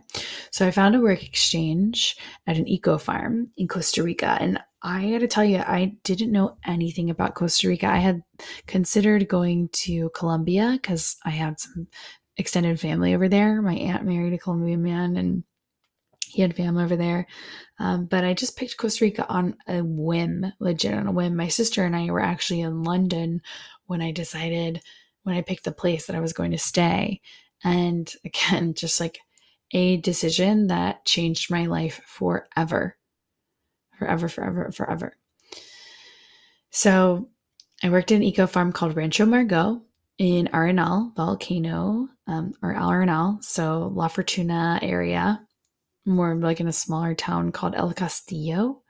So 0.53 0.65
I 0.65 0.71
found 0.71 0.95
a 0.95 1.01
work 1.01 1.25
exchange 1.25 2.17
at 2.47 2.57
an 2.57 2.69
eco 2.69 2.97
farm 2.97 3.51
in 3.57 3.67
Costa 3.67 4.05
Rica. 4.05 4.39
And 4.41 4.61
I 4.87 5.11
got 5.11 5.19
to 5.19 5.27
tell 5.27 5.45
you, 5.45 5.59
I 5.59 5.97
didn't 6.05 6.31
know 6.31 6.59
anything 6.65 7.11
about 7.11 7.35
Costa 7.35 7.67
Rica. 7.67 7.89
I 7.89 7.99
had 7.99 8.23
considered 8.69 9.27
going 9.27 9.69
to 9.73 10.11
Colombia 10.11 10.79
because 10.81 11.17
I 11.25 11.31
had 11.31 11.59
some 11.59 11.89
extended 12.37 12.79
family 12.79 13.13
over 13.13 13.29
there. 13.29 13.61
My 13.61 13.75
aunt 13.75 14.05
married 14.05 14.33
a 14.33 14.39
Colombian 14.39 14.85
man 14.85 15.17
and 15.17 15.43
he 16.25 16.41
had 16.41 16.55
family 16.55 16.85
over 16.85 16.95
there. 16.95 17.27
Um, 17.81 18.07
but 18.07 18.23
I 18.23 18.33
just 18.33 18.57
picked 18.57 18.77
Costa 18.77 19.05
Rica 19.05 19.27
on 19.29 19.57
a 19.67 19.81
whim, 19.81 20.53
legit 20.61 20.95
on 20.95 21.09
a 21.09 21.13
whim. 21.13 21.35
My 21.35 21.49
sister 21.49 21.85
and 21.85 21.97
I 21.97 22.09
were 22.11 22.21
actually 22.21 22.61
in 22.61 22.85
London 22.85 23.43
when 23.87 24.01
I 24.01 24.13
decided 24.13 24.83
when 25.25 25.35
I 25.35 25.43
picked 25.43 25.65
the 25.65 25.73
place 25.73 26.07
that 26.07 26.15
I 26.15 26.21
was 26.21 26.33
going 26.33 26.53
to 26.53 26.59
stay. 26.59 27.21
And 27.65 28.09
again, 28.25 28.75
just 28.75 29.01
like 29.01 29.19
a 29.73 29.97
decision 29.97 30.69
that 30.69 31.05
changed 31.05 31.51
my 31.51 31.67
life 31.67 32.01
forever. 32.07 32.96
Forever, 33.99 34.29
forever, 34.29 34.71
forever. 34.73 35.17
So 36.71 37.29
I 37.83 37.91
worked 37.91 38.11
in 38.11 38.19
an 38.19 38.23
eco 38.23 38.47
farm 38.47 38.73
called 38.73 38.97
Rancho 38.97 39.27
Margot. 39.27 39.83
in 40.19 40.49
Arenal 40.53 41.15
volcano 41.15 42.09
um, 42.27 42.55
or 42.63 42.75
Arenal, 42.75 43.43
so 43.45 43.93
La 43.95 44.09
Fortuna 44.09 44.79
area, 44.83 45.41
more 46.05 46.35
like 46.35 46.61
in 46.61 46.69
a 46.69 46.73
smaller 46.73 47.15
town 47.15 47.53
called 47.53 47.75
El 47.75 47.93
Castillo. 47.93 48.83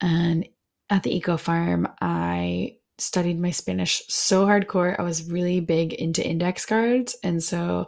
And 0.00 0.48
at 0.88 1.02
the 1.02 1.14
eco 1.14 1.36
farm, 1.36 1.88
I 2.00 2.76
studied 2.98 3.38
my 3.38 3.50
Spanish 3.50 4.02
so 4.08 4.46
hardcore. 4.46 4.98
I 4.98 5.02
was 5.02 5.30
really 5.30 5.60
big 5.60 5.92
into 5.92 6.26
index 6.26 6.64
cards. 6.64 7.16
And 7.22 7.42
so 7.42 7.86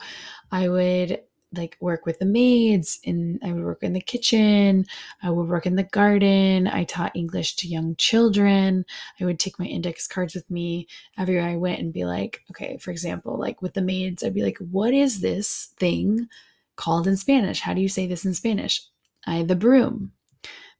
I 0.51 0.68
would 0.68 1.20
like 1.53 1.76
work 1.80 2.07
with 2.07 2.18
the 2.18 2.26
maids 2.26 3.01
and 3.05 3.40
I 3.42 3.53
would 3.53 3.64
work 3.64 3.82
in 3.82 3.92
the 3.92 4.01
kitchen. 4.01 4.86
I 5.22 5.30
would 5.30 5.48
work 5.48 5.66
in 5.66 5.76
the 5.76 5.82
garden. 5.82 6.68
I 6.68 6.84
taught 6.84 7.16
English 7.16 7.57
to 7.57 7.68
young 7.68 7.96
children. 7.96 8.84
I 9.20 9.24
would 9.24 9.40
take 9.40 9.59
my 9.59 9.66
index 9.66 10.07
cards 10.07 10.34
with 10.34 10.48
me 10.51 10.86
everywhere 11.18 11.48
I 11.48 11.57
went 11.57 11.80
and 11.80 11.92
be 11.92 12.05
like, 12.05 12.42
okay, 12.51 12.76
for 12.78 12.90
example, 12.90 13.38
like 13.38 13.62
with 13.62 13.74
the 13.74 13.82
maids, 13.82 14.22
I'd 14.22 14.34
be 14.34 14.42
like, 14.42 14.59
what 14.59 14.94
is 14.94 15.20
this 15.20 15.72
thing 15.78 16.28
called 16.76 17.07
in 17.07 17.16
Spanish? 17.16 17.61
How 17.61 17.74
do 17.74 17.80
you 17.80 17.88
say 17.88 18.07
this 18.07 18.24
in 18.24 18.34
Spanish? 18.34 18.82
I 19.26 19.42
the 19.42 19.57
broom. 19.57 20.12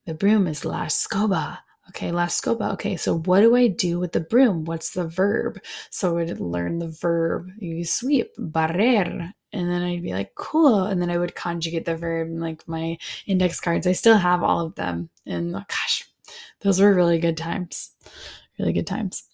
The 0.07 0.15
broom 0.15 0.47
is 0.47 0.65
la 0.65 0.87
escoba. 0.87 1.59
Okay, 1.91 2.13
la 2.13 2.27
escoba. 2.27 2.73
Okay, 2.73 2.97
so 2.97 3.19
what 3.19 3.41
do 3.41 3.57
I 3.57 3.67
do 3.67 3.99
with 3.99 4.13
the 4.13 4.21
broom? 4.21 4.65
What's 4.65 4.91
the 4.91 5.07
verb? 5.07 5.61
So 5.91 6.11
I 6.11 6.25
would 6.25 6.41
learn 6.41 6.79
the 6.79 6.89
verb. 6.89 7.51
You 7.59 7.85
sweep, 7.85 8.31
barrer, 8.39 9.33
and 9.53 9.71
then 9.71 9.83
I'd 9.83 10.03
be 10.03 10.13
like, 10.13 10.35
cool. 10.37 10.85
And 10.85 11.03
then 11.03 11.11
I 11.11 11.19
would 11.19 11.35
conjugate 11.35 11.85
the 11.85 11.97
verb 11.97 12.29
in 12.29 12.41
like 12.41 12.67
my 12.69 12.97
index 13.27 13.61
cards. 13.61 13.87
I 13.87 13.93
still 13.93 14.17
have 14.17 14.43
all 14.43 14.61
of 14.61 14.77
them. 14.77 15.11
And 15.27 15.55
oh, 15.57 15.65
gosh, 15.69 16.09
those 16.61 16.81
were 16.81 16.95
really 16.95 17.19
good 17.19 17.37
times. 17.37 17.91
Really 18.59 18.73
good 18.73 18.87
times. 18.87 19.25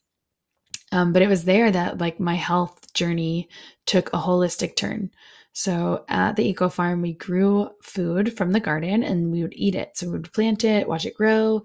Um, 0.93 1.13
but 1.13 1.23
it 1.23 1.29
was 1.29 1.45
there 1.45 1.71
that 1.71 1.99
like 1.99 2.19
my 2.19 2.37
health 2.37 2.93
journey 2.95 3.49
took 3.85 4.09
a 4.09 4.19
holistic 4.19 4.77
turn. 4.77 5.11
So 5.53 6.05
at 6.09 6.37
the 6.37 6.49
eco 6.49 6.69
farm, 6.69 7.03
we 7.03 7.15
grew 7.15 7.71
food 7.83 8.37
from 8.37 8.53
the 8.53 8.61
garden 8.61 9.03
and 9.03 9.33
we 9.33 9.43
would 9.43 9.55
eat 9.57 9.75
it. 9.75 9.97
So 9.97 10.07
we 10.07 10.13
would 10.13 10.33
plant 10.33 10.65
it, 10.65 10.89
watch 10.89 11.07
it 11.07 11.15
grow, 11.15 11.63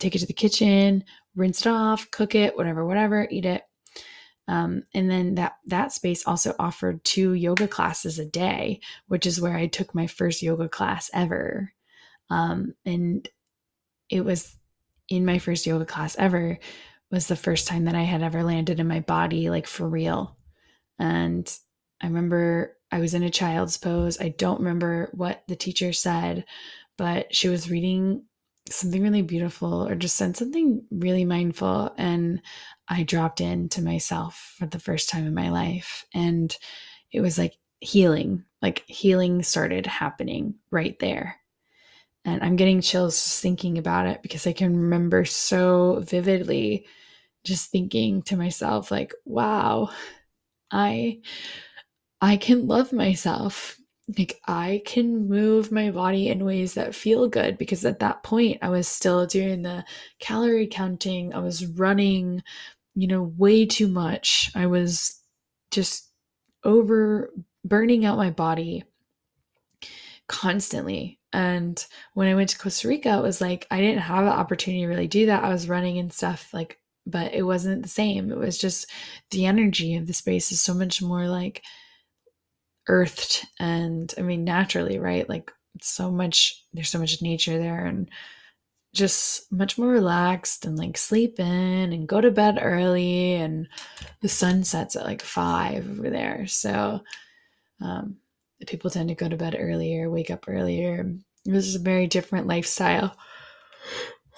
take 0.00 0.14
it 0.14 0.20
to 0.20 0.26
the 0.26 0.32
kitchen, 0.32 1.04
rinse 1.36 1.60
it 1.60 1.68
off, 1.68 2.10
cook 2.10 2.34
it, 2.34 2.56
whatever, 2.56 2.84
whatever, 2.84 3.28
eat 3.30 3.44
it. 3.44 3.62
Um, 4.48 4.82
and 4.94 5.08
then 5.08 5.36
that 5.36 5.58
that 5.66 5.92
space 5.92 6.26
also 6.26 6.54
offered 6.58 7.04
two 7.04 7.34
yoga 7.34 7.68
classes 7.68 8.18
a 8.18 8.24
day, 8.24 8.80
which 9.06 9.26
is 9.26 9.40
where 9.40 9.56
I 9.56 9.68
took 9.68 9.94
my 9.94 10.08
first 10.08 10.42
yoga 10.42 10.68
class 10.68 11.08
ever. 11.14 11.72
Um, 12.30 12.74
and 12.84 13.28
it 14.08 14.24
was 14.24 14.56
in 15.08 15.24
my 15.24 15.38
first 15.38 15.66
yoga 15.66 15.84
class 15.84 16.16
ever 16.18 16.58
was 17.10 17.26
the 17.26 17.36
first 17.36 17.68
time 17.68 17.84
that 17.84 17.94
I 17.94 18.02
had 18.02 18.22
ever 18.22 18.42
landed 18.42 18.80
in 18.80 18.88
my 18.88 19.00
body, 19.00 19.50
like 19.50 19.66
for 19.66 19.88
real. 19.88 20.36
And 20.98 21.52
I 22.00 22.06
remember 22.06 22.76
I 22.90 23.00
was 23.00 23.14
in 23.14 23.22
a 23.22 23.30
child's 23.30 23.76
pose. 23.76 24.20
I 24.20 24.30
don't 24.30 24.60
remember 24.60 25.10
what 25.12 25.42
the 25.48 25.56
teacher 25.56 25.92
said, 25.92 26.44
but 26.96 27.34
she 27.34 27.48
was 27.48 27.70
reading 27.70 28.24
something 28.70 29.02
really 29.02 29.22
beautiful 29.22 29.86
or 29.86 29.94
just 29.94 30.16
said 30.16 30.36
something 30.36 30.84
really 30.90 31.24
mindful. 31.24 31.92
And 31.98 32.42
I 32.88 33.02
dropped 33.02 33.40
into 33.40 33.82
myself 33.82 34.54
for 34.58 34.66
the 34.66 34.78
first 34.78 35.08
time 35.08 35.26
in 35.26 35.34
my 35.34 35.50
life. 35.50 36.06
And 36.14 36.56
it 37.12 37.20
was 37.20 37.38
like 37.38 37.56
healing, 37.80 38.44
like 38.62 38.84
healing 38.86 39.42
started 39.42 39.86
happening 39.86 40.54
right 40.70 40.98
there. 40.98 41.36
And 42.24 42.42
I'm 42.42 42.56
getting 42.56 42.80
chills 42.80 43.22
just 43.22 43.40
thinking 43.42 43.78
about 43.78 44.06
it 44.06 44.22
because 44.22 44.46
I 44.46 44.52
can 44.52 44.76
remember 44.76 45.24
so 45.24 46.00
vividly 46.06 46.86
just 47.44 47.70
thinking 47.70 48.22
to 48.22 48.36
myself, 48.36 48.90
like, 48.90 49.14
wow, 49.24 49.90
I 50.70 51.20
I 52.20 52.36
can 52.36 52.66
love 52.66 52.92
myself 52.92 53.79
like 54.18 54.40
I 54.46 54.82
can 54.84 55.28
move 55.28 55.70
my 55.70 55.90
body 55.90 56.28
in 56.28 56.44
ways 56.44 56.74
that 56.74 56.94
feel 56.94 57.28
good 57.28 57.58
because 57.58 57.84
at 57.84 58.00
that 58.00 58.22
point 58.22 58.58
I 58.62 58.68
was 58.68 58.88
still 58.88 59.26
doing 59.26 59.62
the 59.62 59.84
calorie 60.18 60.66
counting, 60.66 61.34
I 61.34 61.38
was 61.38 61.66
running, 61.66 62.42
you 62.94 63.06
know, 63.06 63.22
way 63.36 63.66
too 63.66 63.88
much. 63.88 64.50
I 64.54 64.66
was 64.66 65.20
just 65.70 66.08
over 66.64 67.32
burning 67.64 68.04
out 68.04 68.16
my 68.16 68.30
body 68.30 68.84
constantly. 70.26 71.18
And 71.32 71.84
when 72.14 72.28
I 72.28 72.34
went 72.34 72.50
to 72.50 72.58
Costa 72.58 72.88
Rica, 72.88 73.18
it 73.18 73.22
was 73.22 73.40
like 73.40 73.66
I 73.70 73.80
didn't 73.80 74.02
have 74.02 74.24
the 74.24 74.32
opportunity 74.32 74.82
to 74.82 74.88
really 74.88 75.08
do 75.08 75.26
that. 75.26 75.44
I 75.44 75.50
was 75.50 75.68
running 75.68 75.98
and 75.98 76.12
stuff 76.12 76.52
like 76.52 76.78
but 77.06 77.32
it 77.32 77.42
wasn't 77.42 77.82
the 77.82 77.88
same. 77.88 78.30
It 78.30 78.38
was 78.38 78.58
just 78.58 78.86
the 79.30 79.46
energy 79.46 79.96
of 79.96 80.06
the 80.06 80.12
space 80.12 80.52
is 80.52 80.60
so 80.60 80.74
much 80.74 81.00
more 81.02 81.26
like 81.26 81.62
earthed 82.90 83.46
and 83.60 84.12
I 84.18 84.22
mean 84.22 84.44
naturally, 84.44 84.98
right? 84.98 85.28
Like 85.28 85.52
so 85.80 86.10
much 86.10 86.64
there's 86.72 86.90
so 86.90 86.98
much 86.98 87.22
nature 87.22 87.56
there 87.58 87.86
and 87.86 88.10
just 88.92 89.50
much 89.52 89.78
more 89.78 89.88
relaxed 89.88 90.66
and 90.66 90.76
like 90.76 90.98
sleep 90.98 91.38
in 91.38 91.92
and 91.92 92.08
go 92.08 92.20
to 92.20 92.30
bed 92.32 92.58
early 92.60 93.34
and 93.34 93.68
the 94.20 94.28
sun 94.28 94.64
sets 94.64 94.96
at 94.96 95.04
like 95.04 95.22
five 95.22 95.88
over 95.88 96.10
there. 96.10 96.46
So 96.48 97.00
um, 97.80 98.16
people 98.66 98.90
tend 98.90 99.08
to 99.08 99.14
go 99.14 99.28
to 99.28 99.36
bed 99.36 99.56
earlier 99.58 100.10
wake 100.10 100.30
up 100.30 100.46
earlier. 100.48 101.14
This 101.44 101.66
is 101.66 101.76
a 101.76 101.80
very 101.80 102.08
different 102.08 102.48
lifestyle. 102.48 103.16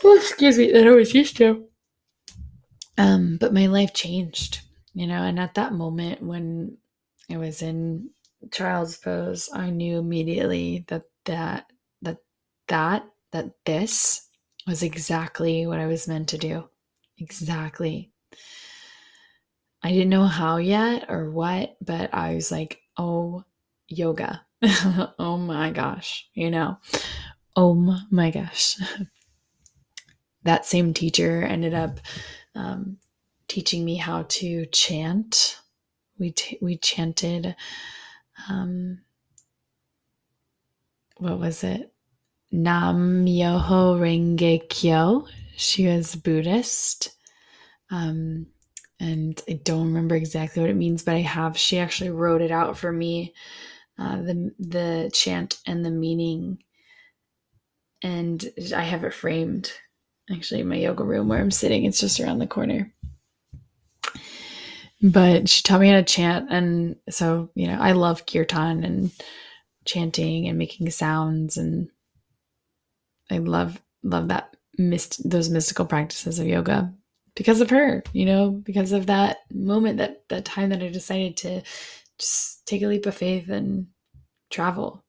Oh, 0.04 0.16
excuse 0.16 0.58
me 0.58 0.70
than 0.72 0.86
i 0.86 0.90
was 0.90 1.14
used 1.14 1.36
to. 1.38 1.64
Um, 2.98 3.38
but 3.40 3.54
my 3.54 3.66
life 3.66 3.94
changed 3.94 4.60
you 4.94 5.06
know 5.06 5.22
and 5.22 5.38
at 5.40 5.54
that 5.54 5.72
moment 5.72 6.22
when 6.22 6.76
i 7.30 7.36
was 7.36 7.62
in 7.62 8.10
child's 8.50 8.96
pose, 8.96 9.48
I 9.52 9.70
knew 9.70 9.98
immediately 9.98 10.84
that 10.88 11.04
that 11.24 11.66
that 12.02 12.18
that 12.68 13.04
that 13.32 13.52
this 13.64 14.28
was 14.66 14.82
exactly 14.82 15.66
what 15.66 15.78
I 15.78 15.86
was 15.86 16.08
meant 16.08 16.28
to 16.30 16.38
do. 16.38 16.68
Exactly. 17.18 18.10
I 19.82 19.90
didn't 19.90 20.10
know 20.10 20.26
how 20.26 20.58
yet 20.58 21.06
or 21.08 21.30
what, 21.30 21.76
but 21.80 22.14
I 22.14 22.34
was 22.34 22.50
like, 22.50 22.80
"Oh, 22.96 23.44
yoga. 23.88 24.44
oh 25.18 25.36
my 25.38 25.70
gosh." 25.70 26.28
You 26.34 26.50
know. 26.50 26.78
Oh 27.56 27.74
my 28.10 28.30
gosh. 28.30 28.78
that 30.44 30.66
same 30.66 30.94
teacher 30.94 31.42
ended 31.42 31.74
up 31.74 32.00
um, 32.54 32.98
teaching 33.48 33.84
me 33.84 33.96
how 33.96 34.24
to 34.28 34.66
chant. 34.66 35.58
We 36.18 36.32
t- 36.32 36.58
we 36.60 36.76
chanted 36.76 37.54
um, 38.48 39.00
what 41.18 41.38
was 41.38 41.64
it? 41.64 41.92
Nam 42.50 43.24
Myoho 43.24 43.98
Renge 43.98 44.68
Kyo. 44.68 45.26
She 45.56 45.86
was 45.86 46.14
Buddhist. 46.14 47.10
Um, 47.90 48.46
and 49.00 49.40
I 49.48 49.54
don't 49.64 49.86
remember 49.86 50.16
exactly 50.16 50.60
what 50.60 50.70
it 50.70 50.76
means, 50.76 51.02
but 51.02 51.14
I 51.14 51.20
have. 51.20 51.56
She 51.58 51.78
actually 51.78 52.10
wrote 52.10 52.40
it 52.40 52.50
out 52.50 52.78
for 52.78 52.92
me, 52.92 53.34
uh, 53.98 54.16
the 54.16 54.52
the 54.58 55.10
chant 55.12 55.58
and 55.66 55.84
the 55.84 55.90
meaning, 55.90 56.62
and 58.02 58.44
I 58.74 58.82
have 58.82 59.04
it 59.04 59.14
framed, 59.14 59.72
actually 60.30 60.60
in 60.60 60.68
my 60.68 60.76
yoga 60.76 61.04
room 61.04 61.28
where 61.28 61.40
I'm 61.40 61.50
sitting. 61.50 61.84
It's 61.84 62.00
just 62.00 62.20
around 62.20 62.38
the 62.38 62.46
corner 62.46 62.92
but 65.02 65.48
she 65.48 65.62
taught 65.62 65.80
me 65.80 65.88
how 65.88 65.96
to 65.96 66.02
chant 66.02 66.50
and 66.50 66.96
so 67.10 67.50
you 67.54 67.66
know 67.66 67.78
i 67.80 67.92
love 67.92 68.24
kirtan 68.26 68.84
and 68.84 69.10
chanting 69.84 70.46
and 70.48 70.58
making 70.58 70.88
sounds 70.90 71.56
and 71.56 71.88
i 73.30 73.38
love 73.38 73.80
love 74.02 74.28
that 74.28 74.56
mist 74.78 75.28
those 75.28 75.50
mystical 75.50 75.84
practices 75.84 76.38
of 76.38 76.46
yoga 76.46 76.92
because 77.34 77.60
of 77.60 77.70
her 77.70 78.02
you 78.12 78.24
know 78.24 78.50
because 78.50 78.92
of 78.92 79.06
that 79.06 79.38
moment 79.52 79.98
that 79.98 80.22
that 80.28 80.44
time 80.44 80.70
that 80.70 80.82
i 80.82 80.88
decided 80.88 81.36
to 81.36 81.62
just 82.18 82.64
take 82.66 82.82
a 82.82 82.86
leap 82.86 83.06
of 83.06 83.14
faith 83.14 83.48
and 83.48 83.88
travel. 84.50 85.02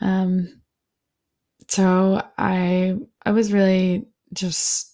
Um 0.00 0.60
so 1.68 2.22
i 2.36 2.94
i 3.24 3.30
was 3.30 3.52
really 3.52 4.06
just 4.34 4.92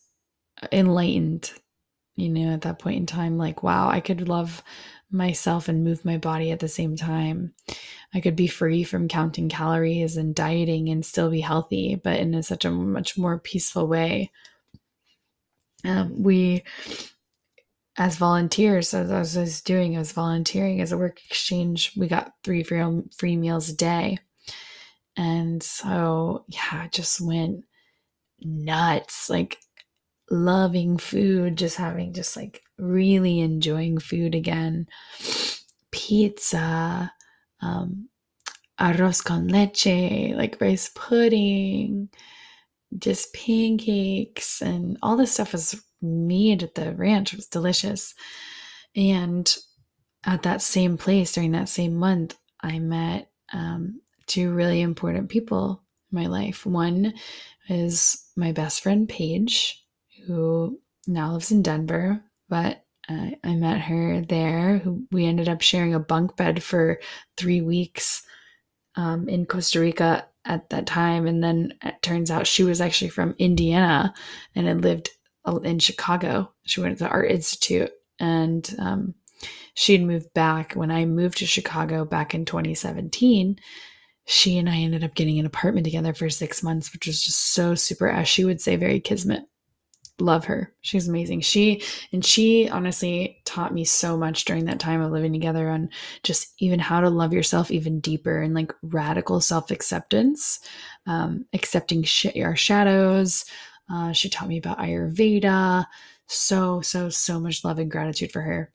enlightened 0.70 1.52
you 2.20 2.28
know, 2.28 2.52
at 2.52 2.62
that 2.62 2.78
point 2.78 2.98
in 2.98 3.06
time, 3.06 3.38
like, 3.38 3.62
wow, 3.62 3.88
I 3.88 4.00
could 4.00 4.28
love 4.28 4.62
myself 5.10 5.68
and 5.68 5.84
move 5.84 6.04
my 6.04 6.18
body 6.18 6.50
at 6.50 6.60
the 6.60 6.68
same 6.68 6.96
time. 6.96 7.52
I 8.14 8.20
could 8.20 8.36
be 8.36 8.46
free 8.46 8.84
from 8.84 9.08
counting 9.08 9.48
calories 9.48 10.16
and 10.16 10.34
dieting 10.34 10.88
and 10.88 11.04
still 11.04 11.30
be 11.30 11.40
healthy, 11.40 11.96
but 11.96 12.18
in 12.18 12.34
a, 12.34 12.42
such 12.42 12.64
a 12.64 12.70
much 12.70 13.18
more 13.18 13.38
peaceful 13.38 13.86
way. 13.86 14.30
Um, 15.84 16.22
we, 16.22 16.62
as 17.96 18.16
volunteers, 18.16 18.94
as 18.94 19.36
I 19.36 19.40
was 19.40 19.60
doing, 19.62 19.96
as 19.96 20.12
volunteering 20.12 20.80
as 20.80 20.92
a 20.92 20.98
work 20.98 21.20
exchange, 21.26 21.92
we 21.96 22.06
got 22.06 22.32
three 22.44 22.62
free, 22.62 23.02
free 23.16 23.36
meals 23.36 23.68
a 23.68 23.76
day. 23.76 24.18
And 25.16 25.62
so, 25.62 26.44
yeah, 26.48 26.86
just 26.88 27.20
went 27.20 27.64
nuts. 28.40 29.28
Like, 29.28 29.58
loving 30.30 30.96
food, 30.96 31.56
just 31.56 31.76
having 31.76 32.12
just 32.12 32.36
like 32.36 32.62
really 32.78 33.40
enjoying 33.40 33.98
food 33.98 34.34
again. 34.34 34.86
Pizza, 35.90 37.12
um, 37.60 38.08
arroz 38.78 39.22
con 39.22 39.48
leche, 39.48 40.34
like 40.36 40.60
rice 40.60 40.90
pudding, 40.94 42.08
just 42.98 43.34
pancakes, 43.34 44.62
and 44.62 44.96
all 45.02 45.16
this 45.16 45.32
stuff 45.32 45.52
was 45.52 45.82
made 46.00 46.62
at 46.62 46.74
the 46.74 46.94
ranch. 46.94 47.32
It 47.32 47.36
was 47.36 47.46
delicious. 47.46 48.14
And 48.96 49.54
at 50.24 50.42
that 50.42 50.62
same 50.62 50.96
place 50.96 51.32
during 51.32 51.52
that 51.52 51.68
same 51.68 51.94
month, 51.96 52.36
I 52.60 52.78
met 52.78 53.30
um, 53.52 54.00
two 54.26 54.52
really 54.52 54.80
important 54.80 55.28
people 55.28 55.82
in 56.12 56.18
my 56.20 56.26
life. 56.26 56.66
One 56.66 57.14
is 57.68 58.24
my 58.36 58.52
best 58.52 58.82
friend, 58.82 59.08
Paige, 59.08 59.84
who 60.26 60.80
now 61.06 61.32
lives 61.32 61.50
in 61.50 61.62
Denver, 61.62 62.22
but 62.48 62.84
uh, 63.08 63.30
I 63.42 63.54
met 63.54 63.80
her 63.80 64.22
there. 64.22 64.82
We 65.10 65.26
ended 65.26 65.48
up 65.48 65.60
sharing 65.60 65.94
a 65.94 66.00
bunk 66.00 66.36
bed 66.36 66.62
for 66.62 67.00
three 67.36 67.60
weeks 67.60 68.22
um, 68.96 69.28
in 69.28 69.46
Costa 69.46 69.80
Rica 69.80 70.26
at 70.44 70.70
that 70.70 70.86
time, 70.86 71.26
and 71.26 71.42
then 71.42 71.74
it 71.82 72.00
turns 72.02 72.30
out 72.30 72.46
she 72.46 72.64
was 72.64 72.80
actually 72.80 73.10
from 73.10 73.34
Indiana 73.38 74.14
and 74.54 74.66
had 74.66 74.82
lived 74.82 75.10
in 75.64 75.78
Chicago. 75.78 76.52
She 76.66 76.80
went 76.80 76.98
to 76.98 77.04
the 77.04 77.10
Art 77.10 77.30
Institute, 77.30 77.90
and 78.18 78.68
um, 78.78 79.14
she 79.74 79.94
had 79.94 80.02
moved 80.02 80.32
back 80.34 80.74
when 80.74 80.90
I 80.90 81.04
moved 81.04 81.38
to 81.38 81.46
Chicago 81.46 82.04
back 82.04 82.34
in 82.34 82.44
2017 82.44 83.58
she 84.30 84.58
and 84.58 84.70
I 84.70 84.76
ended 84.76 85.02
up 85.02 85.14
getting 85.14 85.40
an 85.40 85.46
apartment 85.46 85.84
together 85.84 86.14
for 86.14 86.30
six 86.30 86.62
months, 86.62 86.92
which 86.92 87.08
was 87.08 87.22
just 87.22 87.52
so 87.52 87.74
super, 87.74 88.08
as 88.08 88.28
she 88.28 88.44
would 88.44 88.60
say, 88.60 88.76
very 88.76 89.00
kismet. 89.00 89.42
Love 90.20 90.44
her. 90.44 90.72
She's 90.82 91.08
amazing. 91.08 91.40
She 91.40 91.82
and 92.12 92.24
she 92.24 92.68
honestly 92.68 93.40
taught 93.44 93.72
me 93.72 93.84
so 93.84 94.16
much 94.16 94.44
during 94.44 94.66
that 94.66 94.78
time 94.80 95.00
of 95.00 95.12
living 95.12 95.32
together 95.32 95.68
on 95.68 95.88
just 96.22 96.54
even 96.58 96.78
how 96.78 97.00
to 97.00 97.08
love 97.08 97.32
yourself 97.32 97.70
even 97.70 98.00
deeper 98.00 98.42
and 98.42 98.54
like 98.54 98.72
radical 98.82 99.40
self 99.40 99.70
acceptance, 99.70 100.60
um, 101.06 101.46
accepting 101.54 102.02
sh- 102.02 102.36
our 102.36 102.54
shadows. 102.54 103.44
Uh, 103.90 104.12
she 104.12 104.28
taught 104.28 104.48
me 104.48 104.58
about 104.58 104.78
Ayurveda. 104.78 105.86
So, 106.26 106.80
so, 106.80 107.08
so 107.08 107.40
much 107.40 107.64
love 107.64 107.78
and 107.78 107.90
gratitude 107.90 108.30
for 108.30 108.42
her. 108.42 108.72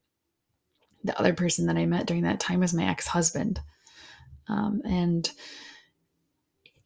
The 1.06 1.18
other 1.18 1.34
person 1.34 1.68
that 1.68 1.78
I 1.78 1.86
met 1.86 2.08
during 2.08 2.24
that 2.24 2.40
time 2.40 2.60
was 2.60 2.74
my 2.74 2.90
ex 2.90 3.08
husband. 3.08 3.62
Um, 4.48 4.82
and 4.84 5.30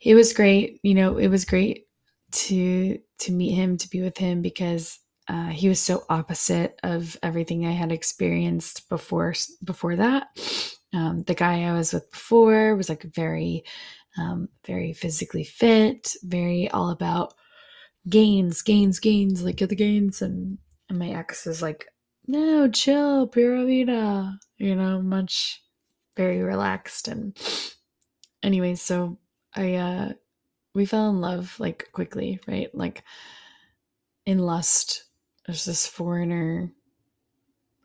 it 0.01 0.16
was 0.16 0.34
great. 0.34 0.80
You 0.84 0.93
know, 0.93 1.18
it 1.18 1.28
was 1.30 1.45
great 1.45 1.88
to 2.32 2.99
to 3.19 3.32
meet 3.32 3.51
him, 3.51 3.77
to 3.77 3.89
be 3.89 4.01
with 4.01 4.17
him 4.17 4.41
because 4.41 4.99
uh, 5.27 5.49
he 5.49 5.69
was 5.69 5.80
so 5.80 6.05
opposite 6.09 6.80
of 6.84 7.17
everything 7.21 7.65
I 7.65 7.71
had 7.71 7.91
experienced 7.91 8.89
before 8.89 9.34
before 9.63 9.95
that. 9.97 10.27
Um, 10.93 11.23
the 11.23 11.36
guy 11.36 11.63
I 11.63 11.73
was 11.73 11.93
with 11.93 12.09
before 12.11 12.75
was 12.75 12.89
like 12.89 13.03
very, 13.03 13.63
um, 14.17 14.49
very 14.65 14.93
physically 14.93 15.43
fit, 15.43 16.15
very 16.23 16.69
all 16.71 16.89
about 16.89 17.34
gains, 18.07 18.63
gains, 18.63 18.99
gains, 18.99 19.43
like 19.43 19.57
get 19.57 19.69
the 19.69 19.75
gains. 19.75 20.21
And, 20.21 20.57
and 20.89 20.97
my 20.97 21.09
ex 21.09 21.45
is 21.45 21.61
like, 21.61 21.88
no, 22.25 22.67
chill, 22.69 23.27
pura 23.27 23.65
vida, 23.65 24.39
you 24.57 24.75
know, 24.75 25.01
much 25.01 25.63
very 26.17 26.41
relaxed 26.41 27.07
and 27.07 27.38
anyway, 28.43 28.75
so 28.75 29.17
i 29.55 29.75
uh 29.75 30.13
we 30.80 30.86
fell 30.86 31.09
in 31.09 31.19
love 31.19 31.59
like 31.59 31.89
quickly 31.91 32.39
right 32.47 32.73
like 32.73 33.03
in 34.25 34.39
lust 34.39 35.03
there's 35.45 35.65
this 35.65 35.86
foreigner 35.86 36.71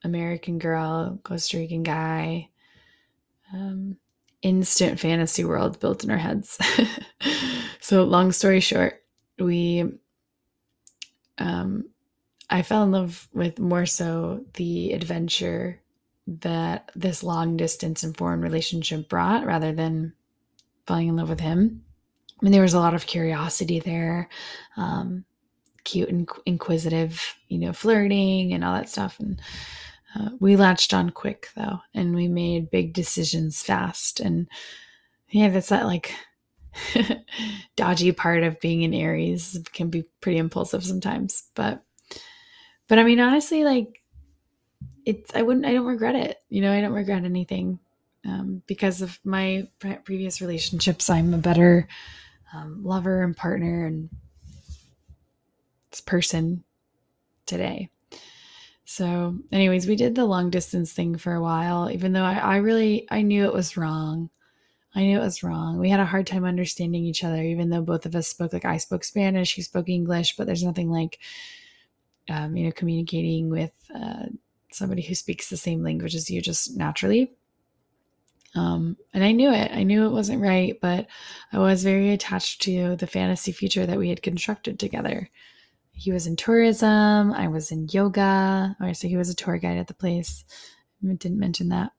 american 0.05 0.59
girl 0.61 1.19
costa 1.25 1.57
rican 1.59 1.83
guy 1.83 2.49
um 3.53 3.97
instant 4.43 5.01
fantasy 5.01 5.43
world 5.43 5.81
built 5.81 6.05
in 6.05 6.11
our 6.11 6.19
heads 6.19 6.57
so 7.81 8.05
long 8.05 8.31
story 8.31 8.61
short 8.61 9.03
we 9.41 9.85
um 11.39 11.83
i 12.49 12.63
fell 12.63 12.85
in 12.85 12.93
love 12.93 13.29
with 13.33 13.59
more 13.59 13.87
so 13.87 14.45
the 14.55 14.93
adventure 14.93 15.83
that 16.29 16.93
this 16.95 17.25
long 17.25 17.57
distance 17.57 18.05
and 18.05 18.17
foreign 18.17 18.41
relationship 18.41 19.09
brought 19.09 19.45
rather 19.45 19.73
than 19.73 20.13
falling 20.87 21.09
in 21.09 21.17
love 21.17 21.29
with 21.29 21.41
him. 21.41 21.85
Mean, 22.45 22.53
there 22.53 22.61
was 22.61 22.75
a 22.75 22.79
lot 22.79 22.93
of 22.93 23.07
curiosity 23.07 23.79
there, 23.79 24.29
um, 24.77 25.25
cute 25.83 26.11
and 26.11 26.29
inquisitive, 26.45 27.37
you 27.49 27.59
know, 27.59 27.73
flirting 27.73 28.53
and 28.53 28.63
all 28.63 28.75
that 28.75 28.91
stuff. 28.91 29.19
And 29.19 29.41
uh, 30.15 30.29
we 30.41 30.55
latched 30.55 30.93
on 30.93 31.09
quick 31.09 31.49
though, 31.57 31.79
and 31.95 32.15
we 32.15 32.29
made 32.29 32.71
big 32.71 32.93
decisions 32.93 33.63
fast. 33.63 34.21
And 34.21 34.47
yeah, 35.31 35.49
that's 35.49 35.71
that 35.71 35.87
like 35.87 36.15
dodgy 37.77 38.13
part 38.13 38.43
of 38.43 38.61
being 38.61 38.85
an 38.85 38.93
Aries 38.93 39.59
can 39.73 39.89
be 39.89 40.03
pretty 40.21 40.37
impulsive 40.37 40.85
sometimes. 40.85 41.45
But, 41.55 41.83
but 42.89 42.99
I 42.99 43.05
mean, 43.05 43.21
honestly, 43.21 43.65
like 43.65 44.03
it's 45.07 45.35
I 45.35 45.41
wouldn't 45.41 45.65
I 45.65 45.73
don't 45.73 45.87
regret 45.87 46.15
it. 46.15 46.37
You 46.51 46.61
know, 46.61 46.75
I 46.75 46.83
don't 46.83 46.93
regret 46.93 47.25
anything 47.25 47.79
um, 48.27 48.61
because 48.67 49.01
of 49.01 49.19
my 49.25 49.67
pre- 49.79 49.97
previous 49.97 50.43
relationships. 50.43 51.09
I'm 51.09 51.33
a 51.33 51.39
better 51.39 51.89
um, 52.55 52.83
lover 52.85 53.23
and 53.23 53.37
partner 53.37 53.87
and 53.87 54.09
person 56.07 56.65
today. 57.47 57.91
So, 58.85 59.39
anyways, 59.51 59.87
we 59.87 59.97
did 59.97 60.15
the 60.15 60.27
long 60.27 60.51
distance 60.51 60.93
thing 60.93 61.17
for 61.17 61.35
a 61.35 61.43
while, 61.43 61.91
even 61.91 62.13
though 62.13 62.25
I, 62.25 62.35
I 62.35 62.57
really 62.57 63.07
I 63.11 63.23
knew 63.23 63.45
it 63.45 63.55
was 63.55 63.77
wrong. 63.77 64.31
I 64.95 65.01
knew 65.03 65.19
it 65.19 65.25
was 65.25 65.43
wrong. 65.43 65.79
We 65.79 65.91
had 65.91 66.01
a 66.01 66.07
hard 66.07 66.27
time 66.27 66.45
understanding 66.45 67.05
each 67.05 67.25
other, 67.25 67.43
even 67.43 67.71
though 67.71 67.83
both 67.83 68.07
of 68.07 68.15
us 68.15 68.29
spoke 68.29 68.53
like 68.53 68.65
I 68.65 68.77
spoke 68.77 69.03
Spanish, 69.03 69.55
he 69.55 69.63
spoke 69.63 69.89
English, 69.89 70.37
but 70.37 70.47
there's 70.47 70.63
nothing 70.63 70.91
like 70.91 71.19
um, 72.29 72.57
you 72.57 72.67
know 72.67 72.73
communicating 72.73 73.51
with 73.51 73.73
uh, 73.95 74.27
somebody 74.71 75.03
who 75.03 75.15
speaks 75.15 75.49
the 75.49 75.57
same 75.57 75.83
language 75.83 76.15
as 76.15 76.31
you 76.31 76.41
just 76.41 76.77
naturally. 76.77 77.33
Um, 78.55 78.97
and 79.13 79.25
I 79.25 79.33
knew 79.33 79.53
it. 79.53 79.73
I 79.73 79.83
knew 79.83 80.07
it 80.07 80.13
wasn't 80.13 80.43
right, 80.43 80.79
but 80.81 81.07
I 81.53 81.59
was 81.59 81.83
very 81.83 82.11
attached 82.11 82.63
to 82.63 82.97
the 82.97 83.07
fantasy 83.07 83.53
future 83.53 83.87
that 83.87 83.99
we 83.99 84.09
had 84.09 84.23
constructed 84.23 84.79
together. 84.79 85.29
He 85.93 86.13
was 86.13 86.27
in 86.27 86.37
tourism. 86.37 87.33
I 87.33 87.49
was 87.49 87.71
in 87.71 87.89
yoga. 87.91 88.77
Or 88.81 88.95
so 88.95 89.09
he 89.09 89.17
was 89.17 89.31
a 89.31 89.35
tour 89.35 89.59
guide 89.59 89.79
at 89.79 89.89
the 89.89 89.95
place. 89.95 90.45
I 91.03 91.13
didn't 91.15 91.39
mention 91.39 91.69
that. 91.69 91.93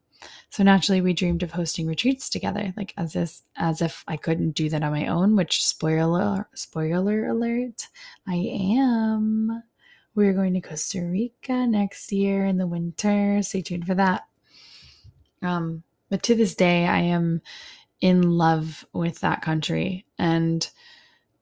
So 0.49 0.63
naturally, 0.63 1.01
we 1.01 1.13
dreamed 1.13 1.43
of 1.43 1.51
hosting 1.51 1.87
retreats 1.87 2.29
together, 2.29 2.73
like 2.77 2.93
as 2.97 3.15
if 3.15 3.41
as 3.57 3.81
if 3.81 4.03
I 4.07 4.17
couldn't 4.17 4.51
do 4.51 4.69
that 4.69 4.83
on 4.83 4.91
my 4.91 5.07
own. 5.07 5.35
Which 5.35 5.65
spoiler 5.65 6.47
spoiler 6.55 7.27
alert, 7.27 7.87
I 8.27 8.35
am. 8.35 9.63
We're 10.15 10.33
going 10.33 10.53
to 10.53 10.61
Costa 10.61 11.01
Rica 11.01 11.67
next 11.67 12.11
year 12.11 12.45
in 12.45 12.57
the 12.57 12.67
winter. 12.67 13.41
Stay 13.43 13.61
tuned 13.61 13.85
for 13.85 13.95
that. 13.95 14.25
Um, 15.41 15.83
but 16.15 16.23
to 16.23 16.33
this 16.33 16.55
day, 16.55 16.87
I 16.87 16.99
am 16.99 17.41
in 17.99 18.21
love 18.21 18.85
with 18.93 19.19
that 19.19 19.41
country 19.41 20.05
and 20.17 20.65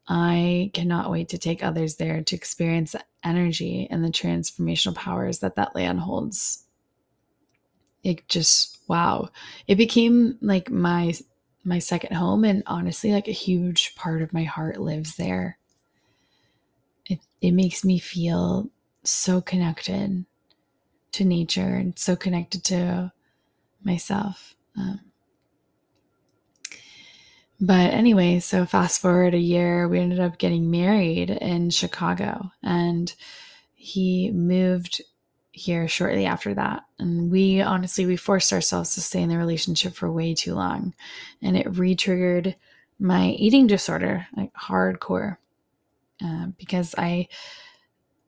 I 0.07 0.71
cannot 0.73 1.11
wait 1.11 1.29
to 1.29 1.37
take 1.37 1.63
others 1.63 1.97
there 1.97 2.23
to 2.23 2.35
experience 2.35 2.93
the 2.93 3.03
energy 3.23 3.87
and 3.91 4.03
the 4.03 4.09
transformational 4.09 4.95
powers 4.95 5.37
that 5.41 5.57
that 5.57 5.75
land 5.75 5.99
holds. 5.99 6.65
It 8.03 8.27
just 8.27 8.79
wow. 8.87 9.29
It 9.67 9.75
became 9.75 10.39
like 10.41 10.71
my 10.71 11.13
my 11.63 11.77
second 11.77 12.15
home 12.15 12.43
and 12.43 12.63
honestly 12.65 13.11
like 13.11 13.27
a 13.27 13.31
huge 13.31 13.93
part 13.93 14.23
of 14.23 14.33
my 14.33 14.43
heart 14.43 14.81
lives 14.81 15.17
there 15.17 15.59
it, 17.05 17.19
it 17.41 17.51
makes 17.51 17.85
me 17.85 17.99
feel 17.99 18.71
so 19.03 19.39
connected 19.39 20.25
to 21.11 21.23
nature 21.23 21.75
and 21.75 21.99
so 21.99 22.15
connected 22.15 22.63
to 22.63 23.11
myself. 23.83 24.55
Um, 24.77 24.99
but 27.59 27.93
anyway, 27.93 28.39
so 28.39 28.65
fast 28.65 29.01
forward 29.01 29.33
a 29.33 29.39
year, 29.39 29.87
we 29.87 29.99
ended 29.99 30.19
up 30.19 30.37
getting 30.37 30.69
married 30.69 31.29
in 31.29 31.69
Chicago 31.69 32.51
and 32.61 33.13
he 33.73 34.31
moved 34.31 35.01
here 35.51 35.87
shortly 35.87 36.25
after 36.25 36.53
that. 36.55 36.83
And 36.99 37.31
we 37.31 37.61
honestly, 37.61 38.05
we 38.05 38.17
forced 38.17 38.51
ourselves 38.51 38.95
to 38.95 39.01
stay 39.01 39.21
in 39.21 39.29
the 39.29 39.37
relationship 39.37 39.93
for 39.93 40.11
way 40.11 40.33
too 40.33 40.55
long. 40.55 40.93
And 41.41 41.55
it 41.55 41.77
re 41.77 41.95
triggered 41.95 42.55
my 42.99 43.29
eating 43.29 43.67
disorder, 43.67 44.27
like 44.35 44.51
hardcore 44.53 45.37
uh, 46.23 46.47
because 46.57 46.95
I 46.97 47.27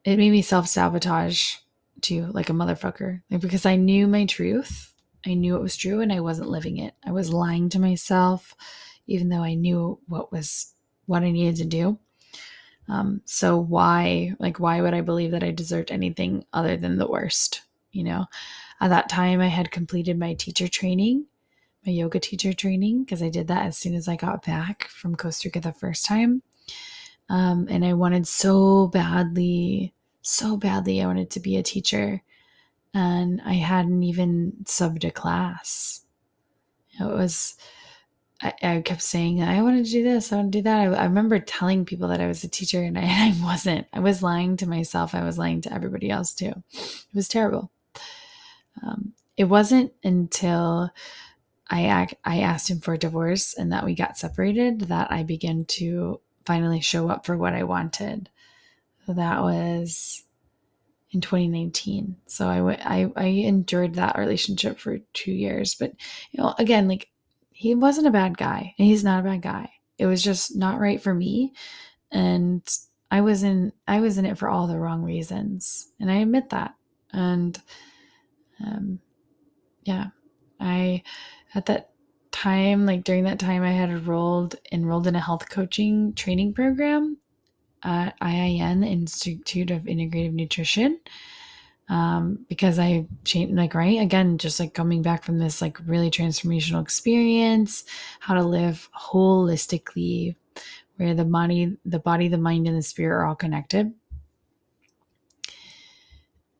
it 0.04 0.18
made 0.18 0.32
me 0.32 0.42
self 0.42 0.68
sabotage 0.68 1.56
too, 2.02 2.28
like 2.32 2.50
a 2.50 2.54
motherfucker, 2.54 3.22
like, 3.32 3.42
because 3.42 3.66
I 3.66 3.76
knew 3.76 4.08
my 4.08 4.26
truth. 4.26 4.94
I 5.26 5.34
knew 5.34 5.56
it 5.56 5.62
was 5.62 5.76
true 5.76 6.02
and 6.02 6.12
I 6.12 6.20
wasn't 6.20 6.50
living 6.50 6.78
it. 6.78 6.94
I 7.06 7.12
was 7.12 7.34
lying 7.34 7.70
to 7.70 7.80
myself, 7.80 8.56
even 9.08 9.30
though 9.30 9.44
I 9.44 9.56
knew 9.56 10.00
what 10.08 10.32
was 10.32 10.74
what 11.06 11.24
I 11.24 11.32
needed 11.32 11.58
to 11.58 11.66
do. 11.66 12.00
Um, 12.88 13.22
so 13.26 13.58
why, 13.58 14.34
like, 14.40 14.60
why 14.60 14.82
would 14.82 14.94
I 14.94 15.02
believe 15.02 15.32
that 15.32 15.44
I 15.44 15.52
deserved 15.52 15.92
anything 15.92 16.46
other 16.54 16.78
than 16.78 16.98
the 16.98 17.08
worst? 17.08 17.62
You 17.92 18.04
know, 18.04 18.26
at 18.80 18.90
that 18.90 19.10
time, 19.10 19.42
I 19.42 19.48
had 19.48 19.72
completed 19.72 20.20
my 20.20 20.34
teacher 20.34 20.68
training, 20.68 21.26
my 21.86 21.92
yoga 21.92 22.20
teacher 22.20 22.54
training, 22.54 23.04
because 23.04 23.24
I 23.24 23.30
did 23.30 23.48
that 23.48 23.66
as 23.66 23.78
soon 23.78 23.96
as 23.96 24.08
I 24.08 24.16
got 24.16 24.46
back 24.46 24.88
from 24.90 25.16
Costa 25.16 25.48
Rica 25.48 25.62
the 25.62 25.72
first 25.72 26.06
time. 26.06 26.44
Um, 27.30 27.68
and 27.70 27.84
I 27.84 27.94
wanted 27.94 28.28
so 28.28 28.88
badly, 28.88 29.94
so 30.22 30.58
badly, 30.58 31.02
I 31.02 31.08
wanted 31.08 31.32
to 31.32 31.40
be 31.40 31.58
a 31.58 31.64
teacher. 31.64 32.22
And 32.96 33.42
I 33.46 33.56
hadn't 33.56 34.04
even 34.04 34.54
subbed 34.64 35.04
a 35.04 35.12
class. 35.12 36.06
It 36.98 37.04
was, 37.04 37.58
I, 38.42 38.54
I 38.64 38.82
kept 38.82 39.02
saying, 39.02 39.44
I 39.44 39.62
want 39.62 39.86
to 39.86 39.92
do 39.92 40.02
this, 40.02 40.32
I 40.32 40.38
want 40.38 40.54
to 40.54 40.60
do 40.60 40.64
that. 40.64 40.80
I, 40.80 40.86
I 40.86 41.04
remember 41.04 41.38
telling 41.40 41.84
people 41.84 42.08
that 42.08 42.22
I 42.22 42.28
was 42.28 42.46
a 42.46 42.48
teacher 42.48 42.82
and 42.82 42.98
I, 42.98 43.02
I, 43.06 43.36
wasn't. 43.44 43.86
I 43.92 44.00
was 44.00 44.24
lying 44.24 44.56
to 44.58 44.70
myself. 44.70 45.14
I 45.14 45.26
was 45.26 45.38
lying 45.38 45.60
to 45.62 45.74
everybody 45.74 46.10
else 46.10 46.34
too. 46.34 46.54
It 46.72 47.06
was 47.14 47.28
terrible. 47.28 47.70
Um, 48.82 49.12
it 49.36 49.46
wasn't 49.46 49.92
until 50.02 50.90
I, 51.70 52.08
I 52.24 52.40
asked 52.40 52.70
him 52.70 52.80
for 52.80 52.94
a 52.94 52.98
divorce 52.98 53.56
and 53.56 53.74
that 53.74 53.84
we 53.84 53.94
got 53.94 54.18
separated 54.18 54.82
that 54.82 55.12
I 55.12 55.24
began 55.24 55.66
to 55.66 56.22
finally 56.46 56.80
show 56.80 57.10
up 57.10 57.26
for 57.26 57.36
what 57.36 57.54
I 57.54 57.64
wanted. 57.64 58.30
That 59.08 59.42
was 59.42 60.25
in 61.16 61.22
2019. 61.22 62.18
So 62.28 62.48
I, 62.48 62.74
I, 62.84 63.12
I 63.16 63.26
endured 63.26 63.96
that 63.96 64.18
relationship 64.20 64.78
for 64.78 65.00
two 65.14 65.32
years. 65.32 65.74
But, 65.74 65.94
you 66.32 66.44
know, 66.44 66.54
again, 66.60 66.88
like 66.88 67.08
he 67.52 67.74
wasn't 67.74 68.08
a 68.08 68.12
bad 68.12 68.38
guy 68.38 68.76
and 68.78 68.88
he's 68.88 69.04
not 69.04 69.22
a 69.22 69.24
bad 69.24 69.42
guy. 69.42 69.72
It 69.98 70.06
was 70.06 70.22
just 70.22 70.56
not 70.56 70.80
right 70.80 71.02
for 71.02 71.14
me. 71.14 71.54
And 72.12 72.62
I 73.10 73.22
was 73.22 73.44
in 73.44 73.72
I 73.88 74.02
was 74.02 74.18
in 74.18 74.26
it 74.26 74.38
for 74.38 74.50
all 74.50 74.68
the 74.68 74.78
wrong 74.78 75.04
reasons. 75.04 75.90
And 76.00 76.12
I 76.12 76.16
admit 76.16 76.50
that. 76.50 76.76
And 77.14 77.60
um 78.64 79.00
yeah, 79.84 80.08
I 80.60 81.02
at 81.54 81.68
that 81.68 81.92
time, 82.32 82.86
like 82.86 83.06
during 83.06 83.24
that 83.24 83.40
time 83.40 83.64
I 83.64 83.72
had 83.72 83.90
enrolled 83.90 84.56
enrolled 84.70 85.08
in 85.08 85.16
a 85.16 85.22
health 85.22 85.50
coaching 85.50 86.14
training 86.14 86.54
program 86.54 87.18
at 87.86 88.20
IIN 88.20 88.86
Institute 88.86 89.72
of 89.72 89.84
Integrative 89.84 90.34
Nutrition 90.34 91.00
um, 91.88 92.46
because 92.50 92.80
I 92.80 93.06
changed, 93.24 93.56
like, 93.56 93.76
right 93.76 94.02
again, 94.02 94.38
just 94.38 94.60
like 94.60 94.74
coming 94.74 95.02
back 95.02 95.24
from 95.24 95.38
this 95.38 95.62
like 95.62 95.78
really 95.86 96.10
transformational 96.10 96.82
experience, 96.82 97.86
how 98.20 98.34
to 98.34 98.44
live 98.44 98.90
holistically, 98.98 100.36
where 100.98 101.14
the 101.14 101.26
body, 101.26 101.78
the 101.86 102.00
body, 102.00 102.28
the 102.28 102.38
mind, 102.38 102.68
and 102.68 102.78
the 102.78 102.82
spirit 102.82 103.16
are 103.16 103.26
all 103.26 103.36
connected. 103.36 103.94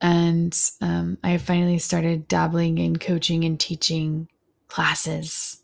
And 0.02 0.56
um, 0.82 1.18
I 1.24 1.38
finally 1.38 1.80
started 1.80 2.28
dabbling 2.28 2.78
in 2.78 2.98
coaching 2.98 3.44
and 3.46 3.60
teaching 3.60 4.28
classes. 4.68 5.64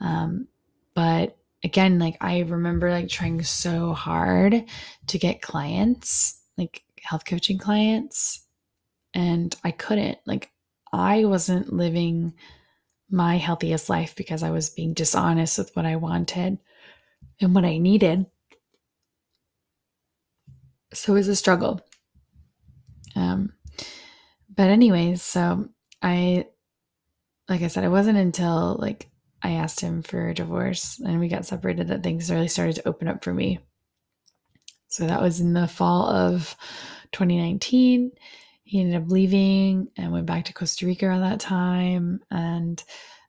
Um, 0.00 0.48
but 0.94 1.36
again, 1.64 1.98
like 1.98 2.16
I 2.20 2.40
remember 2.40 2.90
like 2.90 3.08
trying 3.08 3.42
so 3.42 3.92
hard 3.92 4.64
to 5.08 5.18
get 5.18 5.42
clients, 5.42 6.40
like 6.56 6.82
health 7.02 7.24
coaching 7.24 7.58
clients 7.58 8.42
and 9.14 9.54
I 9.64 9.70
couldn't. 9.70 10.18
Like, 10.26 10.50
I 10.92 11.24
wasn't 11.24 11.72
living 11.72 12.34
my 13.10 13.36
healthiest 13.36 13.88
life 13.88 14.14
because 14.16 14.42
I 14.42 14.50
was 14.50 14.70
being 14.70 14.94
dishonest 14.94 15.58
with 15.58 15.74
what 15.74 15.86
I 15.86 15.96
wanted 15.96 16.58
and 17.40 17.54
what 17.54 17.64
I 17.64 17.78
needed. 17.78 18.26
So 20.94 21.12
it 21.12 21.16
was 21.16 21.28
a 21.28 21.36
struggle. 21.36 21.80
Um, 23.16 23.52
but 24.54 24.68
anyways, 24.68 25.22
so 25.22 25.68
I, 26.02 26.46
like 27.48 27.62
I 27.62 27.68
said, 27.68 27.84
it 27.84 27.88
wasn't 27.88 28.18
until 28.18 28.76
like 28.78 29.08
I 29.42 29.52
asked 29.52 29.80
him 29.80 30.02
for 30.02 30.28
a 30.28 30.34
divorce 30.34 31.00
and 31.00 31.18
we 31.18 31.28
got 31.28 31.46
separated 31.46 31.88
that 31.88 32.02
things 32.02 32.30
really 32.30 32.48
started 32.48 32.76
to 32.76 32.88
open 32.88 33.08
up 33.08 33.24
for 33.24 33.34
me. 33.34 33.58
So 34.88 35.06
that 35.06 35.22
was 35.22 35.40
in 35.40 35.52
the 35.54 35.66
fall 35.66 36.06
of 36.08 36.54
2019 37.12 38.12
he 38.72 38.80
ended 38.80 39.02
up 39.02 39.10
leaving 39.10 39.88
and 39.98 40.12
went 40.12 40.24
back 40.24 40.46
to 40.46 40.54
Costa 40.54 40.86
Rica 40.86 41.04
at 41.04 41.18
that 41.18 41.40
time. 41.40 42.20
And 42.30 42.82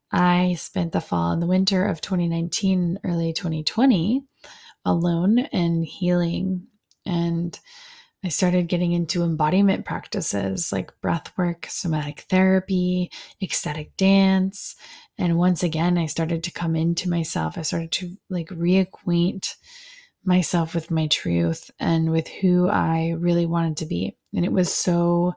I 0.10 0.54
spent 0.54 0.94
the 0.94 1.02
fall 1.02 1.32
and 1.34 1.42
the 1.42 1.48
winter 1.48 1.86
of 1.86 2.00
2019, 2.00 3.00
early 3.04 3.34
2020 3.34 4.24
alone 4.86 5.40
and 5.40 5.84
healing. 5.84 6.68
And 7.06 7.60
I 8.24 8.30
started 8.30 8.70
getting 8.70 8.94
into 8.94 9.24
embodiment 9.24 9.84
practices 9.84 10.72
like 10.72 10.94
breath 11.02 11.38
work, 11.38 11.66
somatic 11.68 12.22
therapy, 12.30 13.12
ecstatic 13.42 13.98
dance. 13.98 14.78
And 15.18 15.38
once 15.38 15.64
again, 15.64 15.98
I 15.98 16.08
started 16.08 16.44
to 16.44 16.52
come 16.52 16.76
into 16.76 17.10
myself. 17.10 17.58
I 17.58 17.62
started 17.62 17.94
to 17.94 18.18
like 18.30 18.50
reacquaint 18.50 19.56
myself 20.26 20.74
with 20.74 20.90
my 20.90 21.08
truth 21.08 21.70
and 21.80 22.12
with 22.12 22.28
who 22.28 22.70
I 22.70 23.14
really 23.18 23.46
wanted 23.46 23.78
to 23.78 23.86
be. 23.86 24.18
And 24.34 24.46
it 24.46 24.52
was 24.52 24.74
so 24.74 25.34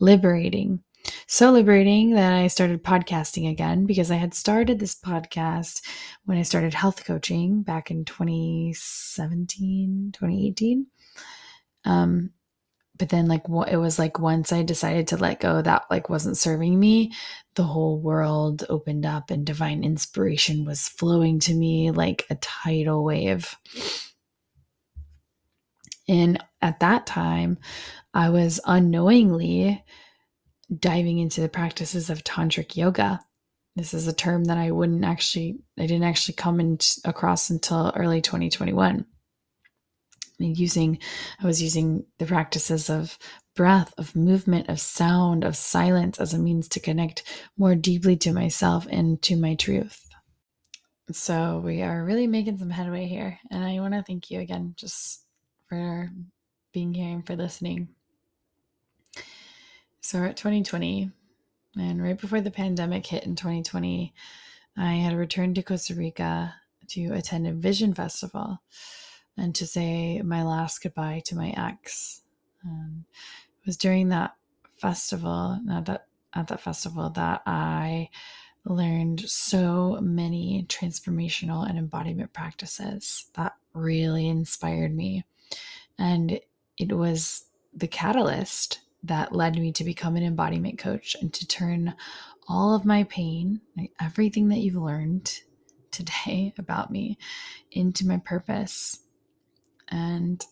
liberating. 0.00 0.82
So 1.26 1.50
liberating 1.50 2.14
that 2.14 2.32
I 2.32 2.46
started 2.46 2.84
podcasting 2.84 3.50
again 3.50 3.86
because 3.86 4.10
I 4.10 4.16
had 4.16 4.34
started 4.34 4.78
this 4.78 4.94
podcast 4.94 5.82
when 6.24 6.38
I 6.38 6.42
started 6.42 6.74
health 6.74 7.04
coaching 7.04 7.62
back 7.62 7.90
in 7.90 8.04
2017, 8.04 10.10
2018. 10.12 10.86
Um, 11.84 12.30
but 12.98 13.08
then 13.08 13.26
like 13.26 13.48
what 13.48 13.70
it 13.70 13.78
was 13.78 13.98
like 13.98 14.18
once 14.18 14.52
I 14.52 14.62
decided 14.62 15.08
to 15.08 15.16
let 15.16 15.40
go, 15.40 15.62
that 15.62 15.84
like 15.90 16.10
wasn't 16.10 16.36
serving 16.36 16.78
me. 16.78 17.12
The 17.54 17.64
whole 17.64 17.98
world 17.98 18.64
opened 18.68 19.06
up 19.06 19.30
and 19.30 19.46
divine 19.46 19.82
inspiration 19.82 20.64
was 20.64 20.88
flowing 20.88 21.40
to 21.40 21.54
me 21.54 21.90
like 21.90 22.26
a 22.28 22.34
tidal 22.36 23.04
wave. 23.04 23.56
And 26.08 26.42
at 26.60 26.80
that 26.80 27.06
time, 27.06 27.58
I 28.12 28.30
was 28.30 28.60
unknowingly 28.66 29.82
diving 30.78 31.18
into 31.18 31.40
the 31.40 31.48
practices 31.48 32.10
of 32.10 32.24
tantric 32.24 32.76
yoga. 32.76 33.20
This 33.74 33.94
is 33.94 34.06
a 34.06 34.12
term 34.12 34.44
that 34.44 34.58
I 34.58 34.70
wouldn't 34.70 35.04
actually, 35.04 35.60
I 35.78 35.86
didn't 35.86 36.04
actually 36.04 36.34
come 36.34 36.60
in, 36.60 36.78
across 37.04 37.48
until 37.48 37.92
early 37.96 38.20
2021. 38.20 39.06
Using, 40.46 40.98
I 41.40 41.46
was 41.46 41.62
using 41.62 42.04
the 42.18 42.26
practices 42.26 42.90
of 42.90 43.18
breath, 43.54 43.92
of 43.98 44.16
movement, 44.16 44.68
of 44.68 44.80
sound, 44.80 45.44
of 45.44 45.56
silence 45.56 46.18
as 46.20 46.34
a 46.34 46.38
means 46.38 46.68
to 46.68 46.80
connect 46.80 47.22
more 47.56 47.74
deeply 47.74 48.16
to 48.18 48.32
myself 48.32 48.86
and 48.90 49.20
to 49.22 49.36
my 49.36 49.54
truth. 49.54 50.08
So 51.10 51.60
we 51.64 51.82
are 51.82 52.04
really 52.04 52.26
making 52.26 52.58
some 52.58 52.70
headway 52.70 53.06
here. 53.06 53.38
And 53.50 53.64
I 53.64 53.80
want 53.80 53.94
to 53.94 54.02
thank 54.02 54.30
you 54.30 54.40
again 54.40 54.74
just 54.76 55.24
for 55.68 56.10
being 56.72 56.94
here 56.94 57.12
and 57.14 57.26
for 57.26 57.36
listening. 57.36 57.88
So 60.00 60.18
we're 60.18 60.26
at 60.26 60.36
2020, 60.36 61.10
and 61.76 62.02
right 62.02 62.18
before 62.18 62.40
the 62.40 62.50
pandemic 62.50 63.06
hit 63.06 63.24
in 63.24 63.36
2020, 63.36 64.12
I 64.76 64.94
had 64.94 65.16
returned 65.16 65.54
to 65.54 65.62
Costa 65.62 65.94
Rica 65.94 66.54
to 66.88 67.12
attend 67.12 67.46
a 67.46 67.52
vision 67.52 67.94
festival 67.94 68.58
and 69.36 69.54
to 69.54 69.66
say 69.66 70.20
my 70.22 70.42
last 70.42 70.82
goodbye 70.82 71.22
to 71.26 71.36
my 71.36 71.54
ex. 71.56 72.22
Um, 72.64 73.04
it 73.62 73.66
was 73.66 73.76
during 73.76 74.08
that 74.08 74.34
festival, 74.76 75.58
not 75.64 75.86
that 75.86 76.06
at 76.34 76.48
that 76.48 76.60
festival, 76.60 77.10
that 77.10 77.42
I 77.46 78.08
learned 78.64 79.20
so 79.28 79.98
many 80.00 80.66
transformational 80.68 81.68
and 81.68 81.78
embodiment 81.78 82.32
practices 82.32 83.26
that 83.34 83.54
really 83.74 84.28
inspired 84.28 84.94
me. 84.94 85.24
And 85.98 86.40
it 86.78 86.92
was 86.92 87.46
the 87.74 87.88
catalyst 87.88 88.80
that 89.02 89.34
led 89.34 89.56
me 89.56 89.72
to 89.72 89.84
become 89.84 90.16
an 90.16 90.22
embodiment 90.22 90.78
coach 90.78 91.16
and 91.20 91.32
to 91.34 91.46
turn 91.46 91.94
all 92.48 92.74
of 92.74 92.84
my 92.84 93.04
pain, 93.04 93.60
everything 94.00 94.48
that 94.48 94.58
you've 94.58 94.76
learned 94.76 95.40
today 95.90 96.54
about 96.58 96.90
me, 96.90 97.18
into 97.72 98.06
my 98.06 98.18
purpose. 98.18 99.00
And 99.92 100.44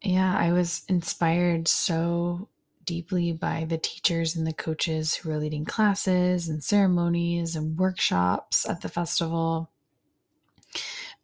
yeah, 0.00 0.34
I 0.36 0.52
was 0.52 0.84
inspired 0.88 1.68
so 1.68 2.48
deeply 2.84 3.32
by 3.32 3.66
the 3.68 3.76
teachers 3.76 4.36
and 4.36 4.46
the 4.46 4.52
coaches 4.54 5.14
who 5.14 5.28
were 5.28 5.38
leading 5.38 5.66
classes 5.66 6.48
and 6.48 6.64
ceremonies 6.64 7.56
and 7.56 7.76
workshops 7.76 8.66
at 8.66 8.80
the 8.80 8.88
festival 8.88 9.70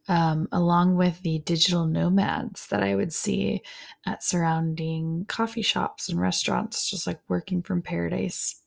um, 0.09 0.49
along 0.53 0.97
with 0.97 1.22
the 1.22 1.39
digital 1.41 1.87
nomads 1.87 2.66
that 2.68 2.82
I 2.82 2.95
would 2.95 3.12
see 3.12 3.62
at 4.07 4.22
surrounding 4.22 5.24
coffee 5.28 5.62
shops 5.62 6.09
and 6.09 6.20
restaurants, 6.20 6.91
just 6.91 7.07
like 7.07 7.20
working 7.28 7.62
from 7.62 7.82
paradise. 7.82 8.62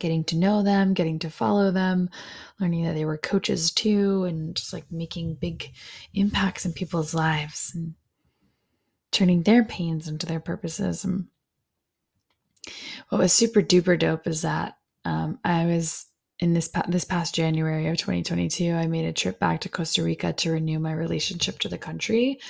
Getting 0.00 0.24
to 0.24 0.36
know 0.36 0.62
them, 0.62 0.94
getting 0.94 1.18
to 1.20 1.30
follow 1.30 1.70
them, 1.70 2.10
learning 2.58 2.84
that 2.84 2.94
they 2.94 3.04
were 3.04 3.18
coaches 3.18 3.70
too, 3.70 4.24
and 4.24 4.56
just 4.56 4.72
like 4.72 4.90
making 4.90 5.34
big 5.34 5.72
impacts 6.14 6.66
in 6.66 6.72
people's 6.72 7.14
lives 7.14 7.72
and 7.74 7.94
turning 9.12 9.42
their 9.42 9.64
pains 9.64 10.08
into 10.08 10.26
their 10.26 10.40
purposes. 10.40 11.04
And 11.04 11.26
what 13.10 13.18
was 13.18 13.32
super 13.32 13.62
duper 13.62 13.98
dope 13.98 14.26
is 14.26 14.42
that 14.42 14.76
um, 15.04 15.38
I 15.44 15.66
was 15.66 16.06
in 16.40 16.54
this 16.54 16.68
pa- 16.68 16.86
this 16.88 17.04
past 17.04 17.34
January 17.34 17.86
of 17.88 17.98
2022, 17.98 18.72
I 18.72 18.86
made 18.86 19.04
a 19.04 19.12
trip 19.12 19.38
back 19.38 19.60
to 19.60 19.68
Costa 19.68 20.02
Rica 20.02 20.32
to 20.32 20.52
renew 20.52 20.78
my 20.78 20.92
relationship 20.92 21.58
to 21.60 21.68
the 21.68 21.78
country 21.78 22.40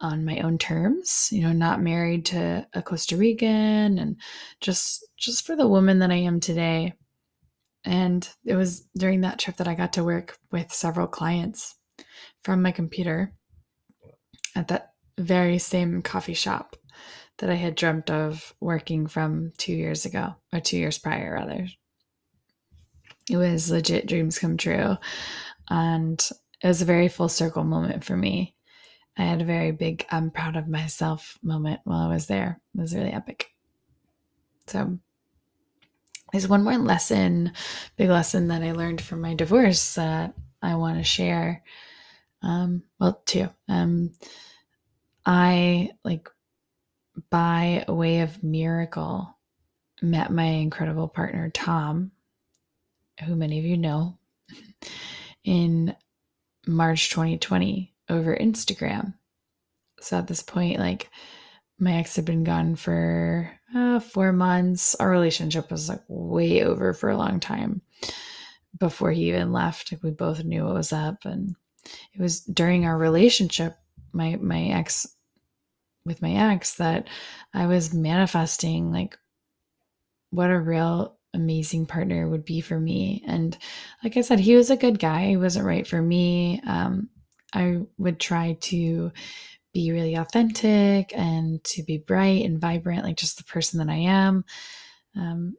on 0.00 0.24
my 0.24 0.40
own 0.40 0.56
terms, 0.56 1.28
you 1.30 1.42
know, 1.42 1.52
not 1.52 1.82
married 1.82 2.24
to 2.26 2.66
a 2.72 2.82
Costa 2.82 3.16
Rican 3.16 3.98
and 3.98 4.16
just 4.60 5.06
just 5.18 5.46
for 5.46 5.54
the 5.54 5.68
woman 5.68 5.98
that 5.98 6.10
I 6.10 6.16
am 6.16 6.40
today. 6.40 6.94
And 7.84 8.28
it 8.44 8.56
was 8.56 8.88
during 8.96 9.22
that 9.22 9.38
trip 9.38 9.56
that 9.56 9.68
I 9.68 9.74
got 9.74 9.94
to 9.94 10.04
work 10.04 10.38
with 10.50 10.72
several 10.72 11.06
clients 11.06 11.76
from 12.42 12.62
my 12.62 12.72
computer 12.72 13.32
at 14.54 14.68
that 14.68 14.92
very 15.18 15.58
same 15.58 16.02
coffee 16.02 16.34
shop 16.34 16.76
that 17.38 17.50
I 17.50 17.54
had 17.54 17.74
dreamt 17.74 18.10
of 18.10 18.54
working 18.60 19.06
from 19.06 19.52
2 19.58 19.72
years 19.72 20.04
ago 20.04 20.34
or 20.52 20.60
2 20.60 20.76
years 20.76 20.98
prior 20.98 21.34
rather. 21.34 21.68
It 23.30 23.36
was 23.36 23.70
legit 23.70 24.06
dreams 24.06 24.38
come 24.38 24.56
true 24.56 24.96
and 25.68 26.30
it 26.62 26.66
was 26.66 26.82
a 26.82 26.86
very 26.86 27.08
full 27.08 27.28
circle 27.28 27.64
moment 27.64 28.04
for 28.04 28.16
me 28.16 28.56
I 29.16 29.24
had 29.24 29.42
a 29.42 29.44
very 29.44 29.72
big 29.72 30.06
I'm 30.10 30.30
proud 30.30 30.56
of 30.56 30.68
myself 30.68 31.38
moment 31.42 31.80
while 31.84 32.00
I 32.00 32.12
was 32.12 32.26
there. 32.26 32.60
It 32.74 32.80
was 32.80 32.94
really 32.94 33.12
epic. 33.12 33.50
So 34.66 34.98
there's 36.32 36.48
one 36.48 36.62
more 36.62 36.78
lesson, 36.78 37.52
big 37.96 38.08
lesson 38.08 38.48
that 38.48 38.62
I 38.62 38.72
learned 38.72 39.00
from 39.00 39.20
my 39.20 39.34
divorce 39.34 39.94
that 39.94 40.34
I 40.62 40.76
want 40.76 40.98
to 40.98 41.04
share. 41.04 41.62
Um, 42.42 42.84
well, 42.98 43.20
two. 43.26 43.48
Um, 43.68 44.12
I 45.26 45.90
like 46.04 46.28
by 47.30 47.84
way 47.88 48.20
of 48.20 48.42
miracle 48.42 49.36
met 50.00 50.32
my 50.32 50.44
incredible 50.44 51.08
partner 51.08 51.50
Tom, 51.50 52.12
who 53.26 53.36
many 53.36 53.58
of 53.58 53.64
you 53.64 53.76
know, 53.76 54.18
in 55.44 55.94
March 56.66 57.10
2020 57.10 57.89
over 58.10 58.36
Instagram. 58.36 59.14
So 60.00 60.18
at 60.18 60.26
this 60.26 60.42
point, 60.42 60.78
like 60.78 61.08
my 61.78 61.94
ex 61.94 62.16
had 62.16 62.24
been 62.24 62.44
gone 62.44 62.76
for 62.76 63.50
uh, 63.74 64.00
four 64.00 64.32
months. 64.32 64.94
Our 64.96 65.10
relationship 65.10 65.70
was 65.70 65.88
like 65.88 66.02
way 66.08 66.62
over 66.62 66.92
for 66.92 67.08
a 67.08 67.16
long 67.16 67.40
time 67.40 67.80
before 68.78 69.12
he 69.12 69.28
even 69.28 69.52
left. 69.52 69.92
Like 69.92 70.02
we 70.02 70.10
both 70.10 70.44
knew 70.44 70.64
what 70.64 70.74
was 70.74 70.92
up, 70.92 71.24
and 71.24 71.54
it 72.12 72.20
was 72.20 72.40
during 72.40 72.84
our 72.84 72.98
relationship, 72.98 73.76
my 74.12 74.36
my 74.36 74.64
ex 74.64 75.06
with 76.04 76.22
my 76.22 76.52
ex, 76.52 76.74
that 76.76 77.08
I 77.54 77.66
was 77.66 77.94
manifesting 77.94 78.92
like 78.92 79.16
what 80.30 80.50
a 80.50 80.58
real 80.58 81.16
amazing 81.34 81.86
partner 81.86 82.28
would 82.28 82.44
be 82.44 82.60
for 82.60 82.78
me. 82.78 83.22
And 83.26 83.56
like 84.02 84.16
I 84.16 84.20
said, 84.22 84.40
he 84.40 84.56
was 84.56 84.70
a 84.70 84.76
good 84.76 84.98
guy. 84.98 85.28
He 85.28 85.36
wasn't 85.36 85.66
right 85.66 85.86
for 85.86 86.00
me. 86.00 86.60
Um, 86.66 87.08
I 87.52 87.82
would 87.98 88.20
try 88.20 88.56
to 88.60 89.12
be 89.72 89.92
really 89.92 90.14
authentic 90.16 91.12
and 91.16 91.62
to 91.64 91.82
be 91.82 91.98
bright 91.98 92.44
and 92.44 92.60
vibrant, 92.60 93.04
like 93.04 93.16
just 93.16 93.38
the 93.38 93.44
person 93.44 93.78
that 93.78 93.92
I 93.92 93.98
am. 93.98 94.44
Um, 95.16 95.56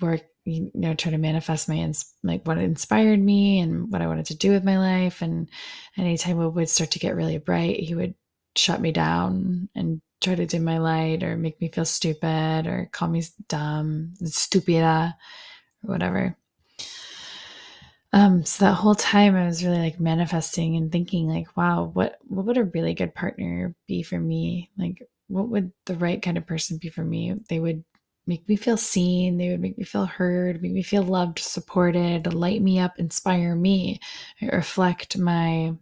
work, 0.00 0.22
you 0.44 0.70
know, 0.74 0.94
try 0.94 1.10
to 1.10 1.18
manifest 1.18 1.68
my 1.68 1.76
ins- 1.76 2.14
like 2.22 2.46
what 2.46 2.58
inspired 2.58 3.20
me 3.20 3.60
and 3.60 3.92
what 3.92 4.02
I 4.02 4.06
wanted 4.06 4.26
to 4.26 4.36
do 4.36 4.50
with 4.50 4.64
my 4.64 4.78
life. 4.78 5.22
And 5.22 5.48
anytime 5.96 6.40
it 6.40 6.48
would 6.48 6.68
start 6.68 6.92
to 6.92 6.98
get 6.98 7.16
really 7.16 7.38
bright, 7.38 7.80
he 7.80 7.94
would 7.94 8.14
shut 8.56 8.80
me 8.80 8.92
down 8.92 9.68
and 9.74 10.00
try 10.20 10.34
to 10.34 10.46
dim 10.46 10.64
my 10.64 10.78
light 10.78 11.22
or 11.22 11.36
make 11.36 11.60
me 11.60 11.68
feel 11.68 11.84
stupid 11.84 12.66
or 12.66 12.88
call 12.92 13.08
me 13.08 13.22
dumb, 13.48 14.14
stupida, 14.22 15.14
or 15.84 15.90
whatever 15.90 16.36
um 18.12 18.44
so 18.44 18.64
that 18.64 18.74
whole 18.74 18.94
time 18.94 19.36
i 19.36 19.46
was 19.46 19.64
really 19.64 19.78
like 19.78 20.00
manifesting 20.00 20.76
and 20.76 20.90
thinking 20.90 21.28
like 21.28 21.56
wow 21.56 21.90
what 21.94 22.18
what 22.30 22.46
would 22.46 22.56
a 22.56 22.64
really 22.64 22.94
good 22.94 23.14
partner 23.14 23.74
be 23.86 24.02
for 24.02 24.18
me? 24.18 24.70
Like 24.78 25.02
what 25.28 25.48
would 25.48 25.72
the 25.86 25.96
right 25.96 26.22
kind 26.22 26.38
of 26.38 26.46
person 26.46 26.78
be 26.78 26.88
for 26.88 27.04
me? 27.04 27.34
They 27.48 27.60
would 27.60 27.84
make 28.26 28.48
me 28.48 28.56
feel 28.56 28.76
seen. 28.76 29.36
They 29.36 29.50
would 29.50 29.60
make 29.60 29.76
me 29.78 29.84
feel 29.84 30.06
heard 30.06 30.62
make 30.62 30.72
me 30.72 30.82
feel 30.82 31.02
loved 31.02 31.38
supported 31.38 32.32
light 32.32 32.62
me 32.62 32.78
up 32.78 32.98
inspire 32.98 33.54
me 33.54 34.00
reflect 34.40 35.18
my 35.18 35.74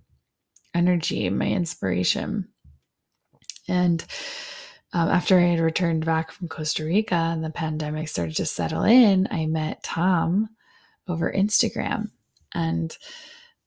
energy 0.74 1.28
my 1.30 1.46
inspiration. 1.46 2.48
And 3.68 4.04
um, 4.94 5.10
after 5.10 5.38
i 5.38 5.42
had 5.42 5.60
returned 5.60 6.06
back 6.06 6.32
from 6.32 6.48
costa 6.48 6.84
rica 6.84 7.14
and 7.14 7.44
the 7.44 7.50
pandemic 7.50 8.08
started 8.08 8.34
to 8.36 8.46
settle 8.46 8.84
in 8.84 9.28
i 9.30 9.44
met 9.44 9.82
tom 9.82 10.48
over 11.08 11.30
instagram 11.30 12.10
and 12.58 12.96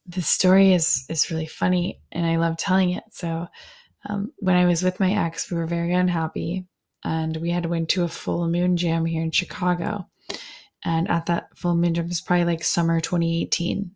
the 0.06 0.22
story 0.22 0.74
is 0.74 1.06
is 1.10 1.32
really 1.32 1.46
funny 1.46 2.02
and 2.12 2.26
i 2.26 2.36
love 2.36 2.58
telling 2.58 2.92
it. 2.92 3.04
So 3.12 3.48
um, 4.08 4.32
when 4.38 4.56
i 4.56 4.66
was 4.66 4.84
with 4.84 5.00
my 5.00 5.14
ex 5.14 5.50
we 5.50 5.58
were 5.58 5.68
very 5.68 5.94
unhappy 5.94 6.66
and 7.04 7.38
we 7.38 7.50
had 7.50 7.66
went 7.66 7.90
to 7.90 8.04
a 8.04 8.08
full 8.08 8.48
moon 8.48 8.78
jam 8.78 9.06
here 9.06 9.24
in 9.24 9.32
chicago. 9.32 10.08
And 10.84 11.08
at 11.10 11.28
that 11.28 11.56
full 11.56 11.76
moon 11.76 11.94
jam 11.94 12.08
was 12.08 12.22
probably 12.22 12.46
like 12.46 12.64
summer 12.64 13.00
2018 13.00 13.92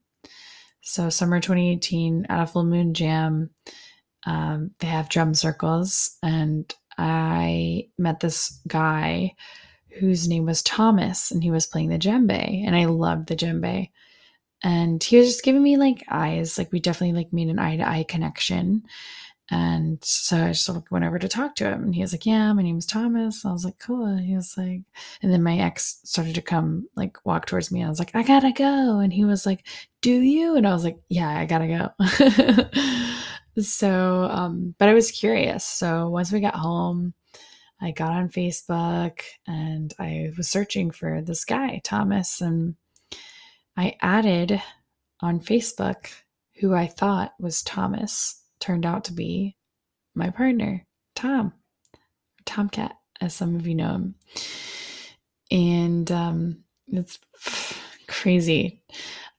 so 0.82 1.10
summer 1.10 1.40
2018 1.40 2.28
at 2.30 2.44
a 2.44 2.46
full 2.46 2.64
moon 2.64 2.94
jam 2.94 3.50
um, 4.28 4.72
they 4.80 4.88
have 4.88 5.10
drum 5.10 5.34
circles 5.34 6.18
and 6.22 6.74
i 6.98 7.88
met 7.98 8.20
this 8.20 8.62
guy 8.68 9.34
whose 10.00 10.28
name 10.28 10.46
was 10.46 10.62
thomas 10.62 11.32
and 11.32 11.44
he 11.44 11.50
was 11.50 11.66
playing 11.66 11.90
the 11.90 11.98
djembe 11.98 12.66
and 12.66 12.76
i 12.76 12.86
loved 12.86 13.28
the 13.28 13.36
djembe 13.36 13.90
and 14.64 15.04
he 15.04 15.18
was 15.18 15.28
just 15.28 15.44
giving 15.44 15.64
me 15.64 15.78
like 15.78 16.04
eyes 16.10 16.58
like 16.58 16.72
we 16.72 16.80
definitely 16.80 17.16
like 17.16 17.32
made 17.34 17.50
an 17.50 17.60
eye 17.60 17.78
to 17.78 17.88
eye 17.88 18.06
connection 18.08 18.84
and 19.52 20.04
so 20.04 20.38
I 20.44 20.48
just 20.48 20.68
like 20.68 20.90
went 20.92 21.06
over 21.06 21.20
to 21.20 21.28
talk 21.28 21.56
to 21.56 21.66
him, 21.66 21.84
and 21.84 21.94
he 21.96 22.02
was 22.02 22.12
like, 22.12 22.26
"Yeah, 22.26 22.52
my 22.54 22.64
name 22.64 22.78
is 22.80 22.86
Thomas." 22.86 23.46
I 23.46 23.52
was 23.52 23.64
like, 23.64 23.78
"Cool." 23.78 24.18
He 24.18 24.36
was 24.36 24.56
like, 24.58 24.82
and 25.22 25.32
then 25.32 25.44
my 25.44 25.58
ex 25.60 26.00
started 26.04 26.34
to 26.36 26.42
come, 26.42 26.88
like, 26.96 27.24
walk 27.26 27.46
towards 27.46 27.72
me. 27.72 27.84
I 27.84 27.90
was 27.90 28.00
like, 28.00 28.16
"I 28.16 28.24
gotta 28.24 28.52
go," 28.52 29.00
and 29.00 29.14
he 29.14 29.24
was 29.26 29.46
like, 29.46 29.68
"Do 30.02 30.12
you?" 30.20 30.56
And 30.56 30.68
I 30.68 30.74
was 30.74 30.84
like, 30.84 30.98
"Yeah, 31.10 31.30
I 31.30 31.46
gotta 31.46 31.68
go." 31.68 33.62
so, 33.62 34.24
um, 34.32 34.74
but 34.80 34.90
I 34.90 34.94
was 34.96 35.12
curious. 35.12 35.64
So 35.64 36.10
once 36.10 36.32
we 36.32 36.40
got 36.40 36.56
home, 36.56 37.14
I 37.82 37.92
got 37.92 38.14
on 38.14 38.30
Facebook 38.30 39.20
and 39.48 39.94
I 40.00 40.32
was 40.38 40.50
searching 40.50 40.92
for 40.92 41.22
this 41.22 41.46
guy, 41.46 41.82
Thomas, 41.84 42.42
and 42.42 42.76
I 43.78 43.96
added 44.02 44.62
on 45.22 45.40
Facebook 45.40 46.08
who 46.60 46.74
I 46.74 46.88
thought 46.88 47.34
was 47.40 47.64
Thomas, 47.64 48.42
turned 48.60 48.86
out 48.86 49.06
to 49.06 49.14
be 49.14 49.58
my 50.14 50.30
partner, 50.30 50.86
Tom, 51.16 51.54
Tomcat, 52.46 52.96
as 53.20 53.34
some 53.34 53.56
of 53.56 53.68
you 53.68 53.76
know 53.76 53.90
him. 53.90 54.16
And 55.52 56.12
um, 56.12 56.64
it's 56.88 57.20
crazy. 58.08 58.82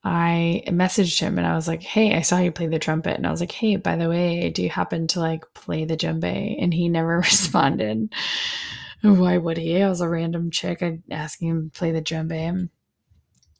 I 0.04 0.62
messaged 0.68 1.18
him 1.18 1.38
and 1.38 1.46
I 1.46 1.56
was 1.56 1.66
like, 1.66 1.82
Hey, 1.82 2.14
I 2.14 2.20
saw 2.20 2.38
you 2.38 2.52
play 2.52 2.68
the 2.68 2.78
trumpet. 2.78 3.16
And 3.16 3.26
I 3.26 3.30
was 3.30 3.40
like, 3.40 3.52
Hey, 3.52 3.76
by 3.76 3.96
the 3.96 4.08
way, 4.08 4.50
do 4.50 4.62
you 4.62 4.70
happen 4.70 5.06
to 5.08 5.20
like 5.20 5.44
play 5.54 5.84
the 5.84 5.96
djembe? 5.96 6.62
And 6.62 6.72
he 6.72 6.88
never 6.88 7.16
responded. 7.20 8.12
Why 9.02 9.38
would 9.38 9.56
he? 9.56 9.82
I 9.82 9.88
was 9.88 10.00
a 10.00 10.08
random 10.08 10.50
chick. 10.50 10.82
I'd 10.82 11.02
asking 11.10 11.48
him 11.48 11.70
to 11.70 11.78
play 11.78 11.92
the 11.92 12.02
djembe 12.02 12.68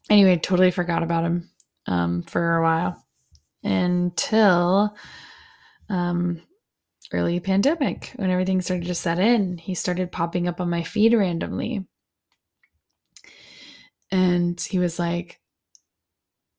anyway, 0.09 0.37
totally 0.37 0.71
forgot 0.71 1.03
about 1.03 1.25
him 1.25 1.49
um, 1.87 2.23
for 2.23 2.57
a 2.57 2.63
while 2.63 3.05
until 3.63 4.95
um, 5.89 6.41
early 7.13 7.39
pandemic 7.39 8.11
when 8.15 8.29
everything 8.29 8.61
started 8.61 8.87
to 8.87 8.95
set 8.95 9.19
in. 9.19 9.57
He 9.57 9.75
started 9.75 10.11
popping 10.11 10.47
up 10.47 10.61
on 10.61 10.69
my 10.69 10.83
feed 10.83 11.13
randomly. 11.13 11.85
And 14.11 14.59
he 14.59 14.79
was 14.79 14.99
like 14.99 15.39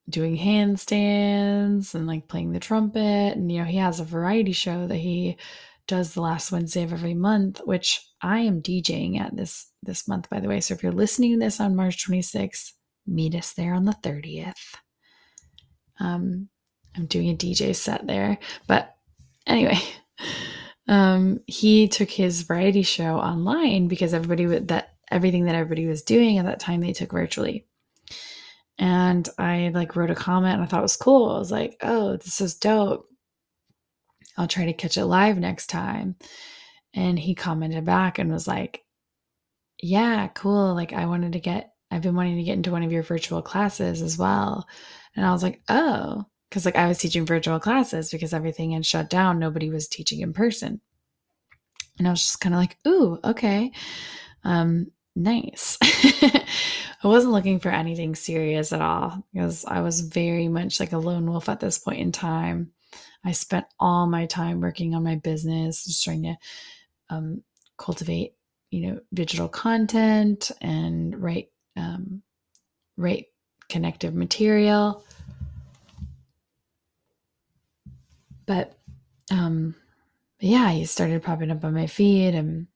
doing 0.08 0.36
handstands 0.36 1.94
and 1.94 2.06
like 2.06 2.28
playing 2.28 2.52
the 2.52 2.60
trumpet. 2.60 3.00
And, 3.36 3.50
you 3.50 3.58
know, 3.58 3.64
he 3.64 3.78
has 3.78 4.00
a 4.00 4.04
variety 4.04 4.52
show 4.52 4.86
that 4.86 4.96
he 4.96 5.36
does 5.86 6.12
the 6.12 6.20
last 6.20 6.52
Wednesday 6.52 6.82
of 6.82 6.92
every 6.92 7.14
month, 7.14 7.60
which 7.64 8.06
I 8.20 8.40
am 8.40 8.62
DJing 8.62 9.18
at 9.18 9.34
this 9.34 9.70
this 9.82 10.06
month, 10.06 10.28
by 10.28 10.40
the 10.40 10.48
way. 10.48 10.60
So 10.60 10.74
if 10.74 10.82
you're 10.82 10.92
listening 10.92 11.32
to 11.32 11.38
this 11.38 11.60
on 11.60 11.76
March 11.76 12.06
26th, 12.06 12.72
meet 13.08 13.34
us 13.34 13.52
there 13.52 13.74
on 13.74 13.84
the 13.84 13.96
30th. 14.02 14.76
Um, 16.00 16.48
I'm 16.96 17.06
doing 17.06 17.30
a 17.30 17.36
DJ 17.36 17.74
set 17.74 18.06
there. 18.06 18.38
But 18.66 18.94
anyway, 19.46 19.78
um, 20.88 21.40
he 21.46 21.88
took 21.88 22.10
his 22.10 22.42
variety 22.42 22.82
show 22.82 23.18
online 23.18 23.88
because 23.88 24.14
everybody 24.14 24.46
would, 24.46 24.68
that 24.68 24.94
everything 25.10 25.44
that 25.44 25.54
everybody 25.54 25.86
was 25.86 26.02
doing 26.02 26.38
at 26.38 26.44
that 26.44 26.60
time 26.60 26.80
they 26.80 26.92
took 26.92 27.12
virtually. 27.12 27.66
And 28.78 29.28
I 29.38 29.70
like 29.74 29.96
wrote 29.96 30.10
a 30.10 30.14
comment 30.14 30.54
and 30.54 30.62
I 30.62 30.66
thought 30.66 30.80
it 30.80 30.82
was 30.82 30.96
cool. 30.96 31.30
I 31.30 31.38
was 31.38 31.50
like, 31.50 31.76
oh, 31.82 32.16
this 32.16 32.40
is 32.40 32.54
dope. 32.54 33.06
I'll 34.36 34.46
try 34.46 34.66
to 34.66 34.72
catch 34.72 34.96
it 34.96 35.04
live 35.04 35.36
next 35.36 35.66
time. 35.66 36.14
And 36.94 37.18
he 37.18 37.34
commented 37.34 37.84
back 37.84 38.18
and 38.18 38.30
was 38.30 38.46
like, 38.46 38.84
yeah, 39.82 40.28
cool. 40.28 40.74
Like 40.74 40.92
I 40.92 41.06
wanted 41.06 41.32
to 41.32 41.40
get, 41.40 41.72
I've 41.90 42.02
been 42.02 42.14
wanting 42.14 42.36
to 42.36 42.42
get 42.42 42.56
into 42.56 42.70
one 42.70 42.82
of 42.82 42.92
your 42.92 43.02
virtual 43.02 43.42
classes 43.42 44.02
as 44.02 44.18
well. 44.18 44.66
And 45.16 45.24
I 45.24 45.32
was 45.32 45.42
like, 45.42 45.62
oh, 45.68 46.24
because 46.48 46.64
like 46.64 46.76
I 46.76 46.88
was 46.88 46.98
teaching 46.98 47.26
virtual 47.26 47.60
classes 47.60 48.10
because 48.10 48.32
everything 48.32 48.72
had 48.72 48.86
shut 48.86 49.10
down. 49.10 49.38
Nobody 49.38 49.70
was 49.70 49.88
teaching 49.88 50.20
in 50.20 50.32
person. 50.32 50.80
And 51.98 52.06
I 52.06 52.10
was 52.10 52.20
just 52.20 52.40
kind 52.40 52.54
of 52.54 52.60
like, 52.60 52.76
ooh, 52.86 53.18
okay. 53.24 53.72
Um, 54.44 54.92
nice. 55.16 55.78
I 55.82 57.06
wasn't 57.06 57.32
looking 57.32 57.60
for 57.60 57.70
anything 57.70 58.14
serious 58.14 58.72
at 58.72 58.80
all 58.80 59.24
because 59.32 59.64
I 59.64 59.80
was 59.80 60.00
very 60.00 60.48
much 60.48 60.80
like 60.80 60.92
a 60.92 60.98
lone 60.98 61.30
wolf 61.30 61.48
at 61.48 61.60
this 61.60 61.78
point 61.78 62.00
in 62.00 62.12
time. 62.12 62.72
I 63.24 63.32
spent 63.32 63.66
all 63.78 64.06
my 64.06 64.26
time 64.26 64.60
working 64.60 64.94
on 64.94 65.04
my 65.04 65.16
business, 65.16 65.84
just 65.84 66.04
trying 66.04 66.22
to 66.22 66.36
um, 67.10 67.42
cultivate, 67.76 68.34
you 68.70 68.88
know, 68.88 69.00
digital 69.12 69.48
content 69.48 70.50
and 70.60 71.20
write, 71.20 71.48
um, 71.78 72.22
write 72.96 73.26
connective 73.68 74.14
material. 74.14 75.04
But 78.46 78.76
um, 79.30 79.74
yeah, 80.40 80.70
he 80.70 80.84
started 80.84 81.22
popping 81.22 81.50
up 81.50 81.64
on 81.64 81.74
my 81.74 81.86
feed 81.86 82.34
and 82.34 82.66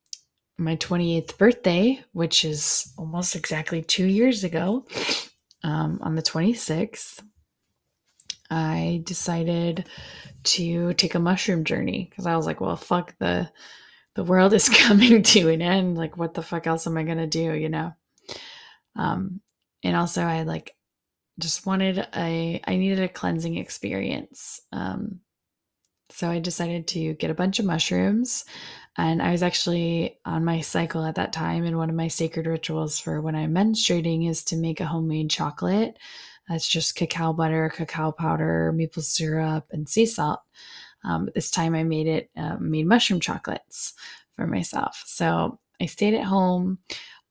my 0.58 0.76
28th 0.76 1.38
birthday, 1.38 2.02
which 2.12 2.44
is 2.44 2.92
almost 2.96 3.34
exactly 3.34 3.82
two 3.82 4.06
years 4.06 4.44
ago, 4.44 4.84
um, 5.64 5.98
on 6.02 6.14
the 6.14 6.22
26th, 6.22 7.22
I 8.50 9.02
decided 9.04 9.86
to 10.44 10.92
take 10.94 11.14
a 11.14 11.20
mushroom 11.20 11.64
journey 11.64 12.08
because 12.10 12.26
I 12.26 12.36
was 12.36 12.46
like, 12.46 12.60
well, 12.60 12.76
fuck 12.76 13.14
the 13.18 13.50
the 14.14 14.24
world 14.24 14.52
is 14.52 14.68
coming 14.86 15.22
to 15.22 15.48
an 15.48 15.62
end. 15.62 15.96
Like, 15.96 16.18
what 16.18 16.34
the 16.34 16.42
fuck 16.42 16.66
else 16.66 16.86
am 16.86 16.98
I 16.98 17.02
gonna 17.02 17.26
do? 17.26 17.54
You 17.54 17.68
know. 17.70 17.94
Um, 18.96 19.40
and 19.82 19.96
also, 19.96 20.22
I 20.22 20.42
like 20.42 20.74
just 21.38 21.66
wanted 21.66 22.06
a 22.14 22.60
I 22.64 22.76
needed 22.76 23.00
a 23.00 23.08
cleansing 23.08 23.56
experience. 23.56 24.60
Um, 24.72 25.20
so 26.10 26.28
I 26.30 26.38
decided 26.40 26.86
to 26.88 27.14
get 27.14 27.30
a 27.30 27.34
bunch 27.34 27.58
of 27.58 27.64
mushrooms. 27.64 28.44
And 28.98 29.22
I 29.22 29.32
was 29.32 29.42
actually 29.42 30.18
on 30.26 30.44
my 30.44 30.60
cycle 30.60 31.04
at 31.04 31.14
that 31.14 31.32
time. 31.32 31.64
And 31.64 31.78
one 31.78 31.88
of 31.88 31.96
my 31.96 32.08
sacred 32.08 32.46
rituals 32.46 33.00
for 33.00 33.22
when 33.22 33.34
I'm 33.34 33.54
menstruating 33.54 34.28
is 34.28 34.44
to 34.44 34.56
make 34.56 34.80
a 34.80 34.86
homemade 34.86 35.30
chocolate. 35.30 35.98
That's 36.48 36.68
just 36.68 36.96
cacao 36.96 37.32
butter, 37.32 37.72
cacao 37.74 38.12
powder, 38.12 38.72
maple 38.72 39.02
syrup, 39.02 39.64
and 39.70 39.88
sea 39.88 40.04
salt. 40.04 40.40
Um, 41.04 41.30
this 41.34 41.50
time 41.50 41.74
I 41.74 41.82
made 41.82 42.06
it, 42.06 42.30
uh, 42.36 42.56
made 42.60 42.86
mushroom 42.86 43.20
chocolates 43.20 43.94
for 44.36 44.46
myself. 44.46 45.02
So 45.06 45.58
I 45.80 45.86
stayed 45.86 46.14
at 46.14 46.24
home 46.24 46.78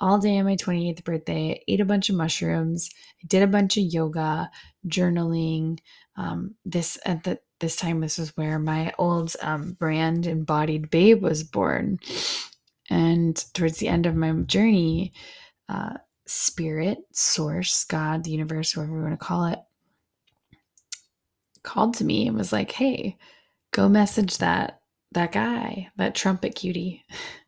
all 0.01 0.19
day 0.19 0.37
on 0.39 0.45
my 0.45 0.57
28th 0.57 1.05
birthday, 1.05 1.63
ate 1.69 1.79
a 1.79 1.85
bunch 1.85 2.09
of 2.09 2.15
mushrooms, 2.17 2.89
did 3.27 3.43
a 3.43 3.47
bunch 3.47 3.77
of 3.77 3.83
yoga, 3.85 4.51
journaling. 4.87 5.79
Um, 6.17 6.55
this 6.65 6.99
at 7.05 7.23
the 7.23 7.39
this 7.61 7.75
time 7.77 8.01
this 8.01 8.17
was 8.17 8.35
where 8.35 8.59
my 8.59 8.91
old 8.97 9.33
um, 9.41 9.73
brand 9.73 10.27
embodied 10.27 10.89
babe 10.89 11.21
was 11.21 11.43
born 11.43 11.99
and 12.89 13.45
towards 13.53 13.77
the 13.77 13.87
end 13.87 14.05
of 14.05 14.15
my 14.15 14.31
journey 14.41 15.13
uh, 15.69 15.93
spirit 16.25 16.97
source 17.13 17.85
god 17.85 18.23
the 18.23 18.31
universe 18.31 18.75
whatever 18.75 18.97
you 18.97 19.03
want 19.03 19.17
to 19.17 19.25
call 19.25 19.45
it 19.45 19.59
called 21.63 21.93
to 21.93 22.03
me 22.03 22.27
and 22.27 22.37
was 22.37 22.51
like 22.51 22.71
hey 22.71 23.17
go 23.71 23.87
message 23.87 24.39
that 24.39 24.81
that 25.11 25.31
guy 25.31 25.87
that 25.97 26.15
trumpet 26.15 26.55
cutie 26.55 27.05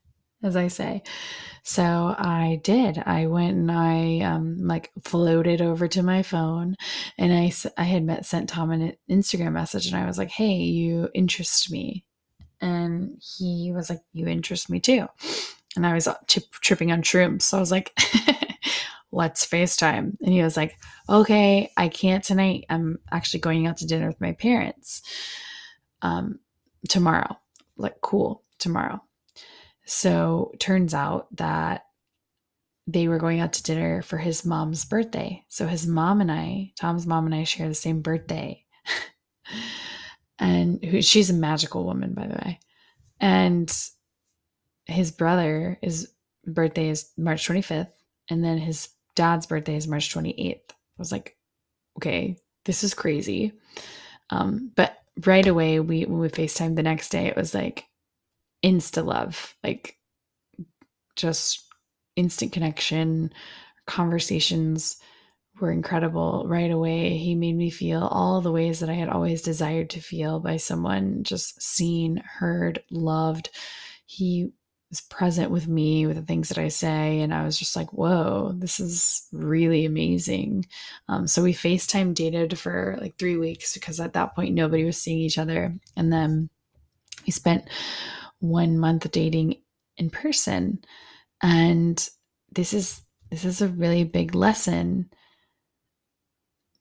as 0.44 0.56
i 0.56 0.68
say 0.68 1.02
so 1.66 2.14
I 2.18 2.60
did. 2.62 3.02
I 3.06 3.28
went 3.28 3.56
and 3.56 3.72
I 3.72 4.20
um, 4.20 4.68
like 4.68 4.92
floated 5.02 5.62
over 5.62 5.88
to 5.88 6.04
my 6.04 6.22
phone, 6.22 6.76
and 7.18 7.34
I 7.34 7.54
I 7.78 7.84
had 7.84 8.04
met 8.04 8.26
sent 8.26 8.50
Tom 8.50 8.72
an 8.72 8.94
Instagram 9.10 9.54
message, 9.54 9.88
and 9.88 9.96
I 9.96 10.06
was 10.06 10.18
like, 10.18 10.30
"Hey, 10.30 10.56
you 10.56 11.10
interest 11.14 11.72
me," 11.72 12.04
and 12.60 13.22
he 13.38 13.72
was 13.74 13.90
like, 13.90 14.02
"You 14.12 14.28
interest 14.28 14.70
me 14.70 14.82
too," 14.82 15.08
and 15.78 15.88
I 15.88 15.94
was 15.94 16.06
uh, 16.06 16.18
t- 16.28 16.44
tripping 16.52 16.92
on 16.92 17.02
shrooms, 17.02 17.44
so 17.44 17.58
I 17.58 17.62
was 17.62 17.72
like. 17.72 17.98
let's 19.16 19.46
FaceTime. 19.46 20.18
And 20.22 20.34
he 20.34 20.42
was 20.42 20.58
like, 20.58 20.76
okay, 21.08 21.72
I 21.78 21.88
can't 21.88 22.24
tonight. 22.24 22.66
I'm 22.68 22.98
actually 23.12 23.42
going 23.42 23.68
out 23.68 23.78
to 23.78 23.86
dinner 23.86 24.08
with 24.08 24.20
my 24.20 24.32
parents 24.32 25.04
um, 26.02 26.40
tomorrow. 26.90 27.38
Like, 27.78 28.02
cool, 28.02 28.42
tomorrow. 28.58 29.04
So 29.86 30.54
turns 30.60 30.94
out 30.94 31.28
that 31.38 31.86
they 32.88 33.08
were 33.08 33.18
going 33.18 33.40
out 33.40 33.54
to 33.54 33.64
dinner 33.64 34.02
for 34.02 34.18
his 34.18 34.46
mom's 34.46 34.86
birthday. 34.86 35.44
So 35.48 35.68
his 35.68 35.88
mom 35.88 36.22
and 36.22 36.32
I, 36.32 36.74
Tom's 36.78 37.08
mom 37.08 37.26
and 37.26 37.36
I 37.36 37.44
share 37.44 37.68
the 37.68 37.74
same 37.74 38.02
birthday. 38.02 38.64
and 40.40 40.84
who, 40.84 41.02
she's 41.02 41.30
a 41.30 41.34
magical 41.34 41.86
woman, 41.86 42.14
by 42.14 42.28
the 42.28 42.36
way. 42.36 42.60
And 43.20 43.74
his 44.86 45.12
brother, 45.12 45.78
his 45.82 46.12
birthday 46.46 46.90
is 46.90 47.10
March 47.18 47.48
25th. 47.48 47.92
And 48.30 48.44
then 48.44 48.58
his 48.58 48.90
dad's 49.16 49.46
birthday 49.46 49.76
is 49.76 49.88
March 49.88 50.14
28th. 50.14 50.72
I 50.72 50.74
was 50.98 51.12
like, 51.12 51.38
okay, 51.98 52.38
this 52.66 52.84
is 52.84 52.94
crazy. 52.94 53.54
Um, 54.30 54.72
but 54.76 54.98
right 55.26 55.46
away, 55.46 55.80
we 55.80 56.06
when 56.06 56.20
we 56.20 56.30
FaceTime 56.30 56.76
the 56.76 56.84
next 56.84 57.10
day, 57.10 57.28
it 57.28 57.36
was 57.36 57.54
like, 57.54 57.86
insta 58.64 59.06
love, 59.06 59.56
like 59.64 59.98
just 61.16 61.64
instant 62.16 62.52
connection. 62.52 63.32
Conversations 63.86 64.98
were 65.60 65.72
incredible 65.72 66.46
right 66.48 66.72
away. 66.72 67.18
He 67.18 67.36
made 67.36 67.56
me 67.56 67.70
feel 67.70 68.04
all 68.04 68.42
the 68.42 68.52
ways 68.52 68.80
that 68.80 68.90
I 68.90 68.94
had 68.94 69.10
always 69.10 69.42
desired 69.42 69.92
to 69.92 70.02
feel 70.02 70.40
by 70.40 70.58
someone 70.58 71.24
just 71.24 71.62
seen, 71.62 72.18
heard, 72.18 72.82
loved. 72.90 73.50
He 74.06 74.52
was 74.90 75.02
present 75.02 75.52
with 75.52 75.68
me 75.68 76.06
with 76.06 76.16
the 76.16 76.22
things 76.22 76.50
that 76.50 76.58
I 76.58 76.68
say. 76.68 77.20
And 77.22 77.34
I 77.34 77.44
was 77.44 77.58
just 77.58 77.76
like, 77.76 77.94
whoa, 77.94 78.54
this 78.56 78.80
is 78.80 79.28
really 79.32 79.86
amazing. 79.86 80.66
Um, 81.08 81.28
so 81.28 81.44
we 81.44 81.54
FaceTime 81.54 82.14
dated 82.14 82.58
for 82.58 82.98
like 83.02 83.18
three 83.18 83.38
weeks 83.38 83.74
because 83.74 84.00
at 84.00 84.14
that 84.14 84.36
point 84.36 84.54
nobody 84.54 84.84
was 84.84 84.98
seeing 84.98 85.20
each 85.20 85.38
other. 85.38 85.76
And 85.96 86.12
then 86.12 86.50
we 87.26 87.32
spent 87.32 87.68
one 88.44 88.78
month 88.78 89.10
dating 89.12 89.56
in 89.96 90.10
person. 90.10 90.84
And 91.42 92.10
this 92.52 92.74
is 92.74 93.02
this 93.32 93.46
is 93.46 93.62
a 93.62 93.70
really 93.70 94.04
big 94.04 94.36
lesson 94.36 95.10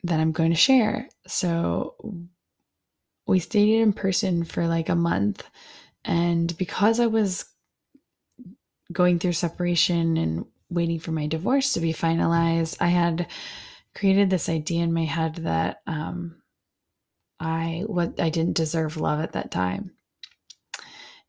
that 0.03 0.19
I'm 0.19 0.33
going 0.33 0.51
to 0.51 0.57
share. 0.57 1.09
So 1.27 1.95
we 3.27 3.39
stayed 3.39 3.81
in 3.81 3.93
person 3.93 4.45
for 4.45 4.67
like 4.67 4.89
a 4.89 4.97
month. 4.97 5.49
And 6.05 6.55
because 6.59 6.99
I 6.99 7.07
was 7.07 7.47
going 8.93 9.21
through 9.21 9.33
separation 9.33 10.17
and 10.17 10.45
waiting 10.69 10.99
for 10.99 11.13
my 11.13 11.29
divorce 11.29 11.73
to 11.75 11.81
be 11.81 11.95
finalized, 11.95 12.77
I 12.81 12.89
had 12.89 13.29
created 13.95 14.29
this 14.29 14.49
idea 14.49 14.83
in 14.83 14.93
my 14.93 15.05
head 15.05 15.37
that 15.37 15.81
um, 15.87 16.43
I 17.39 17.85
what 17.87 18.21
I 18.21 18.31
didn't 18.31 18.57
deserve 18.57 18.97
love 18.97 19.21
at 19.21 19.33
that 19.33 19.53
time 19.53 19.93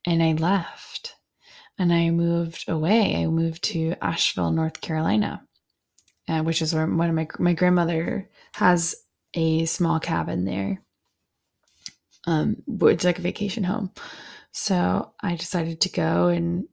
and 0.05 0.21
I 0.21 0.33
left 0.33 1.15
and 1.77 1.91
I 1.91 2.09
moved 2.09 2.65
away. 2.67 3.15
I 3.15 3.25
moved 3.27 3.63
to 3.65 3.95
Asheville, 4.01 4.51
North 4.51 4.81
Carolina, 4.81 5.45
uh, 6.27 6.41
which 6.41 6.61
is 6.61 6.73
where 6.73 6.87
one 6.87 7.09
of 7.09 7.15
my 7.15 7.27
my 7.39 7.53
grandmother 7.53 8.29
has 8.53 8.95
a 9.33 9.65
small 9.65 9.99
cabin 9.99 10.45
there. 10.45 10.81
Um, 12.25 12.57
it's 12.83 13.03
like 13.03 13.19
a 13.19 13.23
vacation 13.23 13.63
home. 13.63 13.91
So 14.51 15.13
I 15.21 15.35
decided 15.35 15.81
to 15.81 15.89
go 15.89 16.27
and 16.27 16.65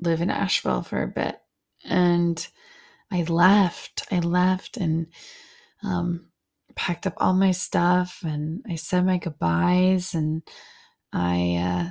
live 0.00 0.20
in 0.20 0.30
Asheville 0.30 0.82
for 0.82 1.02
a 1.02 1.08
bit, 1.08 1.36
and 1.84 2.46
I 3.10 3.22
left. 3.24 4.06
I 4.10 4.20
left 4.20 4.78
and 4.78 5.08
um, 5.82 6.30
packed 6.74 7.06
up 7.06 7.14
all 7.18 7.34
my 7.34 7.50
stuff, 7.50 8.22
and 8.24 8.64
I 8.68 8.76
said 8.76 9.04
my 9.04 9.18
goodbyes, 9.18 10.14
and 10.14 10.42
I 11.12 11.56
uh, 11.56 11.90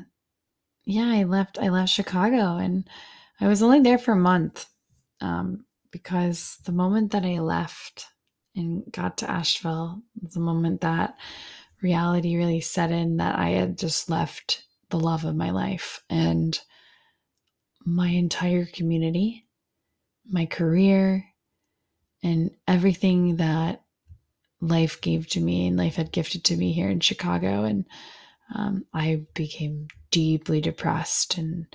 yeah, 0.85 1.07
I 1.07 1.23
left. 1.23 1.57
I 1.59 1.69
left 1.69 1.91
Chicago, 1.91 2.57
and 2.57 2.87
I 3.39 3.47
was 3.47 3.63
only 3.63 3.81
there 3.81 3.97
for 3.97 4.13
a 4.13 4.17
month 4.17 4.67
um, 5.21 5.65
because 5.91 6.57
the 6.65 6.71
moment 6.71 7.11
that 7.11 7.23
I 7.23 7.39
left 7.39 8.07
and 8.55 8.83
got 8.91 9.17
to 9.19 9.29
Asheville 9.29 10.01
was 10.21 10.33
the 10.33 10.39
moment 10.39 10.81
that 10.81 11.15
reality 11.81 12.37
really 12.37 12.61
set 12.61 12.91
in 12.91 13.17
that 13.17 13.37
I 13.37 13.49
had 13.49 13.77
just 13.77 14.09
left 14.09 14.63
the 14.89 14.99
love 14.99 15.25
of 15.25 15.35
my 15.35 15.49
life 15.51 16.03
and 16.09 16.57
my 17.85 18.07
entire 18.09 18.65
community 18.65 19.43
my 20.29 20.45
career, 20.45 21.25
and 22.21 22.51
everything 22.67 23.37
that 23.37 23.83
life 24.61 25.01
gave 25.01 25.27
to 25.27 25.41
me 25.41 25.67
and 25.67 25.77
life 25.77 25.95
had 25.95 26.11
gifted 26.11 26.45
to 26.45 26.55
me 26.55 26.71
here 26.71 26.89
in 26.89 27.01
Chicago. 27.01 27.63
And 27.63 27.85
um, 28.53 28.85
I 28.93 29.23
became 29.33 29.87
deeply 30.11 30.61
depressed 30.61 31.37
and 31.37 31.65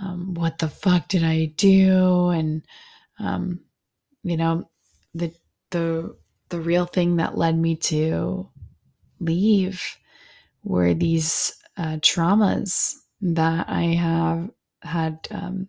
um, 0.00 0.34
what 0.34 0.58
the 0.58 0.68
fuck 0.68 1.08
did 1.08 1.22
I 1.24 1.46
do? 1.56 2.28
And 2.28 2.62
um, 3.18 3.60
you 4.22 4.36
know, 4.36 4.68
the 5.14 5.32
the 5.70 6.16
the 6.48 6.60
real 6.60 6.86
thing 6.86 7.16
that 7.16 7.36
led 7.36 7.58
me 7.58 7.76
to 7.76 8.48
leave 9.20 9.98
were 10.64 10.94
these 10.94 11.54
uh, 11.76 11.96
traumas 12.00 12.94
that 13.20 13.68
I 13.68 13.82
have 13.82 14.50
had 14.82 15.28
um, 15.30 15.68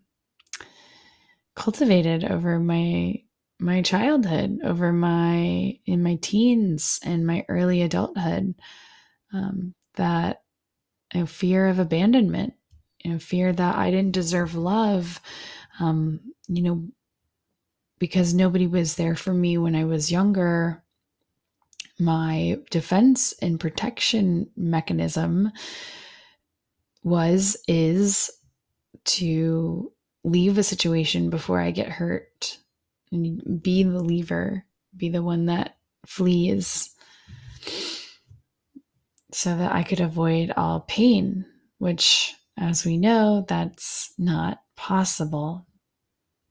cultivated 1.54 2.24
over 2.24 2.58
my 2.58 3.20
my 3.60 3.82
childhood, 3.82 4.58
over 4.64 4.92
my 4.92 5.78
in 5.86 6.02
my 6.02 6.16
teens 6.20 7.00
and 7.04 7.26
my 7.26 7.44
early 7.48 7.82
adulthood. 7.82 8.54
Um, 9.32 9.74
that 9.94 10.42
fear 11.26 11.68
of 11.68 11.78
abandonment, 11.78 12.54
know, 13.04 13.18
fear 13.18 13.52
that 13.52 13.76
I 13.76 13.90
didn't 13.90 14.12
deserve 14.12 14.54
love, 14.54 15.20
um, 15.78 16.20
you 16.48 16.62
know, 16.62 16.88
because 17.98 18.34
nobody 18.34 18.66
was 18.66 18.96
there 18.96 19.14
for 19.14 19.32
me 19.32 19.56
when 19.58 19.74
I 19.76 19.84
was 19.84 20.10
younger. 20.10 20.82
My 21.98 22.58
defense 22.70 23.32
and 23.40 23.60
protection 23.60 24.50
mechanism 24.56 25.52
was, 27.02 27.56
is 27.68 28.30
to 29.04 29.92
leave 30.24 30.58
a 30.58 30.62
situation 30.62 31.30
before 31.30 31.60
I 31.60 31.70
get 31.70 31.88
hurt 31.88 32.58
and 33.12 33.62
be 33.62 33.82
the 33.84 34.02
lever, 34.02 34.64
be 34.96 35.08
the 35.08 35.22
one 35.22 35.46
that 35.46 35.76
flees 36.06 36.94
so 39.34 39.56
that 39.56 39.72
I 39.72 39.82
could 39.82 39.98
avoid 39.98 40.52
all 40.56 40.80
pain, 40.86 41.44
which, 41.78 42.34
as 42.56 42.84
we 42.84 42.96
know, 42.96 43.44
that's 43.48 44.14
not 44.16 44.62
possible. 44.76 45.66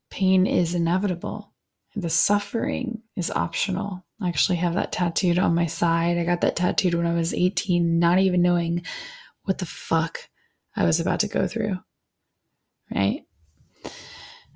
Pain 0.10 0.46
is 0.46 0.76
inevitable. 0.76 1.54
The 1.96 2.10
suffering 2.10 3.02
is 3.16 3.32
optional. 3.32 4.06
I 4.20 4.28
actually 4.28 4.58
have 4.58 4.74
that 4.74 4.92
tattooed 4.92 5.40
on 5.40 5.56
my 5.56 5.66
side. 5.66 6.18
I 6.18 6.26
got 6.26 6.42
that 6.42 6.58
tattooed 6.58 6.94
when 6.94 7.06
I 7.06 7.14
was 7.14 7.34
18, 7.34 8.00
not 8.00 8.20
even 8.20 8.42
knowing 8.42 8.84
what 9.44 9.60
the 9.60 9.66
fuck 9.66 10.28
I 10.76 10.84
was 10.84 11.00
about 11.00 11.22
to 11.22 11.30
go 11.30 11.48
through. 11.48 11.78
Right? 12.94 13.26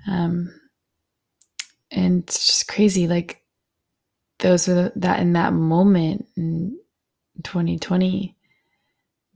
Um, 0.05 0.53
and 1.91 2.23
it's 2.23 2.45
just 2.45 2.67
crazy. 2.67 3.07
Like, 3.07 3.41
those 4.39 4.67
were 4.67 4.91
that 4.97 5.21
in 5.21 5.31
that 5.33 5.53
moment 5.53 6.27
in 6.35 6.77
2020, 7.43 8.35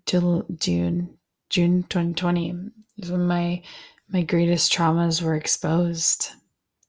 till 0.05 0.45
June, 0.57 1.17
June 1.49 1.83
2020 1.83 2.55
is 2.97 3.11
when 3.11 3.27
my 3.27 3.61
my 4.09 4.23
greatest 4.23 4.71
traumas 4.73 5.21
were 5.21 5.35
exposed. 5.35 6.31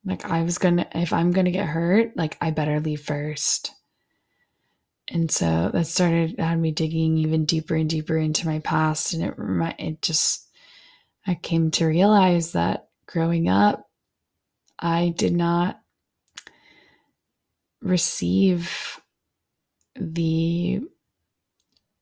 Like 0.04 0.24
I 0.24 0.42
was 0.42 0.58
gonna, 0.58 0.86
if 0.94 1.12
I'm 1.12 1.30
gonna 1.30 1.52
get 1.52 1.66
hurt, 1.66 2.16
like 2.16 2.36
I 2.40 2.50
better 2.50 2.80
leave 2.80 3.00
first. 3.00 3.72
And 5.08 5.30
so 5.30 5.70
that 5.72 5.86
started 5.86 6.38
had 6.38 6.58
me 6.58 6.72
digging 6.72 7.18
even 7.18 7.44
deeper 7.44 7.74
and 7.76 7.88
deeper 7.88 8.16
into 8.16 8.46
my 8.46 8.58
past, 8.60 9.14
and 9.14 9.22
it 9.22 9.34
it 9.78 10.02
just 10.02 10.48
I 11.26 11.34
came 11.34 11.70
to 11.72 11.86
realize 11.86 12.52
that 12.52 12.88
growing 13.06 13.48
up, 13.48 13.88
I 14.78 15.14
did 15.16 15.34
not 15.34 15.80
receive 17.80 19.00
the 19.94 20.80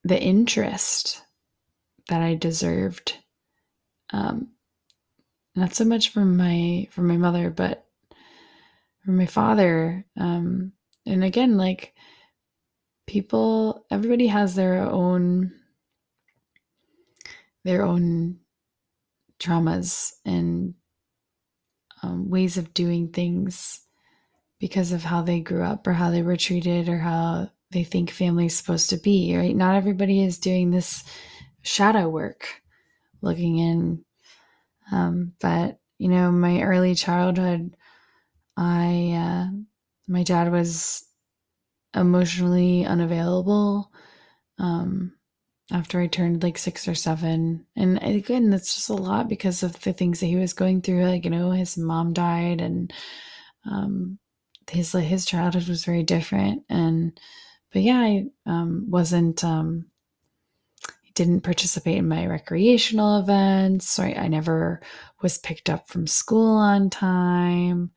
the 0.04 0.20
interest 0.20 1.22
that 2.08 2.22
I 2.22 2.34
deserved. 2.34 3.16
Um, 4.12 4.48
not 5.54 5.74
so 5.74 5.84
much 5.84 6.10
from 6.10 6.36
my 6.36 6.88
from 6.90 7.06
my 7.06 7.16
mother, 7.16 7.50
but 7.50 7.86
from 9.04 9.16
my 9.16 9.26
father. 9.26 10.04
Um, 10.16 10.72
and 11.06 11.24
again, 11.24 11.56
like 11.56 11.94
people, 13.06 13.84
everybody 13.90 14.28
has 14.28 14.54
their 14.54 14.82
own 14.82 15.52
their 17.64 17.84
own 17.84 18.38
traumas 19.38 20.12
and 20.24 20.74
um, 22.02 22.30
ways 22.30 22.56
of 22.56 22.72
doing 22.72 23.08
things 23.08 23.80
because 24.58 24.92
of 24.92 25.02
how 25.02 25.22
they 25.22 25.40
grew 25.40 25.62
up 25.62 25.86
or 25.86 25.92
how 25.92 26.10
they 26.10 26.22
were 26.22 26.36
treated 26.36 26.88
or 26.88 26.98
how 26.98 27.50
they 27.72 27.84
think 27.84 28.10
family 28.10 28.46
is 28.46 28.56
supposed 28.56 28.90
to 28.90 28.96
be, 28.96 29.36
right? 29.36 29.54
Not 29.54 29.76
everybody 29.76 30.22
is 30.22 30.38
doing 30.38 30.70
this 30.70 31.04
shadow 31.62 32.08
work, 32.08 32.62
looking 33.20 33.58
in. 33.58 34.04
Um, 34.92 35.34
but, 35.40 35.78
you 35.98 36.08
know, 36.08 36.30
my 36.32 36.62
early 36.62 36.94
childhood, 36.94 37.76
I, 38.56 39.12
uh, 39.16 39.56
my 40.08 40.22
dad 40.22 40.50
was 40.50 41.04
emotionally 41.94 42.84
unavailable. 42.84 43.92
Um, 44.58 45.12
after 45.72 46.00
I 46.00 46.06
turned 46.06 46.42
like 46.42 46.58
six 46.58 46.88
or 46.88 46.94
seven. 46.94 47.66
And 47.76 47.98
again, 48.02 48.50
that's 48.50 48.74
just 48.74 48.88
a 48.88 48.94
lot 48.94 49.28
because 49.28 49.62
of 49.62 49.80
the 49.80 49.92
things 49.92 50.20
that 50.20 50.26
he 50.26 50.36
was 50.36 50.52
going 50.52 50.82
through. 50.82 51.04
Like, 51.04 51.24
you 51.24 51.30
know, 51.30 51.50
his 51.50 51.76
mom 51.78 52.12
died 52.12 52.60
and 52.60 52.92
um 53.64 54.18
his 54.70 54.92
his 54.92 55.24
childhood 55.24 55.68
was 55.68 55.84
very 55.84 56.02
different. 56.02 56.64
And 56.68 57.18
but 57.72 57.82
yeah, 57.82 57.98
I 57.98 58.26
um 58.46 58.86
wasn't 58.88 59.44
um 59.44 59.86
didn't 61.14 61.42
participate 61.42 61.98
in 61.98 62.08
my 62.08 62.26
recreational 62.26 63.18
events. 63.18 63.98
I, 63.98 64.12
I 64.12 64.28
never 64.28 64.80
was 65.22 65.38
picked 65.38 65.68
up 65.68 65.88
from 65.88 66.06
school 66.06 66.56
on 66.56 66.88
time. 66.88 67.90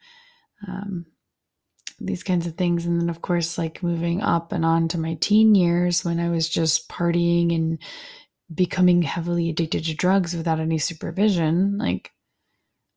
Um, 0.67 1.05
these 1.99 2.23
kinds 2.23 2.47
of 2.47 2.55
things. 2.55 2.85
And 2.85 2.99
then, 2.99 3.09
of 3.09 3.21
course, 3.21 3.57
like 3.57 3.83
moving 3.83 4.21
up 4.21 4.51
and 4.51 4.65
on 4.65 4.87
to 4.89 4.97
my 4.97 5.15
teen 5.15 5.55
years 5.55 6.03
when 6.03 6.19
I 6.19 6.29
was 6.29 6.49
just 6.49 6.89
partying 6.89 7.55
and 7.55 7.79
becoming 8.53 9.01
heavily 9.01 9.49
addicted 9.49 9.85
to 9.85 9.95
drugs 9.95 10.35
without 10.35 10.59
any 10.59 10.77
supervision, 10.77 11.77
like 11.77 12.11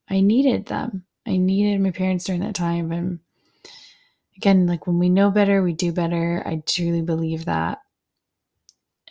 I 0.08 0.20
needed 0.20 0.66
them. 0.66 1.04
I 1.26 1.36
needed 1.36 1.80
my 1.80 1.90
parents 1.90 2.24
during 2.24 2.40
that 2.42 2.54
time. 2.54 2.92
And 2.92 3.20
again, 4.36 4.66
like 4.66 4.86
when 4.86 4.98
we 4.98 5.08
know 5.08 5.30
better, 5.30 5.62
we 5.62 5.72
do 5.72 5.92
better. 5.92 6.42
I 6.44 6.62
truly 6.66 7.02
believe 7.02 7.46
that. 7.46 7.78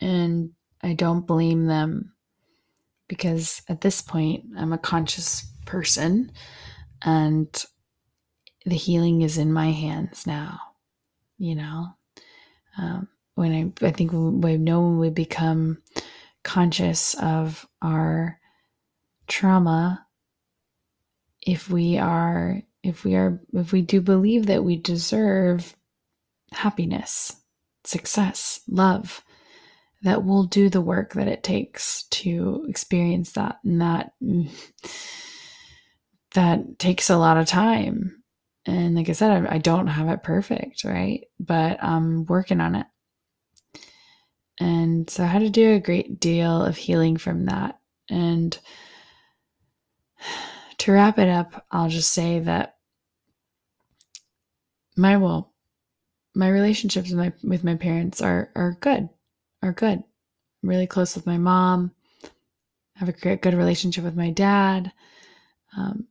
And 0.01 0.51
I 0.81 0.93
don't 0.93 1.25
blame 1.25 1.65
them 1.65 2.13
because 3.07 3.61
at 3.69 3.81
this 3.81 4.01
point, 4.01 4.45
I'm 4.57 4.73
a 4.73 4.77
conscious 4.77 5.45
person 5.65 6.31
and 7.01 7.65
the 8.65 8.75
healing 8.75 9.21
is 9.21 9.37
in 9.37 9.53
my 9.53 9.71
hands 9.71 10.27
now. 10.27 10.59
You 11.37 11.55
know, 11.55 11.87
um, 12.77 13.07
when 13.35 13.73
I, 13.81 13.85
I 13.85 13.91
think 13.91 14.11
we 14.13 14.57
know 14.57 14.81
when 14.81 14.99
we 14.99 15.09
become 15.09 15.81
conscious 16.43 17.15
of 17.15 17.67
our 17.81 18.39
trauma, 19.27 20.05
if 21.41 21.69
we 21.69 21.97
are, 21.97 22.61
if 22.85 23.03
we 23.03 23.15
are, 23.15 23.41
if 23.53 23.71
we 23.71 23.81
do 23.81 24.01
believe 24.01 24.47
that 24.47 24.63
we 24.63 24.75
deserve 24.77 25.75
happiness, 26.51 27.35
success, 27.83 28.61
love, 28.67 29.23
that 30.03 30.23
we'll 30.23 30.43
do 30.43 30.69
the 30.69 30.81
work 30.81 31.13
that 31.13 31.27
it 31.27 31.43
takes 31.43 32.03
to 32.09 32.65
experience 32.69 33.33
that. 33.33 33.57
And 33.63 33.81
that, 33.81 34.11
that 36.33 36.79
takes 36.79 37.09
a 37.09 37.17
lot 37.17 37.37
of 37.37 37.47
time 37.47 38.23
and 38.65 38.95
like 38.95 39.09
I 39.09 39.13
said, 39.13 39.45
I, 39.47 39.55
I 39.55 39.57
don't 39.59 39.87
have 39.87 40.09
it 40.09 40.23
perfect, 40.23 40.83
right? 40.83 41.25
But 41.39 41.83
I'm 41.83 42.25
working 42.25 42.61
on 42.61 42.75
it. 42.75 42.87
And 44.59 45.09
so 45.09 45.23
I 45.23 45.27
had 45.27 45.41
to 45.41 45.49
do 45.49 45.73
a 45.73 45.79
great 45.79 46.19
deal 46.19 46.63
of 46.63 46.77
healing 46.77 47.17
from 47.17 47.45
that. 47.45 47.79
And 48.09 48.57
to 50.79 50.91
wrap 50.91 51.19
it 51.19 51.29
up, 51.29 51.65
I'll 51.71 51.89
just 51.89 52.11
say 52.11 52.39
that 52.39 52.74
my 54.95 55.17
well, 55.17 55.53
my 56.33 56.49
relationships 56.49 57.09
with 57.09 57.17
my 57.17 57.33
with 57.43 57.63
my 57.63 57.75
parents 57.75 58.21
are 58.21 58.49
are 58.55 58.77
good, 58.79 59.09
are 59.61 59.73
good. 59.73 60.03
I'm 60.63 60.69
really 60.69 60.87
close 60.87 61.15
with 61.15 61.25
my 61.25 61.37
mom. 61.37 61.91
I 62.23 62.99
have 62.99 63.09
a 63.09 63.13
great 63.13 63.41
good 63.41 63.53
relationship 63.53 64.03
with 64.03 64.15
my 64.15 64.31
dad. 64.31 64.91
Um, 65.77 66.07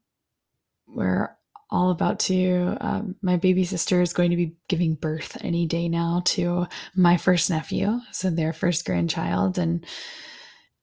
we're 0.87 1.35
all 1.71 1.91
about 1.91 2.21
to 2.21 2.77
um, 2.81 3.17
my 3.23 3.37
baby 3.37 3.65
sister 3.65 4.01
is 4.01 4.13
going 4.13 4.31
to 4.31 4.37
be 4.37 4.57
giving 4.69 4.95
birth 4.95 5.37
any 5.41 5.67
day 5.67 5.89
now 5.89 6.23
to 6.25 6.67
my 6.95 7.17
first 7.17 7.51
nephew 7.51 7.99
so 8.13 8.31
their 8.31 8.53
first 8.53 8.85
grandchild 8.85 9.59
and 9.59 9.85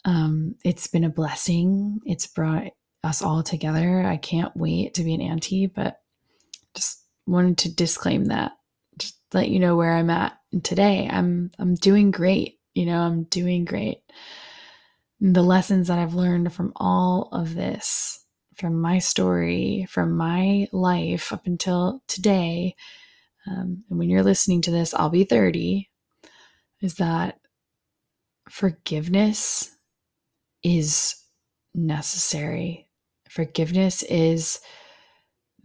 um, 0.04 0.56
it's 0.66 0.88
been 0.88 1.06
a 1.06 1.10
blessing 1.10 2.02
it's 2.06 2.28
brought 2.28 2.74
us 3.04 3.22
all 3.22 3.44
together. 3.44 4.04
I 4.04 4.18
can't 4.18 4.56
wait 4.56 4.96
to 4.96 5.04
be 5.04 5.14
an 5.14 5.22
auntie, 5.22 5.68
but 5.68 6.02
just 6.76 7.01
wanted 7.28 7.60
to 7.60 7.76
disclaim 7.76 8.26
that. 8.26 8.54
Just 8.98 9.18
let 9.34 9.50
you 9.50 9.60
know 9.60 9.76
where 9.76 9.94
I'm 9.94 10.10
at. 10.10 10.38
And 10.52 10.64
today 10.64 11.10
I'm 11.12 11.52
I'm 11.60 11.76
doing 11.76 12.12
great. 12.12 12.60
You 12.74 12.86
know, 12.88 13.00
I'm 13.00 13.24
doing 13.26 13.66
great. 13.66 14.00
the 15.20 15.44
lessons 15.44 15.88
that 15.88 16.00
I've 16.00 16.16
learned 16.16 16.54
from 16.54 16.74
all 16.76 17.30
of 17.32 17.54
this, 17.56 18.26
from 18.56 18.82
my 18.82 19.00
story, 19.00 19.88
from 19.90 20.18
my 20.18 20.68
life 20.72 21.32
up 21.32 21.46
until 21.46 22.02
today, 22.08 22.76
um, 23.48 23.84
and 23.90 24.00
when 24.00 24.10
you're 24.10 24.24
listening 24.24 24.62
to 24.64 24.72
this, 24.72 24.94
I'll 24.94 25.10
be 25.10 25.24
30, 25.24 25.90
is 26.82 26.96
that 26.96 27.40
forgiveness 28.50 29.76
is 30.64 31.16
necessary. 31.74 32.90
Forgiveness 33.30 34.04
is 34.04 34.60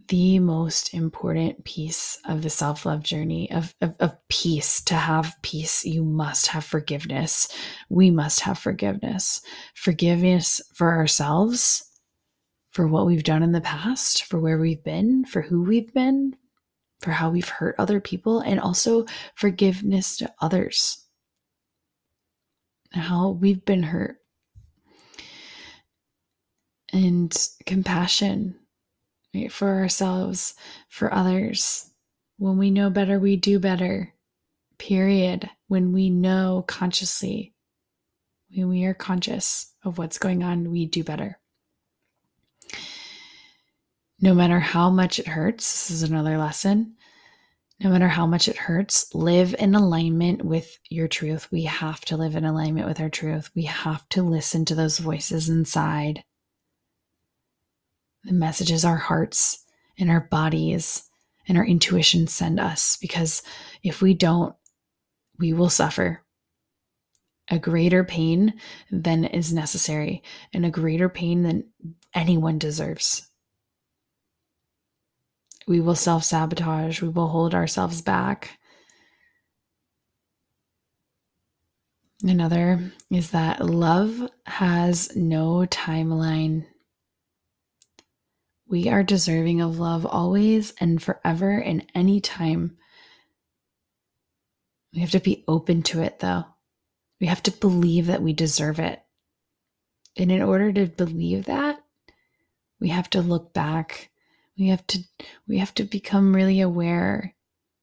the 0.07 0.39
most 0.39 0.93
important 0.93 1.63
piece 1.65 2.17
of 2.25 2.41
the 2.41 2.49
self 2.49 2.85
love 2.85 3.03
journey 3.03 3.51
of, 3.51 3.73
of, 3.81 3.95
of, 3.99 4.15
peace. 4.29 4.81
To 4.83 4.95
have 4.95 5.35
peace, 5.41 5.85
you 5.85 6.03
must 6.03 6.47
have 6.47 6.63
forgiveness. 6.63 7.47
We 7.89 8.09
must 8.11 8.41
have 8.41 8.57
forgiveness. 8.57 9.41
Forgiveness 9.75 10.61
for 10.73 10.93
ourselves, 10.93 11.83
for 12.71 12.87
what 12.87 13.05
we've 13.05 13.23
done 13.23 13.43
in 13.43 13.51
the 13.51 13.61
past, 13.61 14.23
for 14.23 14.39
where 14.39 14.57
we've 14.57 14.83
been, 14.83 15.25
for 15.25 15.41
who 15.41 15.63
we've 15.63 15.93
been, 15.93 16.35
for 17.01 17.11
how 17.11 17.29
we've 17.29 17.49
hurt 17.49 17.75
other 17.77 17.99
people, 17.99 18.39
and 18.39 18.59
also 18.59 19.05
forgiveness 19.35 20.17
to 20.17 20.33
others, 20.41 21.05
how 22.91 23.31
we've 23.31 23.65
been 23.65 23.83
hurt. 23.83 24.17
And 26.93 27.35
compassion 27.65 28.55
right, 29.41 29.51
for 29.51 29.75
ourselves, 29.75 30.55
for 30.89 31.13
others. 31.13 31.89
When 32.37 32.57
we 32.57 32.71
know 32.71 32.89
better, 32.89 33.19
we 33.19 33.35
do 33.35 33.59
better. 33.59 34.13
Period. 34.77 35.49
When 35.67 35.91
we 35.93 36.09
know 36.09 36.63
consciously, 36.67 37.53
when 38.53 38.69
we 38.69 38.85
are 38.85 38.93
conscious 38.93 39.73
of 39.83 39.97
what's 39.97 40.17
going 40.17 40.43
on, 40.43 40.71
we 40.71 40.85
do 40.85 41.03
better. 41.03 41.39
No 44.19 44.33
matter 44.33 44.59
how 44.59 44.89
much 44.89 45.19
it 45.19 45.27
hurts, 45.27 45.87
this 45.87 45.91
is 45.91 46.09
another 46.09 46.37
lesson. 46.37 46.95
No 47.79 47.91
matter 47.91 48.07
how 48.07 48.25
much 48.25 48.47
it 48.47 48.55
hurts, 48.55 49.13
live 49.13 49.55
in 49.59 49.75
alignment 49.75 50.43
with 50.43 50.79
your 50.89 51.07
truth. 51.07 51.51
We 51.51 51.63
have 51.63 52.01
to 52.05 52.17
live 52.17 52.35
in 52.35 52.43
alignment 52.43 52.87
with 52.87 52.99
our 52.99 53.09
truth. 53.09 53.51
We 53.55 53.63
have 53.63 54.09
to 54.09 54.23
listen 54.23 54.65
to 54.65 54.75
those 54.75 54.97
voices 54.97 55.49
inside 55.49 56.23
the 58.27 58.33
messages 58.33 58.83
our 58.83 58.97
hearts 58.97 59.63
and 59.97 60.11
our 60.11 60.21
bodies 60.21 61.03
and 61.47 61.57
our 61.57 61.65
intuition 61.65 62.27
send 62.27 62.59
us. 62.59 62.97
Because 62.97 63.41
if 63.83 64.01
we 64.01 64.13
don't, 64.13 64.53
we 65.39 65.53
will 65.53 65.69
suffer 65.69 66.21
a 67.49 67.57
greater 67.57 68.03
pain 68.03 68.53
than 68.91 69.23
is 69.23 69.53
necessary 69.53 70.21
and 70.53 70.65
a 70.65 70.69
greater 70.69 71.07
pain 71.07 71.43
than 71.43 71.63
anyone 72.13 72.57
deserves. 72.57 73.29
We 75.67 75.79
will 75.79 75.95
self 75.95 76.23
sabotage, 76.25 77.01
we 77.01 77.07
will 77.07 77.29
hold 77.29 77.55
ourselves 77.55 78.01
back. 78.01 78.59
Another 82.23 82.91
is 83.09 83.31
that 83.31 83.65
love 83.65 84.29
has 84.45 85.15
no 85.15 85.65
timeline 85.69 86.65
we 88.69 88.89
are 88.89 89.03
deserving 89.03 89.61
of 89.61 89.79
love 89.79 90.05
always 90.05 90.73
and 90.79 91.01
forever 91.01 91.57
and 91.57 91.85
any 91.95 92.19
time. 92.19 92.77
We 94.93 95.01
have 95.01 95.11
to 95.11 95.19
be 95.19 95.43
open 95.47 95.83
to 95.83 96.01
it, 96.01 96.19
though. 96.19 96.45
We 97.19 97.27
have 97.27 97.43
to 97.43 97.51
believe 97.51 98.07
that 98.07 98.21
we 98.21 98.33
deserve 98.33 98.79
it. 98.79 99.01
And 100.17 100.31
in 100.31 100.41
order 100.41 100.71
to 100.73 100.87
believe 100.87 101.45
that, 101.45 101.79
we 102.79 102.89
have 102.89 103.09
to 103.11 103.21
look 103.21 103.53
back. 103.53 104.09
We 104.57 104.67
have 104.67 104.85
to 104.87 104.99
we 105.47 105.59
have 105.59 105.73
to 105.75 105.83
become 105.83 106.35
really 106.35 106.61
aware 106.61 107.35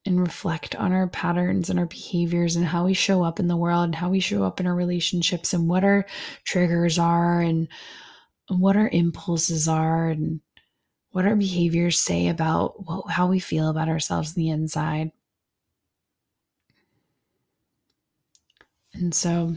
and 0.07 0.21
reflect 0.21 0.75
on 0.75 0.93
our 0.93 1.09
patterns 1.09 1.71
and 1.71 1.79
our 1.79 1.87
behaviors 1.87 2.57
and 2.57 2.67
how 2.67 2.85
we 2.85 2.95
show 2.95 3.23
up 3.23 3.41
in 3.41 3.49
the 3.49 3.57
world 3.57 3.85
and 3.85 3.95
how 3.95 4.11
we 4.11 4.21
show 4.21 4.43
up 4.43 4.61
in 4.61 4.67
our 4.67 4.75
relationships 4.75 5.55
and 5.55 5.69
what 5.69 5.85
our 5.85 6.05
triggers 6.45 6.99
are 6.99 7.41
and 7.41 7.69
what 8.49 8.77
our 8.77 8.89
impulses 8.89 9.67
are 9.67 10.09
and 10.09 10.41
what 11.15 11.27
our 11.27 11.37
behaviors 11.37 12.01
say 12.01 12.27
about 12.27 12.75
how 13.09 13.29
we 13.29 13.39
feel 13.39 13.69
about 13.69 13.89
ourselves 13.89 14.37
in 14.37 14.43
the 14.43 14.51
inside. 14.51 15.13
And 18.95 19.15
so, 19.15 19.55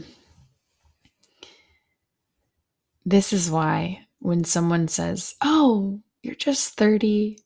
this 3.04 3.32
is 3.32 3.50
why 3.50 4.06
when 4.20 4.44
someone 4.44 4.86
says, 4.86 5.34
Oh, 5.42 6.00
you're 6.22 6.36
just 6.36 6.76
30, 6.76 7.40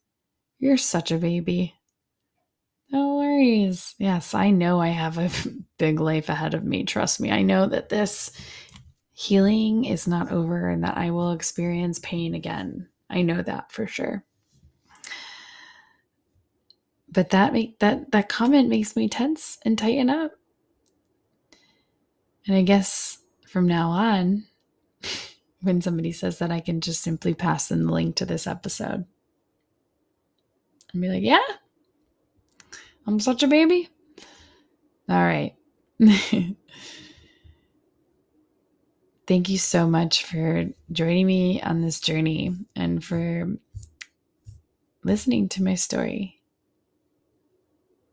you're 0.59 0.77
such 0.77 1.11
a 1.11 1.17
baby. 1.17 1.75
No 2.91 3.17
worries. 3.17 3.95
Yes, 3.99 4.35
I 4.35 4.51
know 4.51 4.79
I 4.79 4.89
have 4.89 5.17
a 5.17 5.31
big 5.79 6.01
life 6.01 6.29
ahead 6.29 6.53
of 6.53 6.65
me. 6.65 6.85
Trust 6.85 7.19
me. 7.19 7.31
I 7.31 7.41
know 7.41 7.67
that 7.67 7.89
this 7.89 8.31
healing 9.15 9.87
is 9.87 10.07
not 10.07 10.31
over 10.31 10.69
and 10.69 10.85
that 10.85 10.99
I 10.99 11.13
will 11.13 11.33
experience 11.33 11.99
pain 12.01 12.35
again. 12.35 12.89
I 13.13 13.23
know 13.23 13.43
that 13.43 13.71
for 13.71 13.87
sure. 13.87 14.25
But 17.09 17.31
that 17.31 17.53
make 17.53 17.79
that 17.81 18.11
that 18.13 18.31
comment 18.31 18.71
makes 18.71 18.97
me 18.97 19.09
tense 19.09 19.59
and 19.65 19.77
tighten 19.79 20.09
up. 20.09 20.33
And 22.47 22.57
I 22.57 22.63
guess 22.63 23.19
from 23.47 23.67
now 23.67 23.91
on, 23.91 24.47
when 25.61 25.83
somebody 25.83 26.11
says 26.11 26.39
that, 26.39 26.51
I 26.51 26.61
can 26.61 26.81
just 26.81 27.03
simply 27.03 27.35
pass 27.35 27.69
them 27.69 27.85
the 27.85 27.93
link 27.93 28.17
to 28.17 28.27
this 28.27 28.47
episode 28.47 29.05
and 30.93 31.03
be 31.03 31.09
like, 31.09 31.23
yeah, 31.23 31.39
I'm 33.07 33.21
such 33.21 33.43
a 33.43 33.49
baby. 33.49 33.91
All 35.09 35.23
right. 35.23 35.55
thank 39.27 39.49
you 39.49 39.59
so 39.59 39.87
much 39.87 40.25
for 40.25 40.67
joining 40.91 41.27
me 41.27 41.61
on 41.63 41.81
this 41.81 42.01
journey 42.01 42.55
and 42.75 43.03
for 43.05 43.49
listening 45.05 45.49
to 45.51 45.63
my 45.63 45.75
story. 45.75 46.41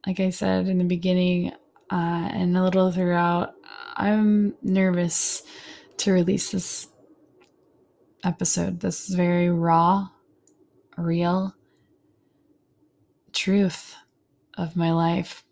Like 0.05 0.19
I 0.19 0.29
said 0.29 0.67
in 0.67 0.77
the 0.77 0.85
beginning 0.85 1.51
uh, 1.91 2.29
and 2.31 2.55
a 2.55 2.63
little 2.63 2.91
throughout, 2.91 3.53
I'm 3.95 4.55
nervous 4.61 5.43
to 5.97 6.13
release 6.13 6.51
this 6.51 6.87
episode. 8.23 8.79
This 8.79 9.09
is 9.09 9.15
very 9.15 9.49
raw, 9.49 10.07
real 10.97 11.53
truth 13.33 13.95
of 14.57 14.75
my 14.75 14.91
life, 14.91 15.43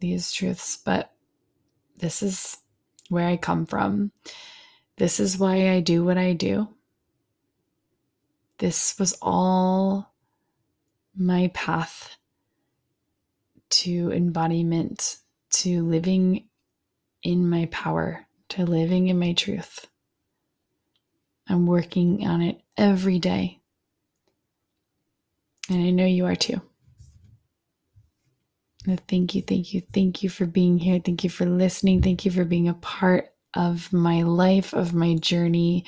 these 0.00 0.32
truths, 0.32 0.76
but 0.76 1.12
this 1.96 2.22
is 2.22 2.58
where 3.08 3.26
I 3.26 3.36
come 3.36 3.66
from. 3.66 4.12
This 4.96 5.18
is 5.18 5.38
why 5.38 5.70
I 5.70 5.80
do 5.80 6.04
what 6.04 6.18
I 6.18 6.34
do. 6.34 6.68
This 8.58 8.98
was 8.98 9.16
all 9.20 10.14
my 11.16 11.50
path 11.52 12.16
to 13.70 14.12
embodiment, 14.12 15.16
to 15.50 15.84
living 15.84 16.44
in 17.22 17.48
my 17.48 17.66
power, 17.66 18.26
to 18.50 18.64
living 18.64 19.08
in 19.08 19.18
my 19.18 19.32
truth. 19.32 19.88
I'm 21.48 21.66
working 21.66 22.26
on 22.26 22.40
it 22.40 22.60
every 22.76 23.18
day. 23.18 23.60
And 25.68 25.84
I 25.84 25.90
know 25.90 26.06
you 26.06 26.26
are 26.26 26.36
too. 26.36 26.60
Thank 29.08 29.34
you, 29.34 29.42
thank 29.42 29.72
you, 29.72 29.80
thank 29.92 30.22
you 30.22 30.28
for 30.28 30.46
being 30.46 30.78
here. 30.78 31.00
Thank 31.00 31.24
you 31.24 31.30
for 31.30 31.46
listening. 31.46 32.02
Thank 32.02 32.24
you 32.24 32.30
for 32.30 32.44
being 32.44 32.68
a 32.68 32.74
part 32.74 33.33
of 33.54 33.92
my 33.92 34.22
life, 34.22 34.72
of 34.72 34.94
my 34.94 35.14
journey, 35.14 35.84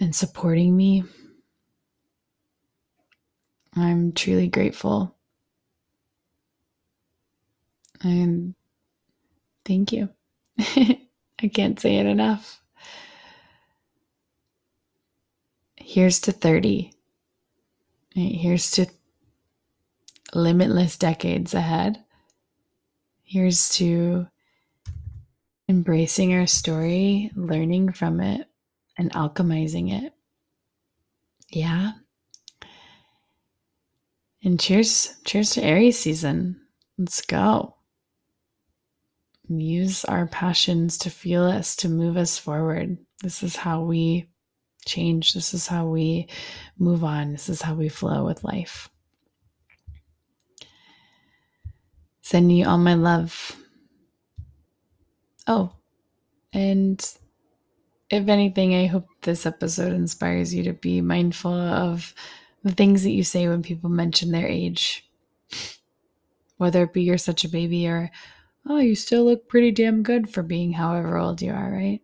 and 0.00 0.14
supporting 0.14 0.76
me. 0.76 1.04
I'm 3.74 4.12
truly 4.12 4.48
grateful. 4.48 5.14
And 8.02 8.54
thank 9.64 9.92
you. 9.92 10.08
I 10.58 11.48
can't 11.52 11.78
say 11.78 11.96
it 11.96 12.06
enough. 12.06 12.60
Here's 15.76 16.20
to 16.20 16.32
30. 16.32 16.92
Here's 18.14 18.70
to 18.72 18.86
limitless 20.34 20.96
decades 20.96 21.54
ahead. 21.54 22.02
Here's 23.22 23.68
to 23.70 24.26
embracing 25.68 26.34
our 26.34 26.46
story, 26.46 27.30
learning 27.34 27.92
from 27.92 28.20
it, 28.20 28.48
and 28.96 29.12
alchemizing 29.12 30.04
it. 30.04 30.12
Yeah. 31.50 31.92
And 34.42 34.60
cheers, 34.60 35.16
cheers 35.24 35.50
to 35.50 35.62
Aries 35.62 35.98
season. 35.98 36.60
Let's 36.98 37.20
go. 37.20 37.74
Use 39.48 40.04
our 40.04 40.26
passions 40.26 40.98
to 40.98 41.10
fuel 41.10 41.46
us, 41.46 41.76
to 41.76 41.88
move 41.88 42.16
us 42.16 42.38
forward. 42.38 42.98
This 43.22 43.42
is 43.42 43.56
how 43.56 43.82
we 43.82 44.28
change. 44.84 45.34
This 45.34 45.52
is 45.52 45.66
how 45.66 45.86
we 45.86 46.28
move 46.78 47.04
on. 47.04 47.32
This 47.32 47.48
is 47.48 47.62
how 47.62 47.74
we 47.74 47.88
flow 47.88 48.24
with 48.24 48.44
life. 48.44 48.88
Sending 52.22 52.56
you 52.56 52.66
all 52.66 52.78
my 52.78 52.94
love. 52.94 53.56
Oh, 55.46 55.72
and 56.52 57.00
if 58.10 58.28
anything, 58.28 58.74
I 58.74 58.86
hope 58.86 59.06
this 59.22 59.46
episode 59.46 59.92
inspires 59.92 60.54
you 60.54 60.62
to 60.64 60.72
be 60.72 61.00
mindful 61.00 61.52
of 61.52 62.14
the 62.62 62.72
things 62.72 63.02
that 63.02 63.10
you 63.10 63.22
say 63.22 63.48
when 63.48 63.62
people 63.62 63.90
mention 63.90 64.32
their 64.32 64.46
age. 64.46 65.08
Whether 66.56 66.84
it 66.84 66.92
be 66.92 67.02
you're 67.02 67.18
such 67.18 67.44
a 67.44 67.48
baby 67.48 67.86
or, 67.86 68.10
oh, 68.68 68.78
you 68.78 68.94
still 68.94 69.24
look 69.24 69.48
pretty 69.48 69.70
damn 69.70 70.02
good 70.02 70.30
for 70.30 70.42
being 70.42 70.72
however 70.72 71.16
old 71.16 71.42
you 71.42 71.52
are, 71.52 71.70
right? 71.70 72.00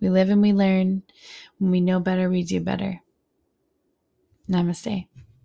We 0.00 0.08
live 0.08 0.30
and 0.30 0.42
we 0.42 0.52
learn. 0.52 1.02
When 1.58 1.70
we 1.70 1.80
know 1.80 2.00
better, 2.00 2.30
we 2.30 2.42
do 2.42 2.60
better. 2.60 3.00
Namaste. 4.48 5.06